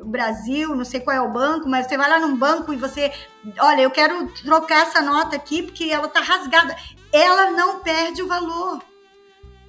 Brasil, 0.10 0.76
não 0.76 0.86
sei 0.86 1.00
qual 1.00 1.16
é 1.16 1.22
o 1.22 1.32
banco, 1.32 1.70
mas 1.70 1.88
você 1.88 1.98
vai 1.98 2.10
lá 2.10 2.20
num 2.20 2.36
banco 2.36 2.74
e 2.74 2.78
você, 2.78 3.12
olha, 3.60 3.82
eu 3.82 3.92
quero 3.92 4.28
trocar 4.44 4.88
essa 4.88 5.02
nota 5.02 5.36
aqui 5.36 5.64
porque 5.64 5.86
ela 5.86 6.08
tá 6.08 6.20
rasgada. 6.20 6.76
Ela 7.12 7.52
não 7.52 7.80
perde 7.80 8.22
o 8.22 8.28
valor 8.28 8.82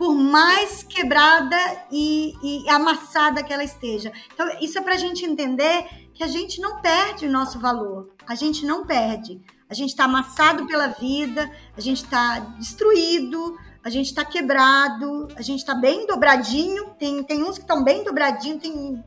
por 0.00 0.14
mais 0.14 0.82
quebrada 0.82 1.56
e, 1.92 2.34
e, 2.42 2.70
amassada 2.70 3.42
que 3.42 3.52
ela 3.52 3.62
esteja. 3.62 4.10
Então, 4.32 4.48
isso 4.58 4.78
é 4.78 4.80
para 4.80 4.94
a 4.94 4.98
gente 4.98 5.26
entender 5.26 5.86
que 6.14 6.24
a 6.24 6.26
gente 6.26 6.58
não 6.58 6.80
perde 6.80 7.26
o 7.26 7.30
nosso 7.30 7.58
valor. 7.60 8.08
A 8.26 8.34
gente 8.34 8.64
não 8.64 8.86
perde. 8.86 9.42
A 9.68 9.74
gente 9.74 9.90
está 9.90 10.04
amassado 10.04 10.66
pela 10.66 10.88
vida, 10.88 11.50
a 11.76 11.80
gente 11.82 12.02
está 12.02 12.38
destruído, 12.58 13.58
a 13.84 13.90
gente 13.90 14.06
está 14.06 14.24
quebrado, 14.24 15.28
a 15.36 15.42
gente 15.42 15.60
está 15.60 15.74
bem 15.74 16.06
dobradinho. 16.06 16.94
Tem, 16.98 17.22
tem 17.22 17.44
uns 17.44 17.56
que 17.56 17.64
estão 17.64 17.84
bem 17.84 18.02
dobradinho, 18.02 18.58
tem 18.58 19.04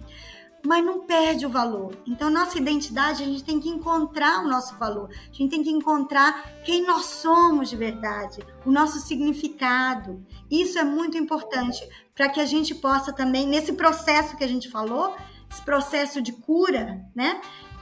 mas 0.66 0.84
não 0.84 1.02
perde 1.02 1.46
o 1.46 1.50
valor. 1.50 1.96
Então, 2.08 2.30
nossa 2.30 2.58
identidade, 2.58 3.22
a 3.22 3.26
gente 3.26 3.44
tem 3.44 3.60
que 3.60 3.70
encontrar 3.70 4.44
o 4.44 4.48
nosso 4.48 4.78
valor, 4.78 5.10
a 5.12 5.34
gente 5.34 5.50
tem 5.50 5.64
que 5.64 5.70
encontrar 5.70 6.50
quem 6.64 6.86
nós 6.86 7.06
somos 7.06 7.70
de 7.70 7.76
verdade, 7.76 8.40
o 8.66 8.72
nosso 8.72 9.00
significado. 9.00 10.26
Isso 10.50 10.80
é 10.80 10.84
muito 10.84 11.18
importante 11.18 11.88
para 12.16 12.30
que 12.30 12.40
a 12.40 12.46
gente 12.46 12.74
possa 12.76 13.12
também, 13.12 13.46
nesse 13.46 13.74
processo 13.74 14.38
que 14.38 14.44
a 14.44 14.48
gente 14.48 14.70
falou, 14.70 15.16
esse 15.52 15.62
processo 15.62 16.22
de 16.22 16.32
cura, 16.32 17.02
né? 17.16 17.42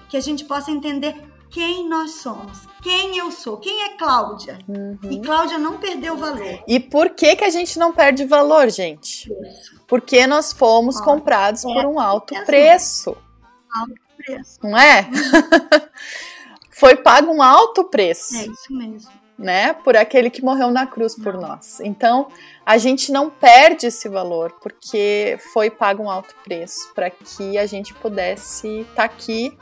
Que 0.09 0.17
a 0.17 0.21
gente 0.21 0.43
possa 0.43 0.71
entender 0.71 1.31
quem 1.51 1.87
nós 1.87 2.11
somos, 2.11 2.59
quem 2.81 3.17
eu 3.17 3.29
sou, 3.29 3.57
quem 3.57 3.83
é 3.83 3.89
Cláudia. 3.97 4.57
Uhum. 4.67 4.97
E 5.11 5.19
Cláudia 5.19 5.57
não 5.57 5.77
perdeu 5.77 6.15
valor. 6.15 6.63
E 6.65 6.79
por 6.79 7.09
que 7.09 7.35
que 7.35 7.43
a 7.43 7.49
gente 7.49 7.77
não 7.77 7.91
perde 7.91 8.23
valor, 8.25 8.69
gente? 8.69 9.29
Isso. 9.29 9.80
Porque 9.91 10.25
nós 10.25 10.53
fomos 10.53 11.01
comprados 11.01 11.65
é, 11.65 11.67
por 11.67 11.85
um 11.85 11.99
alto 11.99 12.33
é 12.33 12.45
preço. 12.45 13.13
Alto 13.69 13.93
preço. 14.15 14.57
Não 14.63 14.77
é? 14.77 15.05
Foi 16.71 16.95
pago 16.95 17.29
um 17.29 17.43
alto 17.43 17.83
preço. 17.83 18.37
É 18.37 18.45
isso 18.45 18.73
mesmo. 18.73 19.11
Né? 19.37 19.73
Por 19.73 19.97
aquele 19.97 20.29
que 20.29 20.41
morreu 20.41 20.71
na 20.71 20.87
cruz 20.87 21.13
por 21.13 21.33
nós. 21.33 21.81
Então, 21.81 22.29
a 22.65 22.77
gente 22.77 23.11
não 23.11 23.29
perde 23.29 23.87
esse 23.87 24.07
valor 24.07 24.53
porque 24.61 25.37
foi 25.51 25.69
pago 25.69 26.03
um 26.03 26.09
alto 26.09 26.33
preço 26.41 26.93
para 26.95 27.09
que 27.09 27.57
a 27.57 27.65
gente 27.65 27.93
pudesse 27.95 28.81
estar 28.81 28.95
tá 28.95 29.03
aqui 29.03 29.57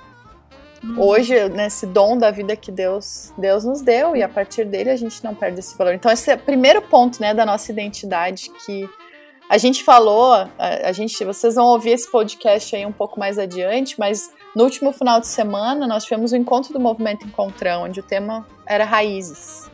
hoje 0.96 1.50
nesse 1.50 1.88
dom 1.88 2.18
da 2.18 2.30
vida 2.30 2.56
que 2.56 2.72
Deus 2.72 3.34
Deus 3.38 3.64
nos 3.64 3.82
deu 3.82 4.16
e 4.16 4.22
a 4.22 4.30
partir 4.30 4.66
dele 4.66 4.90
a 4.92 4.96
gente 4.96 5.24
não 5.24 5.34
perde 5.34 5.60
esse 5.60 5.76
valor. 5.78 5.94
Então 5.94 6.12
esse 6.12 6.30
é 6.30 6.36
o 6.36 6.40
primeiro 6.40 6.82
ponto, 6.84 7.20
né, 7.20 7.34
da 7.34 7.46
nossa 7.46 7.72
identidade 7.72 8.52
que 8.66 8.88
a 9.50 9.58
gente 9.58 9.84
falou, 9.84 10.34
a, 10.34 10.48
a 10.86 10.92
gente, 10.92 11.26
vocês 11.26 11.56
vão 11.56 11.66
ouvir 11.66 11.90
esse 11.90 12.10
podcast 12.10 12.76
aí 12.76 12.86
um 12.86 12.92
pouco 12.92 13.20
mais 13.20 13.40
adiante, 13.40 13.96
mas 14.00 14.32
no 14.56 14.64
último 14.64 14.94
final 14.94 15.20
de 15.20 15.28
semana 15.28 15.88
nós 15.88 16.04
tivemos 16.04 16.32
o 16.32 16.36
encontro 16.36 16.72
do 16.72 16.80
Movimento 16.80 17.26
Encontrão, 17.26 17.86
onde 17.86 18.00
o 18.00 18.04
tema 18.04 18.46
era 18.64 18.86
raízes. 18.86 19.68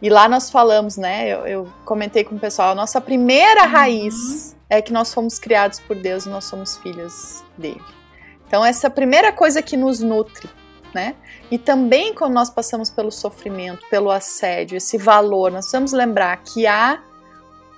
E 0.00 0.08
lá 0.08 0.28
nós 0.28 0.48
falamos, 0.48 0.96
né? 0.96 1.26
Eu, 1.26 1.46
eu 1.46 1.68
comentei 1.84 2.22
com 2.22 2.36
o 2.36 2.38
pessoal, 2.38 2.70
a 2.70 2.74
nossa 2.74 3.00
primeira 3.00 3.64
uhum. 3.64 3.70
raiz 3.70 4.56
é 4.70 4.80
que 4.80 4.92
nós 4.92 5.12
fomos 5.12 5.40
criados 5.40 5.80
por 5.80 5.96
Deus 5.96 6.26
e 6.26 6.28
nós 6.28 6.44
somos 6.44 6.76
filhos 6.76 7.42
dele. 7.58 7.82
Então, 8.46 8.64
essa 8.64 8.86
é 8.86 8.88
a 8.88 8.90
primeira 8.90 9.32
coisa 9.32 9.60
que 9.60 9.76
nos 9.76 10.00
nutre, 10.00 10.48
né? 10.94 11.16
E 11.50 11.58
também 11.58 12.14
quando 12.14 12.34
nós 12.34 12.48
passamos 12.48 12.90
pelo 12.90 13.10
sofrimento, 13.10 13.84
pelo 13.90 14.10
assédio, 14.10 14.76
esse 14.76 14.96
valor, 14.98 15.50
nós 15.50 15.64
precisamos 15.64 15.92
lembrar 15.92 16.36
que 16.44 16.64
há 16.66 17.02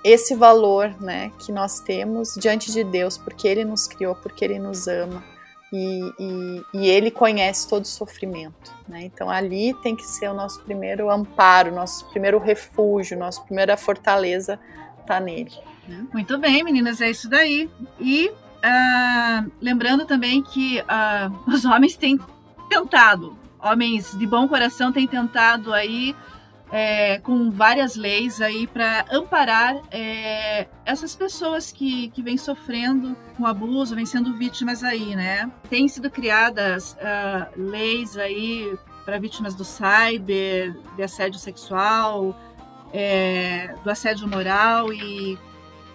esse 0.07 0.35
valor, 0.35 0.95
né, 1.01 1.31
que 1.39 1.51
nós 1.51 1.79
temos 1.79 2.35
diante 2.35 2.71
de 2.71 2.83
Deus, 2.83 3.17
porque 3.17 3.47
Ele 3.47 3.65
nos 3.65 3.87
criou, 3.87 4.15
porque 4.15 4.45
Ele 4.45 4.59
nos 4.59 4.87
ama 4.87 5.23
e, 5.71 6.13
e, 6.19 6.63
e 6.73 6.87
Ele 6.87 7.11
conhece 7.11 7.67
todo 7.67 7.83
o 7.83 7.87
sofrimento, 7.87 8.73
né? 8.87 9.03
Então 9.03 9.29
ali 9.29 9.73
tem 9.81 9.95
que 9.95 10.05
ser 10.05 10.29
o 10.29 10.33
nosso 10.33 10.61
primeiro 10.61 11.09
amparo, 11.09 11.73
nosso 11.73 12.05
primeiro 12.09 12.39
refúgio, 12.39 13.17
nossa 13.17 13.41
primeira 13.41 13.75
fortaleza 13.75 14.59
tá 15.05 15.19
nele. 15.19 15.51
Né? 15.87 16.05
Muito 16.13 16.37
bem, 16.37 16.63
meninas, 16.63 17.01
é 17.01 17.09
isso 17.09 17.29
daí. 17.29 17.69
E 17.99 18.31
Uh, 18.57 19.51
lembrando 19.61 20.05
também 20.05 20.41
que 20.41 20.81
uh, 20.81 21.49
os 21.53 21.63
homens 21.63 21.95
têm 21.95 22.19
tentado, 22.67 23.37
homens 23.59 24.17
de 24.17 24.25
bom 24.25 24.47
coração 24.47 24.91
têm 24.91 25.07
tentado 25.07 25.71
aí 25.73 26.15
é, 26.71 27.19
com 27.19 27.49
várias 27.49 27.95
leis 27.95 28.41
aí 28.41 28.67
para 28.67 29.05
amparar 29.11 29.81
é, 29.91 30.67
essas 30.85 31.15
pessoas 31.15 31.71
que, 31.71 32.09
que 32.09 32.21
vêm 32.21 32.37
sofrendo 32.37 33.15
com 33.37 33.45
abuso, 33.45 33.95
vêm 33.95 34.05
sendo 34.05 34.33
vítimas 34.33 34.83
aí, 34.83 35.15
né? 35.15 35.49
Tem 35.69 35.87
sido 35.87 36.09
criadas 36.09 36.93
uh, 36.93 37.49
leis 37.55 38.17
aí 38.17 38.77
para 39.05 39.17
vítimas 39.17 39.55
do 39.55 39.63
cyber, 39.63 40.75
de 40.95 41.03
assédio 41.03 41.39
sexual, 41.39 42.37
é, 42.93 43.73
do 43.83 43.89
assédio 43.89 44.27
moral 44.27 44.91
e 44.91 45.37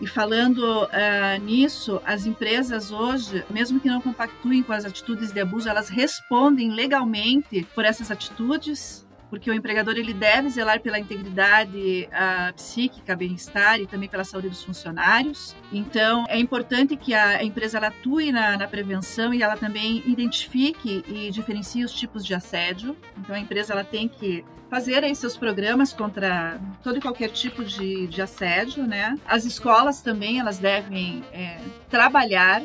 e 0.03 0.07
falando 0.09 0.83
uh, 0.83 1.45
nisso, 1.45 2.03
as 2.05 2.27
empresas 2.27 2.91
hoje, 2.91 3.45
mesmo 3.49 3.79
que 3.79 3.87
não 3.87 4.01
compactuem 4.01 4.61
com 4.61 4.73
as 4.73 4.85
atitudes 4.85 5.31
de 5.31 5.39
abuso, 5.39 5.68
elas 5.68 5.89
respondem 5.89 6.73
legalmente 6.73 7.64
por 7.73 7.85
essas 7.85 8.11
atitudes, 8.11 9.07
porque 9.33 9.51
o 9.51 9.55
empregador 9.55 9.97
ele 9.97 10.12
deve 10.12 10.51
zelar 10.51 10.78
pela 10.80 10.99
integridade 10.99 12.07
psíquica, 12.55 13.16
bem-estar 13.16 13.80
e 13.80 13.87
também 13.87 14.07
pela 14.07 14.24
saúde 14.24 14.51
dos 14.51 14.62
funcionários. 14.62 15.57
Então, 15.72 16.26
é 16.28 16.39
importante 16.39 16.99
que 16.99 17.14
a 17.14 17.43
empresa 17.43 17.78
atue 17.78 18.30
na, 18.30 18.59
na, 18.59 18.68
prevenção 18.68 19.33
e 19.33 19.43
ela 19.43 19.57
também 19.57 20.03
identifique 20.07 21.03
e 21.09 21.30
diferencie 21.30 21.83
os 21.83 21.95
tipos 21.95 22.26
de 22.26 22.35
assédio. 22.35 22.95
Então, 23.16 23.35
a 23.35 23.39
empresa 23.39 23.72
ela 23.72 23.83
tem 23.83 24.07
que 24.07 24.45
fazer 24.68 25.03
aí 25.03 25.16
seus 25.16 25.35
programas 25.35 25.95
contra 25.95 26.61
todo 26.83 26.99
e 26.99 27.01
qualquer 27.01 27.30
tipo 27.30 27.64
de, 27.64 28.07
de 28.09 28.20
assédio, 28.20 28.87
né? 28.87 29.18
As 29.26 29.47
escolas 29.47 30.03
também 30.03 30.41
elas 30.41 30.59
devem 30.59 31.24
é, 31.33 31.59
trabalhar 31.89 32.62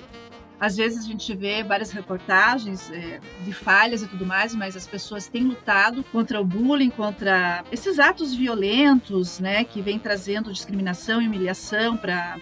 às 0.60 0.76
vezes 0.76 1.06
a 1.06 1.08
gente 1.08 1.36
vê 1.36 1.64
várias 1.64 1.92
reportagens 1.92 2.92
é, 2.92 3.20
de 3.44 3.54
falhas 3.54 4.02
e 4.02 4.08
tudo 4.08 4.26
mais, 4.26 4.56
mas 4.56 4.76
as 4.76 4.88
pessoas 4.88 5.28
têm 5.28 5.44
lutado 5.44 6.04
contra 6.06 6.42
o 6.42 6.46
bullying, 6.46 6.90
contra 6.90 7.64
esses 7.72 8.00
atos 8.00 8.34
violentos, 8.34 9.40
né, 9.40 9.64
que 9.64 9.82
vem 9.82 10.00
trazendo 10.00 10.52
discriminação 10.52 11.22
e 11.22 11.28
humilhação 11.28 11.96
para 11.96 12.38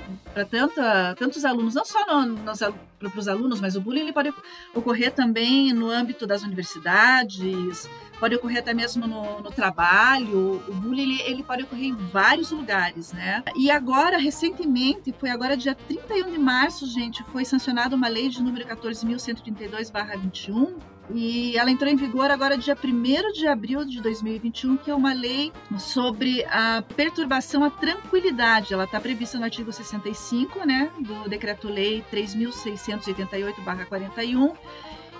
tantos 1.15 1.43
alunos, 1.43 1.75
não 1.75 1.85
só 1.85 2.05
no, 2.05 2.25
nos, 2.25 2.61
para 2.99 3.19
os 3.19 3.27
alunos, 3.27 3.59
mas 3.59 3.75
o 3.75 3.81
bullying 3.81 4.01
ele 4.01 4.13
pode 4.13 4.33
ocorrer 4.73 5.11
também 5.11 5.73
no 5.73 5.89
âmbito 5.89 6.25
das 6.25 6.43
universidades, 6.43 7.89
pode 8.19 8.35
ocorrer 8.35 8.59
até 8.59 8.73
mesmo 8.73 9.07
no, 9.07 9.41
no 9.41 9.49
trabalho. 9.51 10.61
O 10.67 10.73
bullying 10.73 11.03
ele, 11.03 11.21
ele, 11.21 11.43
pode 11.43 11.63
ocorrer 11.63 11.85
em 11.85 11.95
vários 11.95 12.51
lugares, 12.51 13.13
né? 13.13 13.41
E 13.55 13.71
agora, 13.71 14.17
recentemente, 14.17 15.13
foi 15.17 15.29
agora 15.29 15.55
dia 15.55 15.75
31 15.75 16.31
de 16.31 16.39
março, 16.39 16.87
gente, 16.87 17.23
foi 17.25 17.45
sancionada 17.45 17.95
uma 17.95 18.07
lei 18.07 18.29
de 18.29 18.41
número 18.41 18.65
14.132/21 18.65 20.95
e 21.13 21.57
ela 21.57 21.69
entrou 21.69 21.91
em 21.91 21.95
vigor 21.95 22.31
agora 22.31 22.57
dia 22.57 22.75
1 22.75 23.31
de 23.31 23.47
abril 23.47 23.85
de 23.85 24.01
2021, 24.01 24.77
que 24.77 24.89
é 24.89 24.95
uma 24.95 25.13
lei 25.13 25.53
sobre 25.77 26.43
a 26.45 26.83
perturbação 26.95 27.63
à 27.63 27.69
tranquilidade. 27.69 28.73
Ela 28.73 28.85
está 28.85 28.99
prevista 28.99 29.37
no 29.37 29.43
artigo 29.43 29.71
65, 29.71 30.65
né, 30.65 30.89
do 30.99 31.29
Decreto-Lei 31.29 32.03
3688/41, 32.11 34.55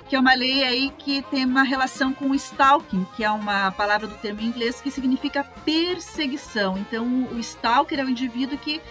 que 0.07 0.15
é 0.15 0.19
uma 0.19 0.33
lei 0.33 0.63
aí 0.63 0.91
que 0.97 1.21
tem 1.23 1.45
uma 1.45 1.63
relação 1.63 2.13
com 2.13 2.29
o 2.29 2.35
stalking, 2.35 3.05
que 3.15 3.23
é 3.23 3.31
uma 3.31 3.71
palavra 3.71 4.07
do 4.07 4.15
termo 4.15 4.41
em 4.41 4.45
inglês 4.45 4.79
que 4.81 4.91
significa 4.91 5.43
perseguição. 5.43 6.77
Então, 6.77 7.27
o 7.31 7.39
stalker 7.39 7.99
é 7.99 8.03
o 8.03 8.09
indivíduo 8.09 8.57
que 8.57 8.81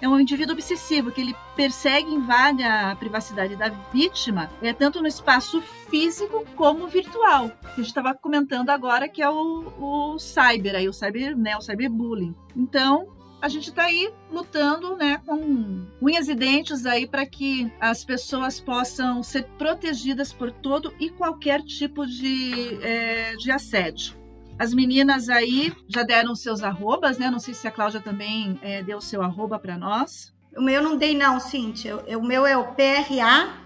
é 0.00 0.08
um 0.08 0.18
indivíduo 0.18 0.54
obsessivo, 0.54 1.12
que 1.12 1.20
ele 1.20 1.36
persegue 1.54 2.10
e 2.10 2.14
invade 2.14 2.64
a 2.64 2.96
privacidade 2.96 3.54
da 3.54 3.68
vítima, 3.92 4.50
é 4.60 4.72
tanto 4.72 5.00
no 5.00 5.06
espaço 5.06 5.62
físico 5.88 6.44
como 6.56 6.88
virtual. 6.88 7.52
A 7.62 7.76
gente 7.76 7.86
estava 7.86 8.12
comentando 8.12 8.70
agora 8.70 9.08
que 9.08 9.22
é 9.22 9.30
o, 9.30 9.72
o 9.78 10.18
cyber, 10.18 10.74
aí, 10.74 10.88
o 10.88 10.92
cyber, 10.92 11.36
né, 11.36 11.56
o 11.56 11.60
cyberbullying. 11.60 12.34
Então, 12.56 13.06
a 13.42 13.48
gente 13.48 13.70
está 13.70 13.86
aí 13.86 14.08
lutando, 14.30 14.96
né, 14.96 15.20
com 15.26 15.84
unhas 16.00 16.28
e 16.28 16.34
dentes 16.34 16.86
aí 16.86 17.08
para 17.08 17.26
que 17.26 17.70
as 17.80 18.04
pessoas 18.04 18.60
possam 18.60 19.20
ser 19.20 19.42
protegidas 19.58 20.32
por 20.32 20.52
todo 20.52 20.94
e 21.00 21.10
qualquer 21.10 21.60
tipo 21.62 22.06
de, 22.06 22.78
é, 22.80 23.34
de 23.34 23.50
assédio. 23.50 24.14
As 24.56 24.72
meninas 24.72 25.28
aí 25.28 25.74
já 25.88 26.04
deram 26.04 26.36
seus 26.36 26.62
arrobas, 26.62 27.18
né? 27.18 27.28
Não 27.30 27.40
sei 27.40 27.52
se 27.52 27.66
a 27.66 27.70
Cláudia 27.70 28.00
também 28.00 28.60
é, 28.62 28.80
deu 28.80 29.00
seu 29.00 29.20
arroba 29.20 29.58
para 29.58 29.76
nós. 29.76 30.32
O 30.56 30.62
meu 30.62 30.80
não 30.80 30.96
dei 30.96 31.16
não, 31.16 31.40
Cíntia. 31.40 31.96
O 32.16 32.22
meu 32.22 32.46
é 32.46 32.56
o 32.56 32.72
PRA, 32.74 33.56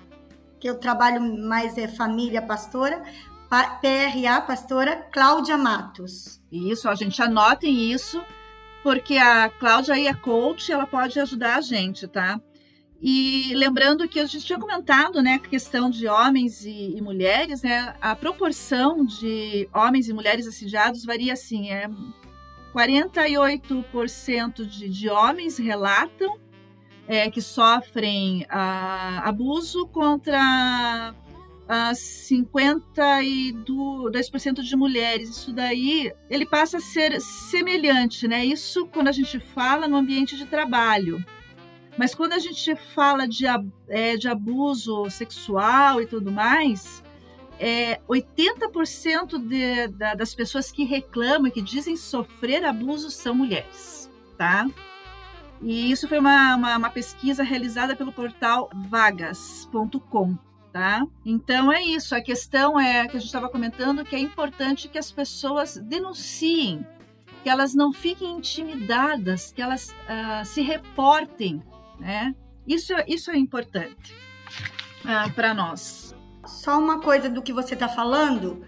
que 0.58 0.70
eu 0.70 0.78
trabalho 0.78 1.20
mais 1.20 1.76
é 1.76 1.86
família 1.86 2.40
pastora. 2.40 3.02
PRA 3.48 4.40
Pastora 4.40 4.96
Cláudia 5.12 5.58
Matos. 5.58 6.40
Isso, 6.50 6.88
a 6.88 6.94
gente 6.94 7.20
anotem 7.20 7.92
isso, 7.92 8.22
porque 8.86 9.16
a 9.16 9.50
Cláudia 9.50 10.00
é 10.00 10.14
coach, 10.14 10.70
ela 10.70 10.86
pode 10.86 11.18
ajudar 11.18 11.56
a 11.56 11.60
gente, 11.60 12.06
tá? 12.06 12.40
E 13.02 13.52
lembrando 13.56 14.06
que 14.06 14.20
a 14.20 14.26
gente 14.26 14.46
tinha 14.46 14.60
comentado, 14.60 15.20
né, 15.20 15.34
a 15.34 15.38
questão 15.40 15.90
de 15.90 16.06
homens 16.06 16.64
e, 16.64 16.94
e, 16.96 17.00
mulheres, 17.02 17.64
né, 17.64 17.96
a 18.00 18.14
proporção 18.14 19.04
de 19.04 19.68
homens 19.74 20.08
e 20.08 20.12
mulheres 20.12 20.46
assediados 20.46 21.04
varia 21.04 21.32
assim, 21.32 21.68
é 21.68 21.90
48% 22.72 24.64
de, 24.64 24.88
de 24.88 25.10
homens 25.10 25.58
relatam 25.58 26.38
é, 27.08 27.28
que 27.28 27.42
sofrem 27.42 28.46
a, 28.48 29.28
abuso 29.28 29.88
contra 29.88 31.12
a 31.68 31.92
52% 31.92 34.62
de 34.62 34.76
mulheres. 34.76 35.30
Isso 35.30 35.52
daí, 35.52 36.12
ele 36.30 36.46
passa 36.46 36.76
a 36.78 36.80
ser 36.80 37.20
semelhante, 37.20 38.28
né? 38.28 38.44
Isso 38.44 38.86
quando 38.86 39.08
a 39.08 39.12
gente 39.12 39.40
fala 39.40 39.88
no 39.88 39.96
ambiente 39.96 40.36
de 40.36 40.46
trabalho. 40.46 41.24
Mas 41.98 42.14
quando 42.14 42.34
a 42.34 42.38
gente 42.38 42.76
fala 42.76 43.26
de, 43.26 43.46
é, 43.88 44.16
de 44.16 44.28
abuso 44.28 45.10
sexual 45.10 46.00
e 46.00 46.06
tudo 46.06 46.30
mais, 46.30 47.02
é, 47.58 48.00
80% 48.08 49.38
de, 49.38 49.88
da, 49.88 50.14
das 50.14 50.34
pessoas 50.34 50.70
que 50.70 50.84
reclamam, 50.84 51.50
que 51.50 51.62
dizem 51.62 51.96
sofrer 51.96 52.64
abuso, 52.64 53.10
são 53.10 53.34
mulheres, 53.34 54.10
tá? 54.36 54.66
E 55.62 55.90
isso 55.90 56.06
foi 56.06 56.18
uma, 56.18 56.54
uma, 56.54 56.76
uma 56.76 56.90
pesquisa 56.90 57.42
realizada 57.42 57.96
pelo 57.96 58.12
portal 58.12 58.68
vagas.com, 58.90 60.36
tá? 60.76 61.06
Então 61.24 61.72
é 61.72 61.82
isso. 61.82 62.14
A 62.14 62.20
questão 62.20 62.78
é 62.78 63.08
que 63.08 63.16
a 63.16 63.20
gente 63.20 63.28
estava 63.28 63.48
comentando 63.48 64.04
que 64.04 64.14
é 64.14 64.18
importante 64.18 64.88
que 64.88 64.98
as 64.98 65.10
pessoas 65.10 65.78
denunciem, 65.78 66.86
que 67.42 67.48
elas 67.48 67.74
não 67.74 67.94
fiquem 67.94 68.36
intimidadas, 68.36 69.52
que 69.52 69.62
elas 69.62 69.88
uh, 69.90 70.44
se 70.44 70.60
reportem 70.60 71.62
né? 71.98 72.34
Isso, 72.66 72.92
isso 73.06 73.30
é 73.30 73.38
importante 73.38 74.14
uh, 75.02 75.32
para 75.32 75.54
nós. 75.54 76.14
Só 76.44 76.78
uma 76.78 77.00
coisa 77.00 77.30
do 77.30 77.40
que 77.40 77.54
você 77.54 77.72
está 77.72 77.88
falando. 77.88 78.62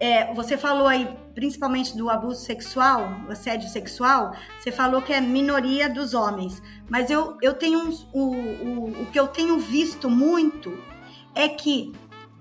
É, 0.00 0.32
você 0.32 0.56
falou 0.56 0.88
aí 0.88 1.06
principalmente 1.34 1.94
do 1.96 2.08
abuso 2.08 2.40
sexual, 2.40 3.12
assédio 3.28 3.68
sexual. 3.68 4.34
Você 4.58 4.72
falou 4.72 5.02
que 5.02 5.12
é 5.12 5.20
minoria 5.20 5.86
dos 5.86 6.14
homens, 6.14 6.62
mas 6.88 7.10
eu, 7.10 7.36
eu 7.42 7.52
tenho 7.52 7.90
o, 8.10 8.20
o, 8.20 9.02
o 9.02 9.06
que 9.12 9.20
eu 9.20 9.28
tenho 9.28 9.58
visto 9.58 10.08
muito 10.08 10.91
é 11.34 11.48
que 11.48 11.92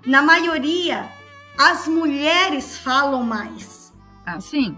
na 0.05 0.21
maioria 0.21 1.09
as 1.57 1.87
mulheres 1.87 2.77
falam 2.77 3.23
mais. 3.23 3.93
Ah, 4.25 4.39
sim. 4.39 4.77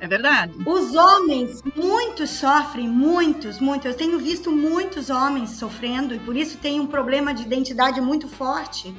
É 0.00 0.06
verdade. 0.06 0.54
Os 0.64 0.94
homens, 0.94 1.62
muitos 1.74 2.30
sofrem, 2.30 2.88
muitos, 2.88 3.58
muitos. 3.58 3.86
Eu 3.86 3.96
tenho 3.96 4.18
visto 4.18 4.50
muitos 4.50 5.10
homens 5.10 5.50
sofrendo 5.50 6.14
e 6.14 6.18
por 6.20 6.36
isso 6.36 6.58
tem 6.58 6.78
um 6.78 6.86
problema 6.86 7.34
de 7.34 7.42
identidade 7.42 8.00
muito 8.00 8.28
forte. 8.28 8.94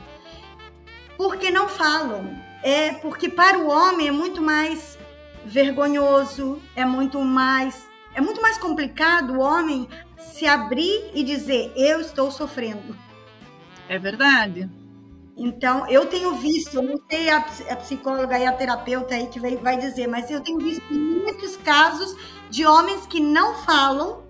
Porque 1.17 1.49
não 1.49 1.69
falam. 1.69 2.37
É 2.61 2.93
porque 2.93 3.29
para 3.29 3.57
o 3.57 3.69
homem 3.69 4.09
é 4.09 4.11
muito 4.11 4.41
mais 4.41 4.97
vergonhoso, 5.45 6.61
é 6.75 6.83
muito 6.83 7.21
mais 7.21 7.87
é 8.13 8.19
muito 8.19 8.41
mais 8.41 8.57
complicado 8.57 9.35
o 9.35 9.39
homem 9.39 9.87
se 10.17 10.45
abrir 10.45 11.11
e 11.13 11.23
dizer 11.23 11.71
eu 11.77 12.01
estou 12.01 12.29
sofrendo. 12.29 13.08
É 13.89 13.97
verdade. 13.97 14.69
Então, 15.35 15.87
eu 15.87 16.05
tenho 16.05 16.35
visto, 16.35 16.75
eu 16.75 16.81
não 16.83 16.97
sei 17.09 17.29
a, 17.29 17.41
psicóloga 17.77 18.37
e 18.37 18.45
a 18.45 18.51
terapeuta 18.51 19.15
aí 19.15 19.27
que 19.27 19.39
vai, 19.39 19.55
vai 19.55 19.77
dizer, 19.77 20.05
mas 20.05 20.29
eu 20.29 20.41
tenho 20.41 20.59
visto 20.59 20.93
muitos 20.93 21.57
casos 21.57 22.15
de 22.49 22.65
homens 22.65 23.07
que 23.07 23.19
não 23.19 23.55
falam 23.63 24.21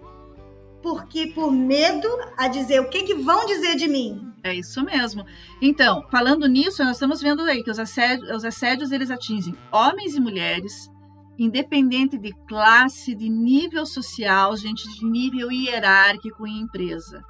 porque 0.82 1.28
por 1.28 1.52
medo 1.52 2.08
a 2.38 2.48
dizer 2.48 2.80
o 2.80 2.90
que, 2.90 3.04
que 3.04 3.16
vão 3.16 3.46
dizer 3.46 3.76
de 3.76 3.88
mim. 3.88 4.32
É 4.44 4.56
isso 4.56 4.82
mesmo. 4.84 5.26
Então, 5.62 6.06
falando 6.10 6.48
nisso, 6.48 6.84
nós 6.84 6.96
estamos 6.96 7.22
vendo 7.22 7.42
aí 7.42 7.64
que 7.64 7.72
os 7.72 7.80
assédios, 7.80 8.30
os 8.30 8.46
assédios 8.46 8.92
eles 8.92 9.12
atingem 9.12 9.56
homens 9.72 10.16
e 10.16 10.22
mulheres, 10.22 10.90
independente 11.38 12.18
de 12.18 12.32
classe, 12.48 13.14
de 13.14 13.28
nível 13.28 13.86
social, 13.86 14.56
gente 14.56 14.88
de 14.94 15.06
nível 15.06 15.52
hierárquico 15.52 16.48
em 16.48 16.62
empresa. 16.62 17.22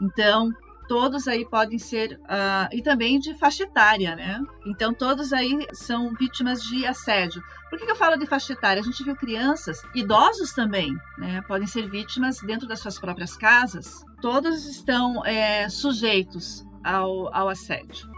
Então, 0.00 0.50
todos 0.88 1.26
aí 1.28 1.44
podem 1.44 1.78
ser, 1.78 2.20
uh, 2.24 2.68
e 2.72 2.82
também 2.82 3.18
de 3.18 3.34
faixa 3.34 3.64
etária, 3.64 4.14
né? 4.14 4.40
Então, 4.66 4.92
todos 4.92 5.32
aí 5.32 5.66
são 5.72 6.12
vítimas 6.14 6.62
de 6.62 6.86
assédio. 6.86 7.42
Por 7.68 7.78
que, 7.78 7.90
eu 7.90 7.96
falo 7.96 8.16
de 8.16 8.26
faixa 8.26 8.52
etária? 8.52 8.80
A 8.80 8.84
gente 8.84 9.02
viu 9.02 9.16
crianças, 9.16 9.82
idosos 9.94 10.52
também, 10.52 10.96
né? 11.18 11.42
Podem 11.42 11.66
ser 11.66 11.88
vítimas 11.88 12.38
dentro 12.40 12.68
das 12.68 12.80
suas 12.80 12.98
próprias 12.98 13.36
casas. 13.36 14.04
Todos 14.20 14.66
estão 14.66 15.24
é, 15.24 15.68
sujeitos 15.68 16.64
ao, 16.84 17.34
ao 17.34 17.48
assédio. 17.48 18.08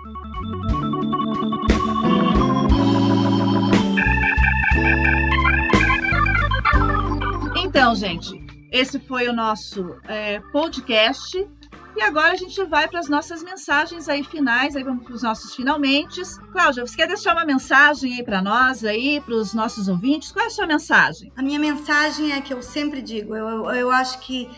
Então, 7.57 7.95
gente, 7.95 8.47
esse 8.73 8.99
foi 8.99 9.29
o 9.29 9.33
nosso 9.33 9.97
é, 10.05 10.41
podcast 10.53 11.49
e 11.97 12.03
agora 12.03 12.33
a 12.33 12.37
gente 12.37 12.63
vai 12.65 12.87
para 12.87 13.01
as 13.01 13.09
nossas 13.09 13.43
mensagens 13.43 14.09
aí 14.09 14.23
finais, 14.23 14.77
aí 14.77 14.85
vamos 14.85 15.05
para 15.05 15.15
os 15.15 15.23
nossos 15.23 15.55
finalmente. 15.55 16.21
Cláudia, 16.53 16.87
você 16.87 16.95
quer 16.95 17.09
deixar 17.09 17.33
uma 17.33 17.45
mensagem 17.45 18.15
aí 18.15 18.23
para 18.23 18.43
nós 18.43 18.85
aí, 18.85 19.21
para 19.21 19.35
os 19.35 19.55
nossos 19.55 19.89
ouvintes? 19.89 20.31
Qual 20.31 20.45
é 20.45 20.49
a 20.49 20.51
sua 20.51 20.67
mensagem? 20.67 21.33
A 21.35 21.43
minha 21.43 21.59
mensagem 21.59 22.33
é 22.33 22.41
que 22.41 22.53
eu 22.53 22.63
sempre 22.63 23.01
digo, 23.01 23.35
eu, 23.35 23.71
eu 23.71 23.91
acho 23.91 24.19
que 24.21 24.51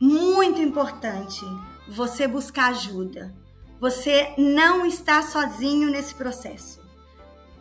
muito 0.00 0.60
importante 0.60 1.44
você 1.88 2.26
buscar 2.26 2.70
ajuda. 2.70 3.34
Você 3.78 4.32
não 4.38 4.86
está 4.86 5.20
sozinho 5.20 5.90
nesse 5.90 6.14
processo 6.14 6.85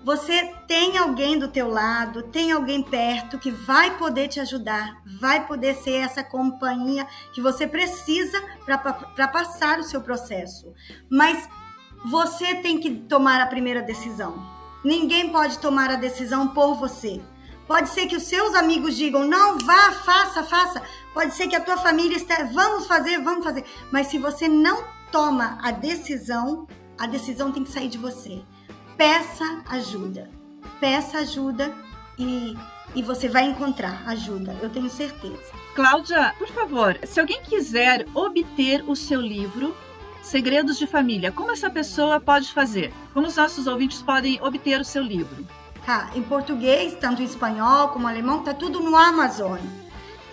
você 0.06 0.54
tem 0.68 1.00
alguém 1.00 1.40
do 1.40 1.48
teu 1.48 1.68
lado, 1.68 2.22
tem 2.22 2.52
alguém 2.52 2.84
perto 2.84 3.40
que 3.40 3.50
vai 3.50 3.98
poder 3.98 4.28
te 4.28 4.40
ajudar, 4.40 5.02
vai 5.20 5.48
poder 5.48 5.74
ser 5.74 5.96
essa 5.96 6.24
companhia 6.24 7.08
que 7.34 7.42
você 7.42 7.66
precisa 7.66 8.40
para 8.64 9.28
passar 9.28 9.80
o 9.80 9.84
seu 9.84 10.02
processo. 10.02 10.72
Mas 11.10 11.50
você 12.06 12.54
tem 12.54 12.80
que 12.80 12.92
tomar 12.92 13.42
a 13.42 13.48
primeira 13.48 13.82
decisão. 13.82 14.38
Ninguém 14.84 15.32
pode 15.32 15.58
tomar 15.58 15.90
a 15.90 15.96
decisão 15.96 16.50
por 16.50 16.76
você. 16.76 17.20
Pode 17.68 17.90
ser 17.90 18.06
que 18.06 18.16
os 18.16 18.28
seus 18.28 18.54
amigos 18.54 18.96
digam: 18.96 19.26
"Não, 19.26 19.58
vá, 19.58 19.92
faça, 19.92 20.44
faça". 20.44 20.84
Pode 21.16 21.34
ser 21.34 21.48
que 21.48 21.56
a 21.56 21.62
tua 21.62 21.78
família 21.78 22.16
esteja: 22.16 22.46
"Vamos 22.54 22.86
fazer, 22.86 23.20
vamos 23.24 23.44
fazer". 23.44 23.66
Mas 23.92 24.06
se 24.06 24.20
você 24.20 24.48
não 24.48 24.84
toma 25.12 25.58
a 25.64 25.72
decisão, 25.72 26.68
a 26.96 27.08
decisão 27.08 27.52
tem 27.52 27.64
que 27.64 27.72
sair 27.72 27.88
de 27.88 27.98
você. 27.98 28.44
Peça 28.98 29.62
ajuda. 29.68 30.30
Peça 30.80 31.18
ajuda 31.18 31.74
e, 32.18 32.56
e 32.96 33.04
você 33.04 33.28
vai 33.28 33.44
encontrar 33.44 34.04
ajuda, 34.08 34.56
eu 34.62 34.70
tenho 34.70 34.90
certeza. 34.90 35.52
Cláudia, 35.76 36.34
por 36.38 36.48
favor, 36.48 36.98
se 37.04 37.20
alguém 37.20 37.42
quiser 37.42 38.06
obter 38.14 38.84
o 38.88 38.96
seu 38.96 39.20
livro, 39.20 39.76
Segredos 40.24 40.80
de 40.80 40.88
Família, 40.88 41.32
como 41.32 41.52
essa 41.52 41.70
pessoa 41.70 42.22
pode 42.22 42.54
fazer? 42.54 42.94
Como 43.14 43.28
os 43.28 43.36
nossos 43.36 43.68
ouvintes 43.68 44.02
podem 44.02 44.42
obter 44.42 44.80
o 44.80 44.86
seu 44.86 45.04
livro? 45.04 45.46
Tá, 45.86 46.10
em 46.16 46.24
português, 46.24 46.98
tanto 47.00 47.22
em 47.22 47.26
espanhol 47.26 47.90
como 47.90 48.08
alemão, 48.08 48.44
tá 48.44 48.54
tudo 48.54 48.80
no 48.80 48.96
Amazon. 48.96 49.60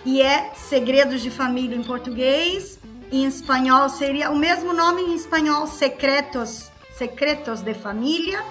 E 0.05 0.21
é 0.21 0.51
Segredos 0.55 1.21
de 1.21 1.29
Família 1.29 1.77
em 1.77 1.83
português, 1.83 2.79
em 3.11 3.25
espanhol 3.25 3.89
seria 3.89 4.31
o 4.31 4.37
mesmo 4.37 4.73
nome 4.73 5.01
em 5.01 5.15
espanhol, 5.15 5.67
Secretos, 5.67 6.71
Secretos 6.97 7.61
de 7.61 7.73
Família. 7.73 8.43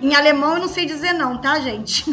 Em 0.00 0.14
alemão 0.14 0.54
eu 0.54 0.60
não 0.60 0.68
sei 0.68 0.86
dizer 0.86 1.12
não, 1.12 1.38
tá, 1.38 1.58
gente? 1.60 2.04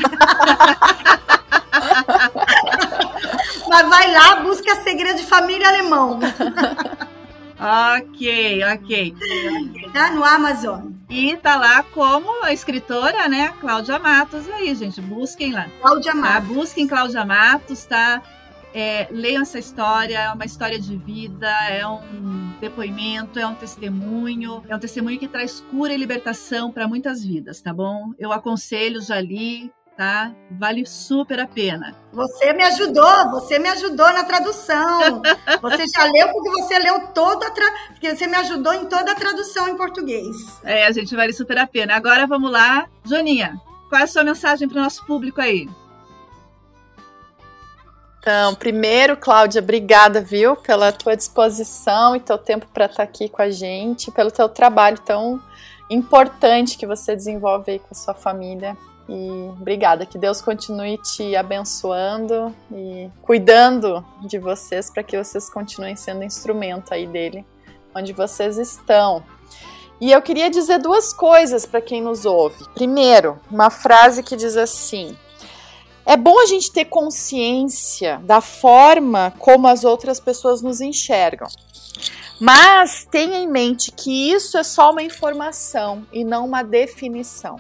Mas 3.68 3.90
vai 3.90 4.12
lá, 4.12 4.36
busca 4.38 4.76
Segredo 4.84 5.18
de 5.18 5.26
Família 5.26 5.68
alemão. 5.68 6.20
Ok, 7.60 8.62
ok. 8.74 9.16
Tá 9.94 10.12
no 10.12 10.24
Amazon. 10.24 10.92
E 11.10 11.38
tá 11.38 11.56
lá 11.56 11.84
como 11.84 12.44
a 12.44 12.52
escritora, 12.52 13.28
né, 13.30 13.54
Cláudia 13.62 14.00
Matos 14.00 14.50
aí, 14.50 14.74
gente. 14.76 15.00
Busquem 15.00 15.54
lá. 15.54 15.68
Cláudia 15.82 16.12
Tá? 16.12 16.18
Matos. 16.18 16.50
Busquem 16.50 16.88
Cláudia 16.88 17.24
Matos, 17.26 17.86
tá? 17.86 18.22
É, 18.74 19.08
leiam 19.12 19.42
essa 19.44 19.60
história, 19.60 20.18
é 20.18 20.32
uma 20.32 20.46
história 20.46 20.80
de 20.80 20.98
vida, 20.98 21.50
é 21.70 21.86
um 21.88 22.54
depoimento, 22.60 23.38
é 23.40 23.46
um 23.46 23.56
testemunho, 23.56 24.64
é 24.68 24.76
um 24.76 24.80
testemunho 24.80 25.20
que 25.20 25.28
traz 25.28 25.60
cura 25.60 25.94
e 25.94 25.98
libertação 25.98 26.72
para 26.72 26.88
muitas 26.88 27.24
vidas, 27.24 27.62
tá 27.62 27.74
bom? 27.74 28.14
Eu 28.18 28.32
aconselho, 28.32 29.02
já 29.02 29.20
li, 29.22 29.72
tá? 29.98 30.34
Vale 30.52 30.86
super 30.86 31.40
a 31.40 31.48
pena. 31.48 31.96
Você 32.12 32.54
me 32.54 32.64
ajudou, 32.64 33.32
você 33.32 33.60
me 33.60 33.70
ajudou 33.70 34.12
na 34.14 34.24
tradução. 34.24 35.22
Você 35.62 35.88
já 35.88 36.04
leu 36.06 36.30
porque 36.30 36.50
você 36.50 36.80
leu 36.80 37.08
toda 37.08 37.48
a 37.48 37.52
tra... 37.52 37.66
porque 37.88 38.14
você 38.14 38.28
me 38.28 38.36
ajudou 38.36 38.74
em 38.74 38.86
toda 38.86 39.12
a 39.12 39.16
tradução 39.16 39.68
em 39.68 39.78
português. 39.78 40.36
É, 40.64 40.86
a 40.86 40.92
gente 40.92 41.16
vale 41.16 41.32
super 41.32 41.58
a 41.58 41.66
pena. 41.66 41.96
Agora 41.96 42.28
vamos 42.28 42.52
lá. 42.52 42.88
Joninha, 43.06 43.60
qual 43.88 44.02
é 44.02 44.04
a 44.04 44.08
sua 44.08 44.24
mensagem 44.24 44.68
para 44.68 44.80
o 44.80 44.82
nosso 44.82 45.06
público 45.06 45.40
aí? 45.40 45.70
Então, 48.24 48.56
primeiro, 48.56 49.18
Cláudia, 49.18 49.62
obrigada, 49.62 50.22
viu, 50.22 50.56
pela 50.56 50.94
tua 50.94 51.14
disposição 51.14 52.16
e 52.16 52.22
teu 52.22 52.38
tempo 52.38 52.66
para 52.74 52.86
estar 52.86 53.04
aqui 53.04 53.28
com 53.28 53.42
a 53.42 53.50
gente, 53.50 54.10
pelo 54.12 54.32
teu 54.32 54.48
trabalho 54.48 54.98
tão 55.00 55.42
importante 55.90 56.78
que 56.78 56.88
você 56.88 57.18
desenvolve 57.18 57.74
aí 57.74 57.80
com 57.80 57.90
a 57.92 57.94
sua 57.94 58.14
família. 58.14 58.78
E 59.10 59.30
obrigada, 59.60 60.06
que 60.06 60.18
Deus 60.18 60.42
continue 60.42 60.98
te 61.00 61.36
abençoando 61.36 62.56
e 62.72 63.10
cuidando 63.22 64.06
de 64.22 64.40
vocês 64.40 64.90
para 64.90 65.04
que 65.04 65.22
vocês 65.22 65.50
continuem 65.50 65.98
sendo 65.98 66.24
instrumento 66.24 66.94
aí 66.94 67.06
dele, 67.06 67.46
onde 67.94 68.14
vocês 68.14 68.58
estão. 68.58 69.22
E 70.00 70.14
eu 70.14 70.22
queria 70.22 70.50
dizer 70.50 70.80
duas 70.80 71.12
coisas 71.12 71.66
para 71.66 71.82
quem 71.82 72.02
nos 72.02 72.26
ouve. 72.26 72.64
Primeiro, 72.74 73.38
uma 73.52 73.70
frase 73.70 74.24
que 74.24 74.38
diz 74.38 74.56
assim: 74.56 75.14
é 76.06 76.18
bom 76.18 76.40
a 76.40 76.46
gente 76.46 76.72
ter 76.72 76.86
consciência 76.86 78.20
da 78.24 78.42
forma 78.42 79.34
como 79.40 79.68
as 79.68 79.84
outras 79.84 80.20
pessoas 80.20 80.62
nos 80.62 80.82
enxergam. 80.82 81.48
Mas 82.40 83.08
tenha 83.10 83.38
em 83.38 83.48
mente 83.48 83.92
que 83.92 84.32
isso 84.32 84.58
é 84.58 84.64
só 84.64 84.92
uma 84.92 85.02
informação 85.02 86.06
e 86.12 86.24
não 86.24 86.46
uma 86.46 86.64
definição. 86.64 87.58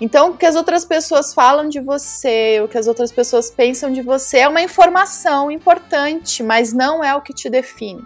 Então, 0.00 0.30
o 0.30 0.36
que 0.36 0.46
as 0.46 0.54
outras 0.54 0.84
pessoas 0.84 1.34
falam 1.34 1.68
de 1.68 1.80
você, 1.80 2.60
o 2.62 2.68
que 2.68 2.78
as 2.78 2.86
outras 2.86 3.10
pessoas 3.10 3.50
pensam 3.50 3.92
de 3.92 4.00
você 4.00 4.38
é 4.38 4.48
uma 4.48 4.62
informação 4.62 5.50
importante, 5.50 6.42
mas 6.42 6.72
não 6.72 7.02
é 7.02 7.16
o 7.16 7.20
que 7.20 7.32
te 7.32 7.50
define. 7.50 8.04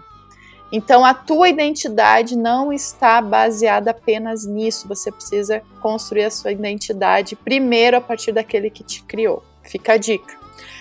Então, 0.73 1.05
a 1.05 1.12
tua 1.12 1.51
identidade 1.51 2.35
não 2.35 2.73
está 2.73 3.20
baseada 3.20 3.91
apenas 3.91 4.47
nisso. 4.47 4.89
Você 4.89 5.12
precisa 5.12 5.62
construir 5.83 6.25
a 6.25 6.31
sua 6.31 6.51
identidade 6.51 7.37
primeiro 7.37 7.99
a 7.99 8.01
partir 8.01 8.33
daquele 8.33 8.70
que 8.70 8.83
te 8.83 9.03
criou. 9.03 9.45
Fica 9.62 9.93
a 9.93 9.97
dica. 9.99 10.35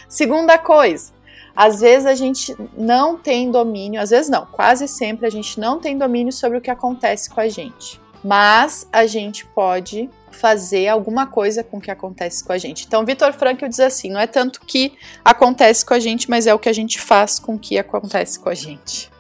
Segunda 0.08 0.58
coisa, 0.58 1.12
às 1.56 1.82
vezes 1.82 2.06
a 2.06 2.16
gente 2.16 2.56
não 2.78 3.18
tem 3.18 3.52
domínio, 3.52 4.02
às 4.02 4.10
vezes 4.10 4.30
não, 4.30 4.46
quase 4.46 4.88
sempre 4.88 5.28
a 5.28 5.30
gente 5.30 5.60
não 5.60 5.80
tem 5.80 5.98
domínio 5.98 6.32
sobre 6.32 6.58
o 6.58 6.62
que 6.62 6.72
acontece 6.72 7.30
com 7.30 7.42
a 7.42 7.50
gente. 7.50 8.00
Mas 8.24 8.88
a 8.92 9.06
gente 9.06 9.46
pode 9.46 10.10
fazer 10.32 10.88
alguma 10.88 11.28
coisa 11.28 11.64
com 11.64 11.78
o 11.78 11.82
que 11.82 11.92
acontece 11.92 12.44
com 12.44 12.54
a 12.54 12.58
gente. 12.58 12.86
Então, 12.86 13.04
Vitor 13.04 13.34
Frankl 13.34 13.68
diz 13.68 13.80
assim: 13.80 14.10
não 14.10 14.20
é 14.20 14.28
tanto 14.28 14.62
que 14.62 14.94
acontece 15.26 15.86
com 15.86 15.94
a 15.94 16.00
gente, 16.00 16.30
mas 16.30 16.48
é 16.48 16.54
o 16.54 16.60
que 16.60 16.70
a 16.70 16.74
gente 16.74 17.00
faz 17.00 17.40
com 17.40 17.56
o 17.56 17.60
que 17.60 17.78
acontece 17.78 18.40
com 18.40 18.50
a 18.50 18.54
gente. 18.54 19.12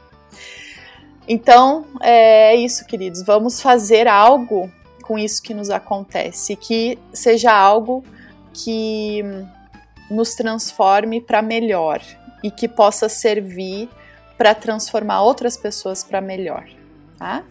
Então, 1.33 1.85
é 2.01 2.53
isso, 2.57 2.85
queridos. 2.85 3.23
Vamos 3.23 3.61
fazer 3.61 4.05
algo 4.05 4.69
com 5.01 5.17
isso 5.17 5.41
que 5.41 5.53
nos 5.53 5.69
acontece, 5.69 6.57
que 6.57 6.99
seja 7.13 7.53
algo 7.53 8.03
que 8.53 9.23
nos 10.09 10.35
transforme 10.35 11.21
para 11.21 11.41
melhor 11.41 12.01
e 12.43 12.51
que 12.51 12.67
possa 12.67 13.07
servir 13.07 13.87
para 14.37 14.53
transformar 14.53 15.21
outras 15.21 15.55
pessoas 15.55 16.03
para 16.03 16.19
melhor, 16.19 16.65
tá? 17.17 17.45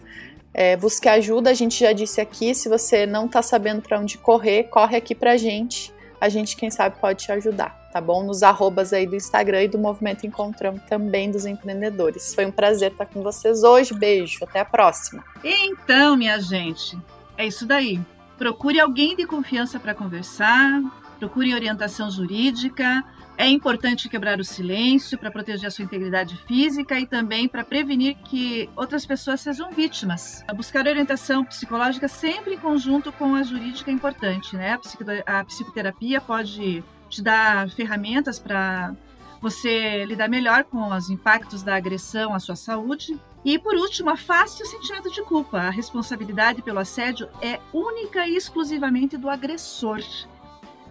É, 0.53 0.77
busque 0.77 1.09
ajuda, 1.09 1.49
a 1.49 1.55
gente 1.55 1.79
já 1.79 1.91
disse 1.91 2.21
aqui. 2.21 2.53
Se 2.53 2.69
você 2.69 3.07
não 3.07 3.25
está 3.25 3.41
sabendo 3.41 3.81
para 3.81 3.99
onde 3.99 4.15
correr, 4.19 4.65
corre 4.65 4.95
aqui 4.95 5.15
para 5.15 5.31
a 5.31 5.37
gente. 5.37 5.91
A 6.21 6.29
gente, 6.29 6.55
quem 6.55 6.69
sabe, 6.69 6.97
pode 7.01 7.25
te 7.25 7.31
ajudar, 7.31 7.89
tá 7.91 7.99
bom? 7.99 8.23
Nos 8.23 8.43
arrobas 8.43 8.93
aí 8.93 9.07
do 9.07 9.15
Instagram 9.15 9.63
e 9.63 9.67
do 9.67 9.79
Movimento 9.79 10.27
Encontrão 10.27 10.77
também 10.87 11.31
dos 11.31 11.47
empreendedores. 11.47 12.35
Foi 12.35 12.45
um 12.45 12.51
prazer 12.51 12.91
estar 12.91 13.07
com 13.07 13.23
vocês 13.23 13.63
hoje. 13.63 13.91
Beijo, 13.95 14.37
até 14.43 14.59
a 14.59 14.65
próxima. 14.65 15.23
Então, 15.43 16.15
minha 16.15 16.39
gente, 16.39 16.95
é 17.35 17.47
isso 17.47 17.65
daí. 17.65 17.99
Procure 18.37 18.79
alguém 18.79 19.15
de 19.15 19.25
confiança 19.25 19.79
para 19.79 19.95
conversar, 19.95 20.79
procure 21.17 21.55
orientação 21.55 22.11
jurídica. 22.11 23.03
É 23.37 23.47
importante 23.47 24.07
quebrar 24.07 24.39
o 24.39 24.43
silêncio 24.43 25.17
para 25.17 25.31
proteger 25.31 25.67
a 25.67 25.71
sua 25.71 25.83
integridade 25.83 26.37
física 26.47 26.99
e 26.99 27.07
também 27.07 27.47
para 27.47 27.63
prevenir 27.63 28.15
que 28.17 28.69
outras 28.75 29.05
pessoas 29.05 29.41
sejam 29.41 29.71
vítimas. 29.71 30.43
Buscar 30.55 30.85
orientação 30.85 31.43
psicológica 31.43 32.07
sempre 32.07 32.53
em 32.53 32.57
conjunto 32.57 33.11
com 33.11 33.33
a 33.33 33.43
jurídica 33.43 33.89
é 33.89 33.93
importante, 33.93 34.55
né? 34.55 34.77
A 35.25 35.43
psicoterapia 35.43 36.21
pode 36.21 36.83
te 37.09 37.21
dar 37.21 37.69
ferramentas 37.71 38.39
para 38.39 38.93
você 39.41 40.05
lidar 40.05 40.29
melhor 40.29 40.63
com 40.63 40.93
os 40.93 41.09
impactos 41.09 41.63
da 41.63 41.75
agressão 41.75 42.33
à 42.33 42.39
sua 42.39 42.55
saúde. 42.55 43.19
E 43.43 43.57
por 43.57 43.73
último, 43.75 44.11
afaste 44.11 44.61
o 44.61 44.65
sentimento 44.67 45.09
de 45.09 45.23
culpa. 45.23 45.61
A 45.61 45.71
responsabilidade 45.71 46.61
pelo 46.61 46.77
assédio 46.77 47.27
é 47.41 47.59
única 47.73 48.27
e 48.27 48.35
exclusivamente 48.35 49.17
do 49.17 49.29
agressor 49.29 49.99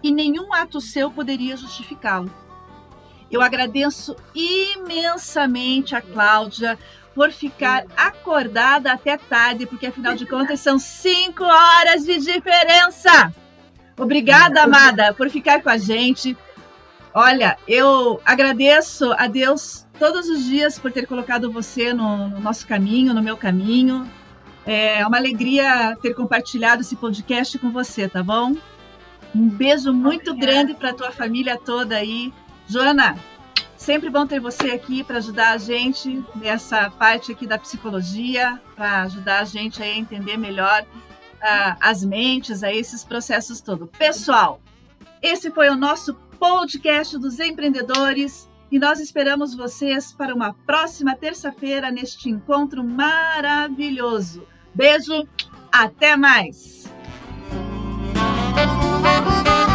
e 0.03 0.11
nenhum 0.11 0.53
ato 0.53 0.81
seu 0.81 1.11
poderia 1.11 1.55
justificá-lo. 1.57 2.31
Eu 3.29 3.41
agradeço 3.41 4.15
imensamente 4.35 5.95
a 5.95 6.01
Cláudia 6.01 6.77
por 7.15 7.31
ficar 7.31 7.85
acordada 7.95 8.91
até 8.91 9.17
tarde, 9.17 9.65
porque 9.65 9.87
afinal 9.87 10.15
de 10.15 10.25
contas 10.25 10.59
são 10.59 10.77
cinco 10.77 11.43
horas 11.43 12.03
de 12.05 12.19
diferença. 12.19 13.33
Obrigada, 13.97 14.63
amada, 14.63 15.13
por 15.13 15.29
ficar 15.29 15.61
com 15.61 15.69
a 15.69 15.77
gente. 15.77 16.37
Olha, 17.13 17.57
eu 17.67 18.21
agradeço 18.25 19.13
a 19.17 19.27
Deus 19.27 19.85
todos 19.99 20.29
os 20.29 20.45
dias 20.45 20.79
por 20.79 20.91
ter 20.91 21.05
colocado 21.05 21.51
você 21.51 21.93
no, 21.93 22.29
no 22.29 22.39
nosso 22.39 22.65
caminho, 22.65 23.13
no 23.13 23.21
meu 23.21 23.35
caminho. 23.35 24.09
É 24.65 25.05
uma 25.05 25.17
alegria 25.17 25.97
ter 26.01 26.13
compartilhado 26.13 26.81
esse 26.81 26.95
podcast 26.95 27.57
com 27.59 27.71
você, 27.71 28.07
tá 28.07 28.23
bom? 28.23 28.55
Um 29.35 29.47
beijo 29.49 29.93
muito 29.93 30.31
Obrigada. 30.31 30.53
grande 30.53 30.73
para 30.73 30.93
tua 30.93 31.11
família 31.11 31.57
toda 31.57 31.95
aí. 31.95 32.33
Joana, 32.67 33.17
sempre 33.77 34.09
bom 34.09 34.27
ter 34.27 34.39
você 34.39 34.71
aqui 34.71 35.03
para 35.03 35.17
ajudar 35.17 35.51
a 35.51 35.57
gente 35.57 36.23
nessa 36.35 36.89
parte 36.91 37.31
aqui 37.31 37.47
da 37.47 37.57
psicologia, 37.57 38.59
para 38.75 39.03
ajudar 39.03 39.39
a 39.39 39.45
gente 39.45 39.81
a 39.81 39.87
entender 39.87 40.37
melhor 40.37 40.85
ah, 41.41 41.77
as 41.79 42.03
mentes, 42.03 42.63
aí 42.63 42.77
esses 42.77 43.03
processos 43.03 43.61
todos. 43.61 43.89
Pessoal, 43.97 44.61
esse 45.21 45.49
foi 45.51 45.69
o 45.69 45.75
nosso 45.75 46.13
podcast 46.39 47.17
dos 47.17 47.39
empreendedores 47.39 48.49
e 48.71 48.79
nós 48.79 48.99
esperamos 48.99 49.53
vocês 49.53 50.13
para 50.13 50.33
uma 50.33 50.53
próxima 50.65 51.15
terça-feira 51.15 51.91
neste 51.91 52.29
encontro 52.29 52.83
maravilhoso. 52.83 54.47
Beijo, 54.73 55.27
até 55.71 56.15
mais! 56.15 56.80
Thank 59.23 59.69
you. 59.69 59.70